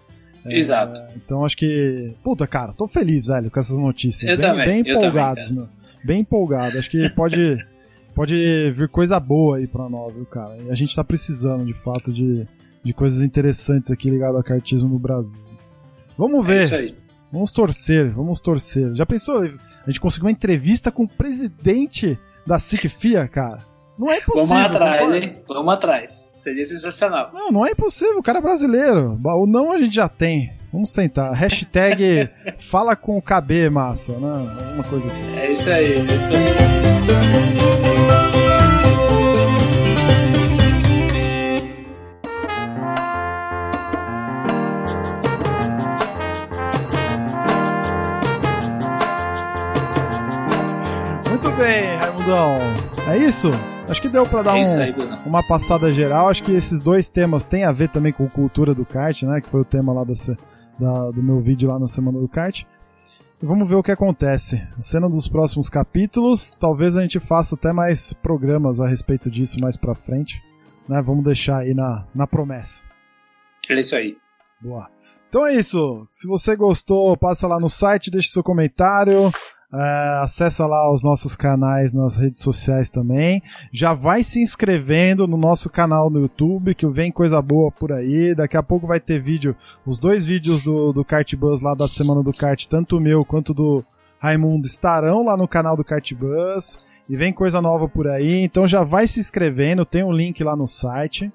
É, 0.46 0.58
Exato. 0.58 1.04
Então 1.18 1.44
acho 1.44 1.58
que. 1.58 2.14
Puta, 2.24 2.48
cara, 2.48 2.72
tô 2.72 2.88
feliz, 2.88 3.26
velho, 3.26 3.52
com 3.52 3.60
essas 3.60 3.78
notícias. 3.78 4.32
Eu 4.32 4.38
bem, 4.38 4.48
também. 4.48 4.84
bem 4.84 4.94
empolgados, 4.96 5.52
meu. 5.52 5.68
Bem 6.06 6.22
empolgado. 6.22 6.80
Acho 6.80 6.90
que 6.90 7.10
pode, 7.10 7.58
pode 8.16 8.72
vir 8.72 8.88
coisa 8.88 9.20
boa 9.20 9.58
aí 9.58 9.68
pra 9.68 9.90
nós, 9.90 10.16
viu, 10.16 10.26
cara? 10.26 10.56
E 10.66 10.72
a 10.72 10.76
gente 10.76 10.96
tá 10.96 11.04
precisando, 11.04 11.66
de 11.66 11.74
fato, 11.74 12.14
de, 12.14 12.48
de 12.82 12.94
coisas 12.94 13.22
interessantes 13.22 13.92
aqui 13.92 14.10
ligado 14.10 14.38
ao 14.38 14.44
cartismo 14.44 14.88
no 14.88 14.98
Brasil. 14.98 15.38
Vamos 16.18 16.48
ver. 16.48 16.62
É 16.62 16.64
isso 16.64 16.76
aí. 16.76 16.96
Vamos 17.32 17.52
torcer, 17.52 18.12
vamos 18.12 18.42
torcer. 18.42 18.94
Já 18.96 19.06
pensou? 19.06 19.42
A 19.42 19.90
gente 19.90 20.00
conseguiu 20.00 20.26
uma 20.26 20.32
entrevista 20.32 20.92
com 20.92 21.04
o 21.04 21.08
presidente 21.08 22.18
da 22.46 22.58
SICFIA, 22.58 23.28
cara. 23.28 23.60
Não 23.98 24.10
é 24.10 24.20
possível. 24.22 24.48
Vamos 24.48 24.76
atrás, 24.76 25.14
hein? 25.14 25.36
Vamos 25.48 25.74
atrás. 25.74 26.32
Seria 26.38 26.66
sensacional. 26.66 27.32
Não, 27.34 27.52
não 27.52 27.66
é 27.66 27.72
impossível. 27.72 28.18
O 28.18 28.24
cara 28.24 28.40
é 28.40 28.42
brasileiro. 28.42 29.20
O 29.24 29.46
não 29.46 29.72
a 29.72 29.78
gente 29.78 29.94
já 29.94 30.08
tem. 30.08 30.54
Vamos 30.72 30.94
tentar. 30.94 31.34
Hashtag 31.34 32.30
fala 32.60 32.96
com 32.96 33.18
o 33.18 33.22
KB, 33.22 33.70
massa, 33.70 34.14
né? 34.14 34.56
Alguma 34.68 34.84
coisa 34.86 35.08
assim. 35.08 35.26
É 35.36 35.52
isso 35.52 35.70
aí, 35.70 35.96
é 35.96 36.16
isso 36.16 36.32
aí. 36.32 38.39
É 53.08 53.18
isso? 53.18 53.50
Acho 53.90 54.02
que 54.02 54.08
deu 54.08 54.24
para 54.24 54.44
dar 54.44 54.58
é 54.58 54.64
um, 54.64 54.82
aí, 54.82 54.96
uma 55.26 55.42
passada 55.48 55.92
geral. 55.92 56.30
Acho 56.30 56.44
que 56.44 56.52
esses 56.52 56.80
dois 56.80 57.10
temas 57.10 57.48
têm 57.48 57.64
a 57.64 57.72
ver 57.72 57.90
também 57.90 58.14
com 58.14 58.30
cultura 58.30 58.74
do 58.74 58.86
kart, 58.86 59.24
né? 59.24 59.42
Que 59.42 59.50
foi 59.50 59.62
o 59.62 59.66
tema 59.66 59.92
lá 59.92 60.04
dessa, 60.04 60.38
da, 60.80 61.10
do 61.10 61.24
meu 61.24 61.40
vídeo 61.40 61.68
lá 61.68 61.80
na 61.80 61.88
semana 61.88 62.20
do 62.20 62.28
kart. 62.28 62.64
E 63.42 63.46
vamos 63.46 63.68
ver 63.68 63.76
o 63.76 63.84
que 63.84 63.92
acontece. 63.92 64.62
Cena 64.80 65.10
dos 65.10 65.28
próximos 65.28 65.70
capítulos. 65.70 66.52
Talvez 66.52 66.96
a 66.96 67.02
gente 67.02 67.20
faça 67.20 67.56
até 67.56 67.74
mais 67.74 68.14
programas 68.14 68.80
a 68.80 68.88
respeito 68.88 69.32
disso 69.32 69.60
mais 69.60 69.76
pra 69.76 69.96
frente. 69.96 70.40
Né? 70.88 71.02
Vamos 71.02 71.24
deixar 71.24 71.60
aí 71.60 71.74
na, 71.74 72.06
na 72.14 72.28
promessa. 72.28 72.84
É 73.68 73.74
isso 73.80 73.96
aí. 73.96 74.16
Boa. 74.62 74.88
Então 75.30 75.48
é 75.48 75.56
isso. 75.56 76.08
Se 76.12 76.28
você 76.28 76.56
gostou, 76.56 77.18
passa 77.18 77.48
lá 77.48 77.58
no 77.60 77.70
site, 77.70 78.12
deixe 78.12 78.30
seu 78.30 78.44
comentário. 78.44 79.32
Uh, 79.72 80.24
acessa 80.24 80.66
lá 80.66 80.92
os 80.92 81.04
nossos 81.04 81.36
canais 81.36 81.94
nas 81.94 82.18
redes 82.18 82.40
sociais 82.40 82.90
também. 82.90 83.42
Já 83.72 83.94
vai 83.94 84.24
se 84.24 84.42
inscrevendo 84.42 85.28
no 85.28 85.38
nosso 85.38 85.70
canal 85.70 86.10
no 86.10 86.20
YouTube, 86.20 86.74
que 86.74 86.88
vem 86.88 87.12
coisa 87.12 87.40
boa 87.42 87.72
por 87.72 87.92
aí. 87.92 88.34
Daqui 88.34 88.58
a 88.58 88.64
pouco 88.64 88.88
vai 88.88 89.00
ter 89.00 89.22
vídeo, 89.22 89.56
os 89.86 90.00
dois 90.00 90.26
vídeos 90.26 90.64
do, 90.64 90.92
do 90.92 91.06
Kart 91.06 91.36
Bus 91.36 91.62
lá 91.62 91.76
da 91.76 91.88
semana 91.88 92.24
do 92.24 92.34
kart, 92.34 92.66
tanto 92.66 92.98
o 92.98 93.02
meu 93.02 93.24
quanto 93.24 93.54
do 93.54 93.84
Raimundo, 94.20 94.66
estarão 94.66 95.24
lá 95.24 95.38
no 95.38 95.48
canal 95.48 95.78
do 95.78 95.84
Kart 95.84 96.14
Bus. 96.14 96.90
E 97.08 97.16
vem 97.16 97.34
coisa 97.34 97.60
nova 97.60 97.88
por 97.90 98.08
aí, 98.08 98.44
então 98.44 98.68
já 98.68 98.84
vai 98.84 99.08
se 99.08 99.20
inscrevendo, 99.20 99.84
tem 99.84 100.04
um 100.04 100.12
link 100.12 100.44
lá 100.44 100.56
no 100.56 100.68
site 100.68 101.32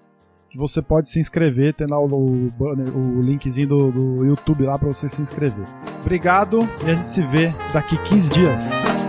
que 0.55 0.59
você 0.59 0.81
pode 0.81 1.11
se 1.11 1.19
inscrever, 1.19 1.75
tem 1.75 1.85
lá 1.85 1.99
o, 1.99 2.07
o, 2.07 3.19
o 3.19 3.21
linkzinho 3.23 3.67
do, 3.67 3.91
do 3.91 4.25
YouTube 4.25 4.63
lá 4.63 4.79
para 4.79 4.87
você 4.87 5.09
se 5.09 5.21
inscrever. 5.21 5.67
Obrigado 6.01 6.61
e 6.87 6.91
a 6.91 6.95
gente 6.95 7.09
se 7.09 7.23
vê 7.27 7.53
daqui 7.73 7.99
15 7.99 8.33
dias. 8.33 9.04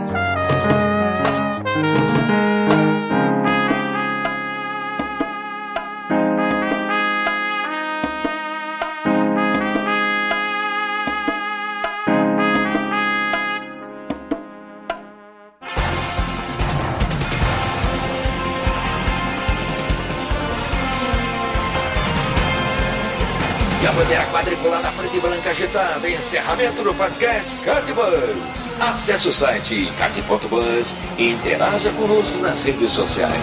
Quadriculada 24.46 24.92
frente 24.92 25.20
branca 25.20 25.50
agitada. 25.50 26.08
Encerramento 26.08 26.84
do 26.84 26.94
podcast 26.94 27.58
Cardbus. 27.66 28.80
Acesse 28.80 29.28
o 29.28 29.34
site 29.34 29.88
card.bus 29.98 30.94
e 31.18 31.32
interaja 31.32 31.92
conosco 31.94 32.38
nas 32.38 32.62
redes 32.62 32.92
sociais. 32.92 33.34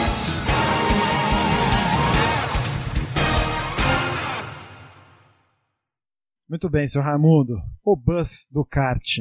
Muito 6.48 6.70
bem, 6.70 6.86
senhor 6.86 7.03
Raimundo. 7.03 7.57
O 7.84 7.96
bus 7.96 8.48
do 8.53 8.64
kart. 8.64 9.18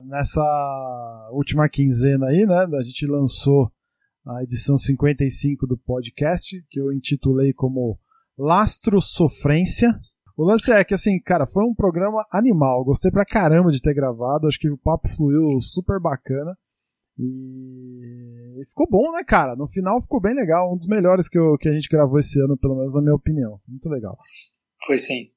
Nessa 0.00 1.28
última 1.32 1.68
quinzena 1.68 2.26
aí, 2.26 2.46
né, 2.46 2.64
a 2.78 2.82
gente 2.82 3.06
lançou 3.06 3.72
a 4.24 4.40
edição 4.44 4.76
55 4.76 5.66
do 5.66 5.76
podcast, 5.76 6.64
que 6.70 6.78
eu 6.78 6.92
intitulei 6.92 7.52
como 7.52 7.98
Lastro 8.38 9.00
Sofrência. 9.00 9.98
O 10.36 10.44
lance 10.44 10.72
é 10.72 10.82
que, 10.84 10.94
assim, 10.94 11.20
cara, 11.20 11.46
foi 11.46 11.64
um 11.64 11.74
programa 11.74 12.26
animal. 12.32 12.84
Gostei 12.84 13.10
pra 13.10 13.24
caramba 13.24 13.70
de 13.70 13.80
ter 13.80 13.94
gravado. 13.94 14.48
Acho 14.48 14.58
que 14.58 14.68
o 14.68 14.78
papo 14.78 15.08
fluiu 15.08 15.60
super 15.60 16.00
bacana. 16.00 16.56
E... 17.16 18.64
ficou 18.68 18.88
bom, 18.90 19.12
né, 19.12 19.22
cara? 19.24 19.54
No 19.54 19.68
final 19.68 20.02
ficou 20.02 20.20
bem 20.20 20.34
legal. 20.34 20.72
Um 20.72 20.76
dos 20.76 20.88
melhores 20.88 21.28
que, 21.28 21.38
eu, 21.38 21.56
que 21.56 21.68
a 21.68 21.72
gente 21.72 21.88
gravou 21.88 22.18
esse 22.18 22.40
ano, 22.40 22.56
pelo 22.56 22.74
menos 22.74 22.94
na 22.94 23.00
minha 23.00 23.14
opinião. 23.14 23.60
Muito 23.68 23.88
legal. 23.88 24.16
Foi 24.84 24.98
sim. 24.98 25.30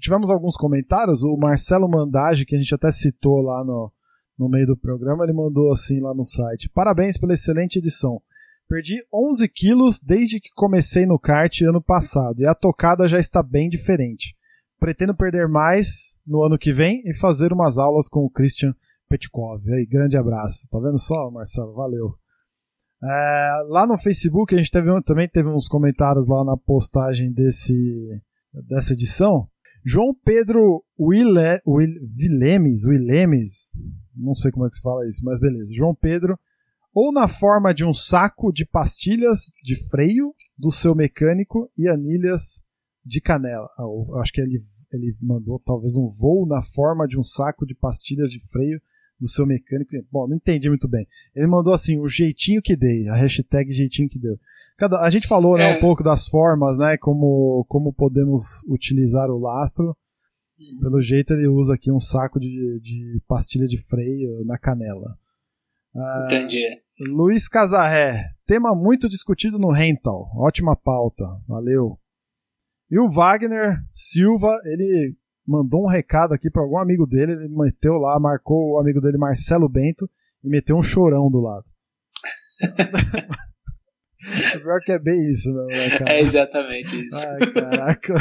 tivemos 0.00 0.30
alguns 0.30 0.56
comentários. 0.56 1.24
O 1.24 1.36
Marcelo 1.36 1.88
Mandage, 1.88 2.46
que 2.46 2.54
a 2.54 2.58
gente 2.58 2.74
até 2.74 2.92
citou 2.92 3.40
lá 3.40 3.64
no, 3.64 3.92
no 4.38 4.48
meio 4.48 4.68
do 4.68 4.76
programa, 4.76 5.24
ele 5.24 5.32
mandou 5.32 5.72
assim 5.72 6.00
lá 6.00 6.14
no 6.14 6.24
site: 6.24 6.70
Parabéns 6.72 7.18
pela 7.18 7.34
excelente 7.34 7.80
edição. 7.80 8.22
Perdi 8.68 9.04
11 9.12 9.48
quilos 9.48 10.00
desde 10.00 10.40
que 10.40 10.48
comecei 10.54 11.04
no 11.04 11.18
kart 11.18 11.60
ano 11.62 11.82
passado 11.82 12.40
e 12.40 12.46
a 12.46 12.54
tocada 12.54 13.06
já 13.06 13.18
está 13.18 13.42
bem 13.42 13.68
diferente. 13.68 14.34
Pretendo 14.78 15.14
perder 15.14 15.48
mais 15.48 16.18
no 16.26 16.42
ano 16.42 16.58
que 16.58 16.72
vem 16.72 17.02
e 17.04 17.14
fazer 17.14 17.52
umas 17.52 17.78
aulas 17.78 18.08
com 18.08 18.20
o 18.20 18.30
Christian 18.30 18.74
Petkov. 19.08 19.62
Aí, 19.72 19.86
grande 19.86 20.16
abraço. 20.16 20.68
Tá 20.70 20.78
vendo 20.78 20.98
só, 20.98 21.30
Marcelo? 21.30 21.74
Valeu. 21.74 22.14
É, 23.02 23.66
lá 23.68 23.86
no 23.86 23.98
Facebook 23.98 24.54
a 24.54 24.58
gente 24.58 24.70
teve, 24.70 24.90
também 25.02 25.28
teve 25.28 25.48
uns 25.48 25.68
comentários 25.68 26.26
lá 26.26 26.42
na 26.42 26.56
postagem 26.56 27.32
desse, 27.32 27.74
dessa 28.66 28.94
edição. 28.94 29.46
João 29.84 30.14
Pedro 30.24 30.82
Wille, 30.98 31.60
Will, 31.66 31.94
Willemes, 32.18 32.86
Willemes, 32.86 33.78
não 34.16 34.34
sei 34.34 34.50
como 34.50 34.66
é 34.66 34.70
que 34.70 34.76
se 34.76 34.82
fala 34.82 35.06
isso, 35.06 35.22
mas 35.22 35.38
beleza. 35.38 35.74
João 35.74 35.94
Pedro, 35.94 36.38
ou 36.94 37.12
na 37.12 37.28
forma 37.28 37.74
de 37.74 37.84
um 37.84 37.92
saco 37.92 38.50
de 38.50 38.64
pastilhas 38.64 39.52
de 39.62 39.76
freio 39.90 40.34
do 40.56 40.70
seu 40.70 40.94
mecânico 40.94 41.68
e 41.76 41.86
anilhas 41.86 42.62
de 43.04 43.20
canela. 43.20 43.68
Ah, 43.78 44.20
acho 44.20 44.32
que 44.32 44.40
ele, 44.40 44.60
ele 44.92 45.14
mandou 45.20 45.60
talvez 45.64 45.96
um 45.96 46.08
voo 46.08 46.46
na 46.46 46.62
forma 46.62 47.06
de 47.06 47.18
um 47.18 47.22
saco 47.22 47.66
de 47.66 47.74
pastilhas 47.74 48.30
de 48.30 48.40
freio 48.48 48.80
do 49.20 49.28
seu 49.28 49.46
mecânico. 49.46 49.92
Bom, 50.10 50.26
não 50.28 50.36
entendi 50.36 50.68
muito 50.68 50.88
bem. 50.88 51.06
Ele 51.34 51.46
mandou 51.46 51.72
assim, 51.72 51.98
o 51.98 52.08
jeitinho 52.08 52.62
que 52.62 52.76
dei, 52.76 53.08
a 53.08 53.14
hashtag 53.14 53.72
jeitinho 53.72 54.08
que 54.08 54.18
deu. 54.18 54.38
Cada, 54.76 55.00
a 55.00 55.10
gente 55.10 55.28
falou 55.28 55.56
né, 55.56 55.72
é. 55.72 55.76
um 55.76 55.80
pouco 55.80 56.02
das 56.02 56.26
formas, 56.26 56.78
né? 56.78 56.96
Como, 56.96 57.64
como 57.68 57.92
podemos 57.92 58.62
utilizar 58.68 59.30
o 59.30 59.38
lastro. 59.38 59.96
Uhum. 60.58 60.80
Pelo 60.80 61.00
jeito 61.00 61.32
ele 61.32 61.48
usa 61.48 61.74
aqui 61.74 61.90
um 61.90 62.00
saco 62.00 62.38
de, 62.40 62.80
de 62.80 63.20
pastilha 63.26 63.66
de 63.66 63.78
freio 63.78 64.44
na 64.44 64.58
canela. 64.58 65.18
Ah, 65.94 66.26
entendi. 66.26 66.64
Luiz 67.12 67.48
Casarré, 67.48 68.30
tema 68.46 68.74
muito 68.74 69.08
discutido 69.08 69.58
no 69.58 69.70
Rental. 69.70 70.30
Ótima 70.36 70.76
pauta, 70.76 71.24
valeu. 71.46 71.98
E 72.94 72.98
o 73.00 73.10
Wagner 73.10 73.82
Silva, 73.92 74.56
ele 74.66 75.16
mandou 75.44 75.82
um 75.82 75.88
recado 75.88 76.32
aqui 76.32 76.48
para 76.48 76.62
algum 76.62 76.78
amigo 76.78 77.08
dele, 77.08 77.32
ele 77.32 77.48
meteu 77.48 77.94
lá, 77.94 78.20
marcou 78.20 78.70
o 78.70 78.78
amigo 78.78 79.00
dele 79.00 79.18
Marcelo 79.18 79.68
Bento 79.68 80.08
e 80.44 80.48
meteu 80.48 80.76
um 80.76 80.82
chorão 80.82 81.28
do 81.28 81.40
lado. 81.40 81.64
Pior 84.62 84.78
que 84.84 84.92
é 84.92 84.98
bem 85.00 85.18
isso, 85.28 85.52
meu 85.52 85.66
né, 85.66 85.90
cara? 85.98 86.12
É 86.12 86.20
exatamente 86.20 87.04
isso. 87.04 87.26
Ai, 87.26 87.52
caraca. 87.52 88.14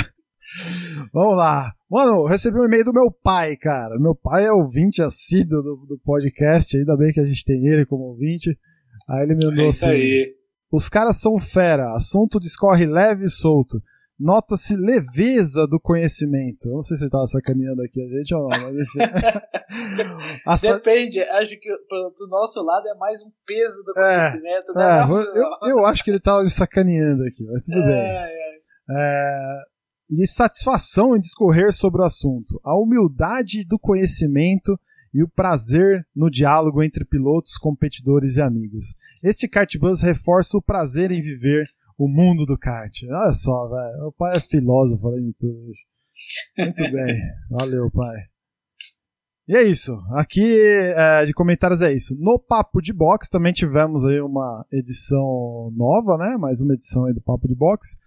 Vamos 1.14 1.38
lá. 1.38 1.72
Mano, 1.88 2.26
recebi 2.26 2.60
um 2.60 2.66
e-mail 2.66 2.86
do 2.86 2.94
meu 2.94 3.12
pai, 3.12 3.56
cara. 3.56 4.00
Meu 4.00 4.16
pai 4.16 4.48
é 4.48 4.52
ouvinte 4.52 5.04
assíduo 5.04 5.62
do, 5.62 5.86
do 5.88 6.00
podcast, 6.04 6.76
ainda 6.76 6.98
bem 6.98 7.14
que 7.14 7.20
a 7.20 7.26
gente 7.26 7.46
tem 7.46 7.64
ele 7.68 7.86
como 7.86 8.06
ouvinte. 8.06 8.58
Aí 9.12 9.22
ele 9.22 9.36
mandou 9.36 9.66
é 9.66 9.68
assim: 9.68 9.86
aí. 9.86 10.36
Os 10.72 10.90
caras 10.90 11.18
são 11.18 11.40
fera, 11.40 11.94
assunto 11.94 12.40
discorre 12.40 12.88
leve 12.88 13.26
e 13.26 13.30
solto. 13.30 13.80
Nota-se 14.20 14.76
leveza 14.76 15.68
do 15.68 15.80
conhecimento. 15.80 16.68
Eu 16.68 16.76
não 16.76 16.82
sei 16.82 16.98
se 16.98 17.04
ele 17.04 17.10
tava 17.10 17.26
sacaneando 17.26 17.82
aqui 17.82 18.02
a 18.02 18.08
gente 18.08 18.34
ou 18.34 18.42
não, 18.44 18.50
mas 18.50 18.76
enfim. 18.76 19.00
Depende, 20.74 21.20
acho 21.22 21.60
que 21.60 21.70
pro, 21.90 22.12
pro, 22.12 22.28
nosso 22.28 22.64
lado 22.64 22.88
é 22.88 22.96
mais 22.96 23.24
um 23.24 23.32
peso 23.46 23.84
do 23.84 24.00
é, 24.00 24.18
conhecimento. 24.18 24.72
É, 24.72 24.76
né? 24.76 25.00
é, 25.02 25.68
eu, 25.68 25.78
eu, 25.78 25.86
acho 25.86 26.04
que 26.04 26.12
ele 26.12 26.20
tava 26.20 26.44
me 26.44 26.50
sacaneando 26.50 27.24
aqui, 27.24 27.44
mas 27.44 27.62
tudo 27.64 27.80
é, 27.80 27.86
bem. 27.86 27.96
É. 27.96 28.30
é. 28.92 29.62
e 30.12 30.28
satisfação 30.28 31.16
em 31.18 31.20
discorrer 31.20 31.74
sobre 31.74 32.02
o 32.02 32.06
assunto. 32.06 32.62
A 32.64 32.78
humildade 32.78 33.66
do 33.66 33.80
conhecimento 33.80 34.80
e 35.14 35.24
o 35.24 35.30
prazer 35.30 36.06
no 36.16 36.30
diálogo 36.30 36.82
entre 36.82 37.06
pilotos, 37.06 37.58
competidores 37.58 38.38
e 38.38 38.42
amigos. 38.42 38.96
Este 39.24 39.48
Kartbus 39.48 40.02
reforça 40.02 40.58
o 40.58 40.62
prazer 40.62 41.12
em 41.12 41.22
viver 41.22 41.68
o 41.98 42.08
mundo 42.08 42.46
do 42.46 42.58
kart. 42.58 42.94
Olha 43.04 43.34
só, 43.34 43.70
velho. 43.70 44.08
O 44.08 44.14
pai 44.14 44.38
é 44.38 44.40
filósofo 44.40 45.08
além 45.08 45.26
de 45.26 45.34
tudo. 45.34 45.72
Muito 46.58 46.92
bem. 46.92 47.22
Valeu, 47.50 47.90
pai. 47.92 48.18
E 49.48 49.58
é 49.58 49.64
isso. 49.64 49.94
Aqui 50.12 50.58
é, 50.96 51.26
de 51.26 51.34
comentários 51.34 51.82
é 51.82 51.92
isso. 51.92 52.16
No 52.18 52.40
Papo 52.40 52.82
de 52.82 52.94
Box 52.94 53.30
também 53.30 53.52
tivemos 53.52 54.06
aí 54.06 54.22
uma 54.22 54.66
edição 54.72 55.70
nova, 55.76 56.18
né? 56.18 56.38
Mais 56.38 56.62
uma 56.62 56.74
edição 56.74 57.06
aí 57.06 57.14
do 57.14 57.22
Papo 57.22 57.48
de 57.48 57.56
Box. 57.56 57.98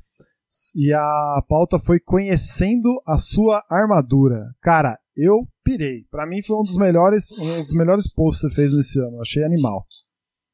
E 0.74 0.92
a 0.94 1.44
pauta 1.46 1.78
foi 1.78 2.00
conhecendo 2.00 2.88
a 3.06 3.18
sua 3.18 3.62
armadura. 3.68 4.46
Cara, 4.62 4.98
eu 5.14 5.46
pirei. 5.62 6.04
Para 6.10 6.26
mim 6.26 6.42
foi 6.42 6.56
um 6.56 6.62
dos 6.62 6.78
melhores, 6.78 7.30
um 7.32 7.60
dos 7.60 7.74
melhores 7.74 8.10
posts 8.10 8.40
que 8.40 8.48
você 8.48 8.54
fez 8.54 8.72
nesse 8.72 8.98
ano. 8.98 9.20
Achei 9.20 9.44
animal. 9.44 9.84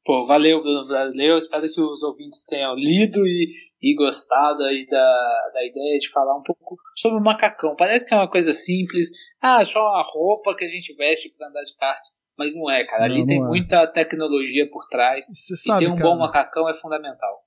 Pô, 0.05 0.27
valeu, 0.27 0.61
Bruno, 0.61 0.85
valeu. 0.85 1.37
Espero 1.37 1.71
que 1.71 1.79
os 1.79 2.03
ouvintes 2.03 2.45
tenham 2.45 2.75
lido 2.75 3.25
e, 3.25 3.49
e 3.81 3.95
gostado 3.95 4.63
aí 4.63 4.85
da, 4.89 5.51
da 5.53 5.65
ideia 5.65 5.97
de 5.97 6.09
falar 6.09 6.37
um 6.37 6.43
pouco 6.43 6.75
sobre 6.97 7.19
o 7.19 7.23
macacão. 7.23 7.73
Parece 7.75 8.05
que 8.05 8.13
é 8.13 8.17
uma 8.17 8.29
coisa 8.29 8.53
simples. 8.53 9.11
Ah, 9.41 9.63
só 9.63 9.79
uma 9.79 10.03
roupa 10.05 10.55
que 10.55 10.65
a 10.65 10.67
gente 10.67 10.93
veste 10.95 11.33
para 11.37 11.47
andar 11.47 11.63
de 11.63 11.75
kart. 11.77 12.01
Mas 12.37 12.53
não 12.53 12.69
é, 12.69 12.83
cara. 12.85 13.05
Ali 13.05 13.19
não, 13.19 13.27
tem 13.27 13.37
é. 13.37 13.45
muita 13.45 13.87
tecnologia 13.87 14.69
por 14.69 14.87
trás. 14.87 15.27
e 15.29 15.77
ter 15.77 15.87
um 15.87 15.95
cara, 15.95 16.09
bom 16.09 16.17
macacão 16.17 16.67
é 16.67 16.73
fundamental. 16.73 17.43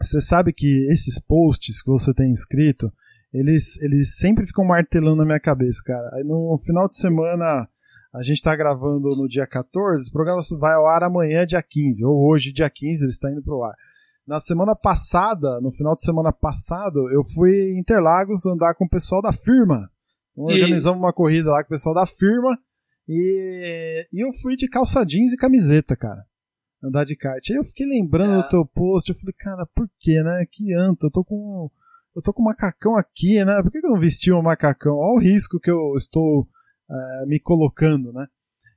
Você 0.00 0.20
sabe 0.20 0.52
que 0.52 0.86
esses 0.92 1.20
posts 1.20 1.82
que 1.82 1.90
você 1.90 2.14
tem 2.14 2.30
escrito, 2.30 2.92
eles, 3.32 3.80
eles 3.82 4.16
sempre 4.16 4.46
ficam 4.46 4.64
martelando 4.64 5.16
na 5.16 5.24
minha 5.24 5.40
cabeça, 5.40 5.82
cara. 5.84 6.08
Aí 6.14 6.22
no 6.22 6.56
final 6.64 6.86
de 6.86 6.94
semana, 6.94 7.68
a 8.12 8.22
gente 8.22 8.42
tá 8.42 8.54
gravando 8.56 9.10
no 9.16 9.28
dia 9.28 9.46
14, 9.46 10.02
esse 10.02 10.12
programa 10.12 10.40
vai 10.58 10.74
ao 10.74 10.86
ar 10.86 11.04
amanhã, 11.04 11.46
dia 11.46 11.62
15, 11.62 12.04
ou 12.04 12.28
hoje, 12.28 12.52
dia 12.52 12.68
15, 12.68 13.04
ele 13.04 13.10
está 13.10 13.30
indo 13.30 13.42
pro 13.42 13.62
ar. 13.62 13.74
Na 14.26 14.40
semana 14.40 14.74
passada, 14.74 15.60
no 15.60 15.70
final 15.70 15.94
de 15.94 16.04
semana 16.04 16.32
passado, 16.32 17.10
eu 17.10 17.22
fui 17.34 17.50
em 17.50 17.80
Interlagos 17.80 18.46
andar 18.46 18.74
com 18.74 18.84
o 18.84 18.88
pessoal 18.88 19.22
da 19.22 19.32
firma. 19.32 19.90
Então, 20.32 20.44
organizamos 20.44 20.98
uma 20.98 21.12
corrida 21.12 21.50
lá 21.50 21.62
com 21.62 21.68
o 21.68 21.76
pessoal 21.76 21.94
da 21.94 22.06
firma 22.06 22.58
e, 23.08 24.06
e 24.12 24.24
eu 24.24 24.32
fui 24.40 24.56
de 24.56 24.68
calça 24.68 25.04
jeans 25.04 25.32
e 25.32 25.36
camiseta, 25.36 25.96
cara. 25.96 26.24
Andar 26.82 27.04
de 27.04 27.16
kart. 27.16 27.42
Aí 27.50 27.56
eu 27.56 27.64
fiquei 27.64 27.86
lembrando 27.86 28.34
é. 28.34 28.36
do 28.42 28.48
teu 28.48 28.64
post, 28.64 29.10
eu 29.10 29.18
falei, 29.18 29.34
cara, 29.38 29.66
por 29.74 29.88
que, 29.98 30.22
né? 30.22 30.46
Que 30.50 30.74
anta, 30.74 31.06
eu 31.06 31.10
tô 31.10 31.24
com 31.24 31.70
eu 32.14 32.22
tô 32.22 32.32
com 32.32 32.42
um 32.42 32.46
macacão 32.46 32.96
aqui, 32.96 33.44
né? 33.44 33.60
Por 33.62 33.70
que 33.70 33.78
eu 33.78 33.90
não 33.90 34.00
vesti 34.00 34.32
um 34.32 34.42
macacão? 34.42 34.96
Olha 34.96 35.16
o 35.16 35.20
risco 35.20 35.60
que 35.60 35.70
eu 35.70 35.94
estou 35.96 36.46
uh, 36.90 37.26
me 37.26 37.38
colocando, 37.38 38.12
né? 38.12 38.26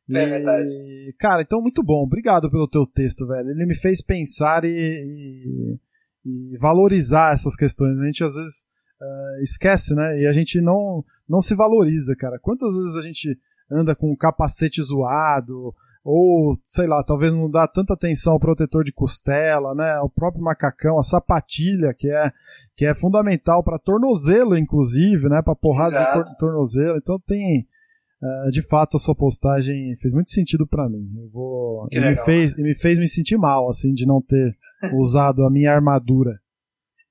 E, 0.08 0.18
é 0.18 0.26
verdade. 0.26 1.16
Cara, 1.20 1.42
então 1.42 1.62
muito 1.62 1.84
bom. 1.84 2.04
Obrigado 2.04 2.50
pelo 2.52 2.68
teu 2.68 2.86
texto, 2.86 3.26
velho. 3.28 3.50
Ele 3.50 3.66
me 3.66 3.76
fez 3.76 4.02
pensar 4.02 4.64
e, 4.66 4.70
e, 4.70 5.80
e 6.26 6.58
valorizar 6.58 7.34
essas 7.34 7.56
questões. 7.56 7.98
A 7.98 8.06
gente 8.06 8.24
às 8.24 8.36
vezes 8.36 8.66
uh, 9.02 9.42
esquece, 9.42 9.96
né? 9.96 10.22
E 10.22 10.28
a 10.28 10.34
gente 10.34 10.62
não, 10.62 11.04
não 11.28 11.42
se 11.42 11.56
valoriza, 11.56 12.16
cara. 12.16 12.38
Quantas 12.40 12.76
vezes 12.76 12.96
a 12.96 13.02
gente 13.02 13.38
anda 13.72 13.96
com 13.96 14.12
um 14.12 14.16
capacete 14.16 14.82
zoado, 14.82 15.74
ou 16.04 16.58
sei 16.62 16.86
lá, 16.86 17.02
talvez 17.02 17.34
não 17.34 17.50
dá 17.50 17.66
tanta 17.66 17.94
atenção 17.94 18.34
ao 18.34 18.40
protetor 18.40 18.84
de 18.84 18.92
costela, 18.92 19.74
né? 19.74 20.00
O 20.02 20.10
próprio 20.10 20.44
macacão, 20.44 21.00
a 21.00 21.04
sapatilha 21.04 21.94
que 21.98 22.10
é 22.10 22.32
que 22.76 22.86
é 22.86 22.94
fundamental 22.94 23.64
para 23.64 23.80
tornozelo, 23.80 24.58
inclusive, 24.58 25.30
né? 25.30 25.42
Para 25.42 25.56
porradas 25.56 26.30
de 26.30 26.38
tornozelo. 26.38 26.98
Então 26.98 27.18
tem 27.26 27.66
uh, 28.24 28.52
de 28.52 28.66
fato 28.68 28.98
a 28.98 29.00
sua 29.00 29.16
postagem 29.16 29.96
fez 29.98 30.14
muito 30.14 30.32
sentido 30.32 30.66
para 30.68 30.90
mim. 30.90 31.12
Eu 31.18 31.30
vou 31.30 31.88
e 31.92 32.00
me 32.00 32.16
fez 32.24 32.58
me 32.58 32.76
fez 32.76 32.98
me 32.98 33.08
sentir 33.08 33.38
mal 33.38 33.70
assim 33.70 33.94
de 33.94 34.08
não 34.08 34.22
ter 34.22 34.56
usado 34.98 35.44
a 35.44 35.52
minha 35.52 35.72
armadura. 35.72 36.40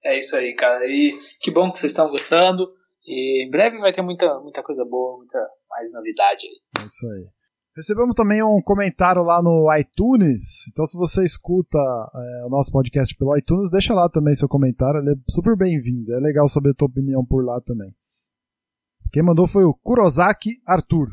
É 0.04 0.18
isso 0.18 0.34
aí, 0.34 0.54
cara. 0.54 0.84
E 0.86 1.12
que 1.40 1.50
bom 1.50 1.70
que 1.70 1.78
vocês 1.78 1.92
estão 1.92 2.10
gostando. 2.10 2.68
E 3.06 3.44
em 3.46 3.50
breve 3.50 3.78
vai 3.78 3.92
ter 3.92 4.02
muita, 4.02 4.38
muita 4.40 4.62
coisa 4.62 4.84
boa, 4.84 5.18
muita 5.18 5.38
mais 5.68 5.92
novidade 5.92 6.46
aí. 6.46 6.82
É 6.82 6.86
isso 6.86 7.06
aí. 7.08 7.26
Recebemos 7.74 8.14
também 8.14 8.42
um 8.42 8.60
comentário 8.62 9.22
lá 9.22 9.42
no 9.42 9.66
iTunes. 9.76 10.68
Então, 10.70 10.84
se 10.84 10.96
você 10.96 11.24
escuta 11.24 11.78
é, 11.78 12.46
o 12.46 12.50
nosso 12.50 12.70
podcast 12.70 13.16
pelo 13.16 13.36
iTunes, 13.36 13.70
deixa 13.70 13.94
lá 13.94 14.10
também 14.10 14.34
seu 14.34 14.48
comentário. 14.48 15.00
Ele 15.00 15.12
é 15.12 15.14
super 15.30 15.56
bem-vindo. 15.56 16.12
É 16.12 16.20
legal 16.20 16.46
saber 16.48 16.70
a 16.70 16.74
tua 16.74 16.88
opinião 16.88 17.24
por 17.24 17.42
lá 17.42 17.60
também. 17.62 17.90
Quem 19.12 19.22
mandou 19.22 19.46
foi 19.46 19.62
o 19.64 19.74
Kurosaki 19.74 20.56
Arthur. 20.66 21.06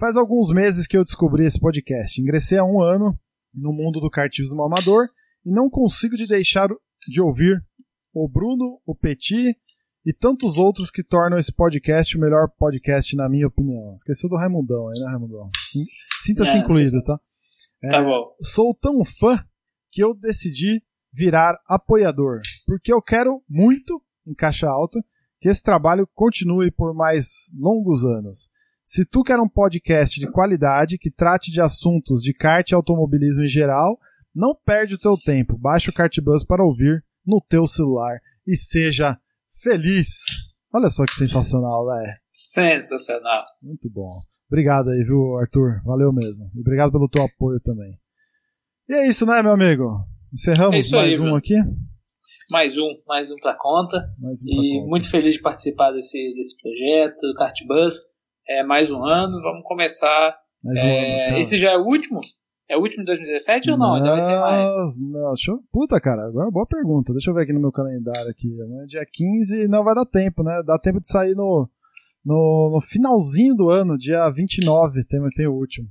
Faz 0.00 0.16
alguns 0.16 0.50
meses 0.50 0.84
que 0.84 0.96
eu 0.96 1.04
descobri 1.04 1.46
esse 1.46 1.60
podcast. 1.60 2.20
Ingressei 2.20 2.58
há 2.58 2.64
um 2.64 2.82
ano 2.82 3.16
no 3.54 3.72
mundo 3.72 4.00
do 4.00 4.10
cartismo 4.10 4.64
amador 4.64 5.08
e 5.44 5.52
não 5.52 5.70
consigo 5.70 6.16
de 6.16 6.26
deixar 6.26 6.68
de 7.08 7.22
ouvir 7.22 7.64
o 8.12 8.28
Bruno, 8.28 8.80
o 8.84 8.96
Petit 8.96 9.56
e 10.04 10.12
tantos 10.12 10.58
outros 10.58 10.90
que 10.90 11.04
tornam 11.04 11.38
esse 11.38 11.52
podcast 11.52 12.16
o 12.16 12.20
melhor 12.20 12.48
podcast, 12.58 13.14
na 13.14 13.28
minha 13.28 13.46
opinião. 13.46 13.94
Esqueceu 13.94 14.28
do 14.28 14.36
Raimundão 14.36 14.88
aí, 14.88 14.98
né, 14.98 15.06
Raimundão? 15.06 15.48
Sinta-se 16.22 16.56
é, 16.56 16.60
incluído, 16.60 17.00
tá? 17.04 17.20
É, 17.80 17.90
tá 17.90 18.02
bom. 18.02 18.24
Sou 18.42 18.74
tão 18.74 19.04
fã 19.04 19.38
que 19.92 20.02
eu 20.02 20.14
decidi 20.14 20.82
virar 21.12 21.56
apoiador, 21.68 22.40
porque 22.66 22.92
eu 22.92 23.00
quero 23.00 23.40
muito, 23.48 24.02
em 24.26 24.34
caixa 24.34 24.66
alta, 24.68 25.00
que 25.46 25.50
esse 25.50 25.62
trabalho 25.62 26.08
continue 26.12 26.72
por 26.72 26.92
mais 26.92 27.52
longos 27.56 28.04
anos. 28.04 28.50
Se 28.84 29.04
tu 29.04 29.22
quer 29.22 29.38
um 29.38 29.48
podcast 29.48 30.18
de 30.18 30.28
qualidade 30.28 30.98
que 30.98 31.08
trate 31.08 31.52
de 31.52 31.60
assuntos 31.60 32.20
de 32.20 32.34
kart 32.34 32.68
e 32.68 32.74
automobilismo 32.74 33.44
em 33.44 33.48
geral, 33.48 33.96
não 34.34 34.56
perde 34.56 34.94
o 34.94 34.98
teu 34.98 35.16
tempo. 35.16 35.56
Baixe 35.56 35.88
o 35.88 35.92
Kartbus 35.92 36.44
para 36.44 36.64
ouvir 36.64 37.04
no 37.24 37.40
teu 37.40 37.64
celular 37.68 38.18
e 38.44 38.56
seja 38.56 39.16
feliz. 39.62 40.24
Olha 40.74 40.90
só 40.90 41.04
que 41.04 41.14
sensacional, 41.14 41.86
velho. 41.86 42.12
Sensacional. 42.28 43.44
Muito 43.62 43.88
bom. 43.88 44.22
Obrigado 44.50 44.90
aí, 44.90 45.04
viu, 45.04 45.36
Arthur? 45.36 45.80
Valeu 45.84 46.12
mesmo. 46.12 46.50
E 46.56 46.60
obrigado 46.60 46.90
pelo 46.90 47.08
teu 47.08 47.22
apoio 47.22 47.60
também. 47.60 47.96
E 48.88 48.94
é 48.94 49.06
isso, 49.06 49.24
né, 49.24 49.40
meu 49.44 49.52
amigo? 49.52 50.04
Encerramos 50.32 50.92
é 50.92 50.96
mais 50.96 51.12
aí, 51.12 51.20
um 51.20 51.36
aqui. 51.36 51.54
Mais 52.50 52.78
um, 52.78 52.88
mais 53.06 53.30
um 53.30 53.36
pra 53.36 53.54
conta. 53.54 54.08
Mais 54.20 54.42
um 54.42 54.48
e 54.48 54.78
conta. 54.78 54.88
muito 54.88 55.10
feliz 55.10 55.34
de 55.34 55.42
participar 55.42 55.90
desse, 55.92 56.34
desse 56.34 56.56
projeto, 56.60 57.20
do 57.22 57.34
Cartbus. 57.34 58.00
É 58.48 58.62
mais 58.62 58.90
um 58.90 59.04
ano, 59.04 59.40
vamos 59.42 59.64
começar. 59.64 60.36
Mais 60.62 60.78
um 60.78 60.86
é, 60.86 61.28
ano, 61.28 61.38
esse 61.38 61.58
já 61.58 61.72
é 61.72 61.76
o 61.76 61.84
último? 61.84 62.20
É 62.68 62.76
o 62.76 62.80
último 62.80 63.02
de 63.02 63.06
2017 63.06 63.70
ou 63.70 63.78
não? 63.78 63.94
Ainda 63.94 64.10
vai 64.10 64.26
ter 64.26 64.40
mais? 64.40 64.70
Não, 65.00 65.32
deixa 65.32 65.50
eu... 65.52 65.60
Puta, 65.72 66.00
cara, 66.00 66.26
agora 66.26 66.48
é 66.48 66.52
boa 66.52 66.66
pergunta. 66.66 67.12
Deixa 67.12 67.30
eu 67.30 67.34
ver 67.34 67.42
aqui 67.42 67.52
no 67.52 67.60
meu 67.60 67.72
calendário 67.72 68.30
aqui. 68.30 68.60
Amanhã 68.62 68.82
é 68.82 68.86
dia 68.86 69.06
15, 69.12 69.68
não 69.68 69.84
vai 69.84 69.94
dar 69.94 70.06
tempo, 70.06 70.42
né? 70.42 70.62
Dá 70.64 70.78
tempo 70.78 71.00
de 71.00 71.08
sair 71.08 71.34
no, 71.34 71.68
no, 72.24 72.70
no 72.74 72.80
finalzinho 72.80 73.54
do 73.54 73.70
ano, 73.70 73.96
dia 73.96 74.28
29, 74.30 75.04
tem, 75.04 75.20
tem 75.30 75.46
o 75.46 75.54
último. 75.54 75.88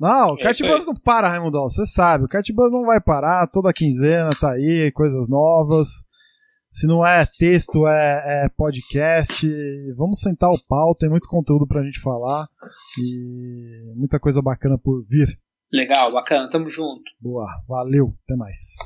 Não, 0.00 0.32
o 0.32 0.40
é 0.40 0.44
Catbuzz 0.44 0.86
não 0.86 0.94
para, 0.94 1.28
Raimundão, 1.28 1.64
você 1.64 1.84
sabe. 1.84 2.24
O 2.24 2.28
Catbuzz 2.28 2.72
não 2.72 2.86
vai 2.86 2.98
parar, 2.98 3.46
toda 3.48 3.70
quinzena 3.70 4.30
tá 4.40 4.52
aí, 4.52 4.90
coisas 4.92 5.28
novas. 5.28 5.88
Se 6.70 6.86
não 6.86 7.04
é 7.04 7.26
texto, 7.38 7.86
é, 7.86 8.44
é, 8.44 8.48
podcast. 8.48 9.46
Vamos 9.98 10.20
sentar 10.20 10.48
o 10.48 10.60
pau, 10.66 10.94
tem 10.94 11.10
muito 11.10 11.28
conteúdo 11.28 11.66
pra 11.66 11.82
gente 11.82 12.00
falar 12.00 12.48
e 12.98 13.92
muita 13.94 14.18
coisa 14.18 14.40
bacana 14.40 14.78
por 14.78 15.04
vir. 15.06 15.38
Legal, 15.70 16.10
bacana, 16.10 16.48
tamo 16.48 16.70
junto. 16.70 17.02
Boa, 17.20 17.46
valeu, 17.68 18.14
até 18.24 18.36
mais. 18.36 18.76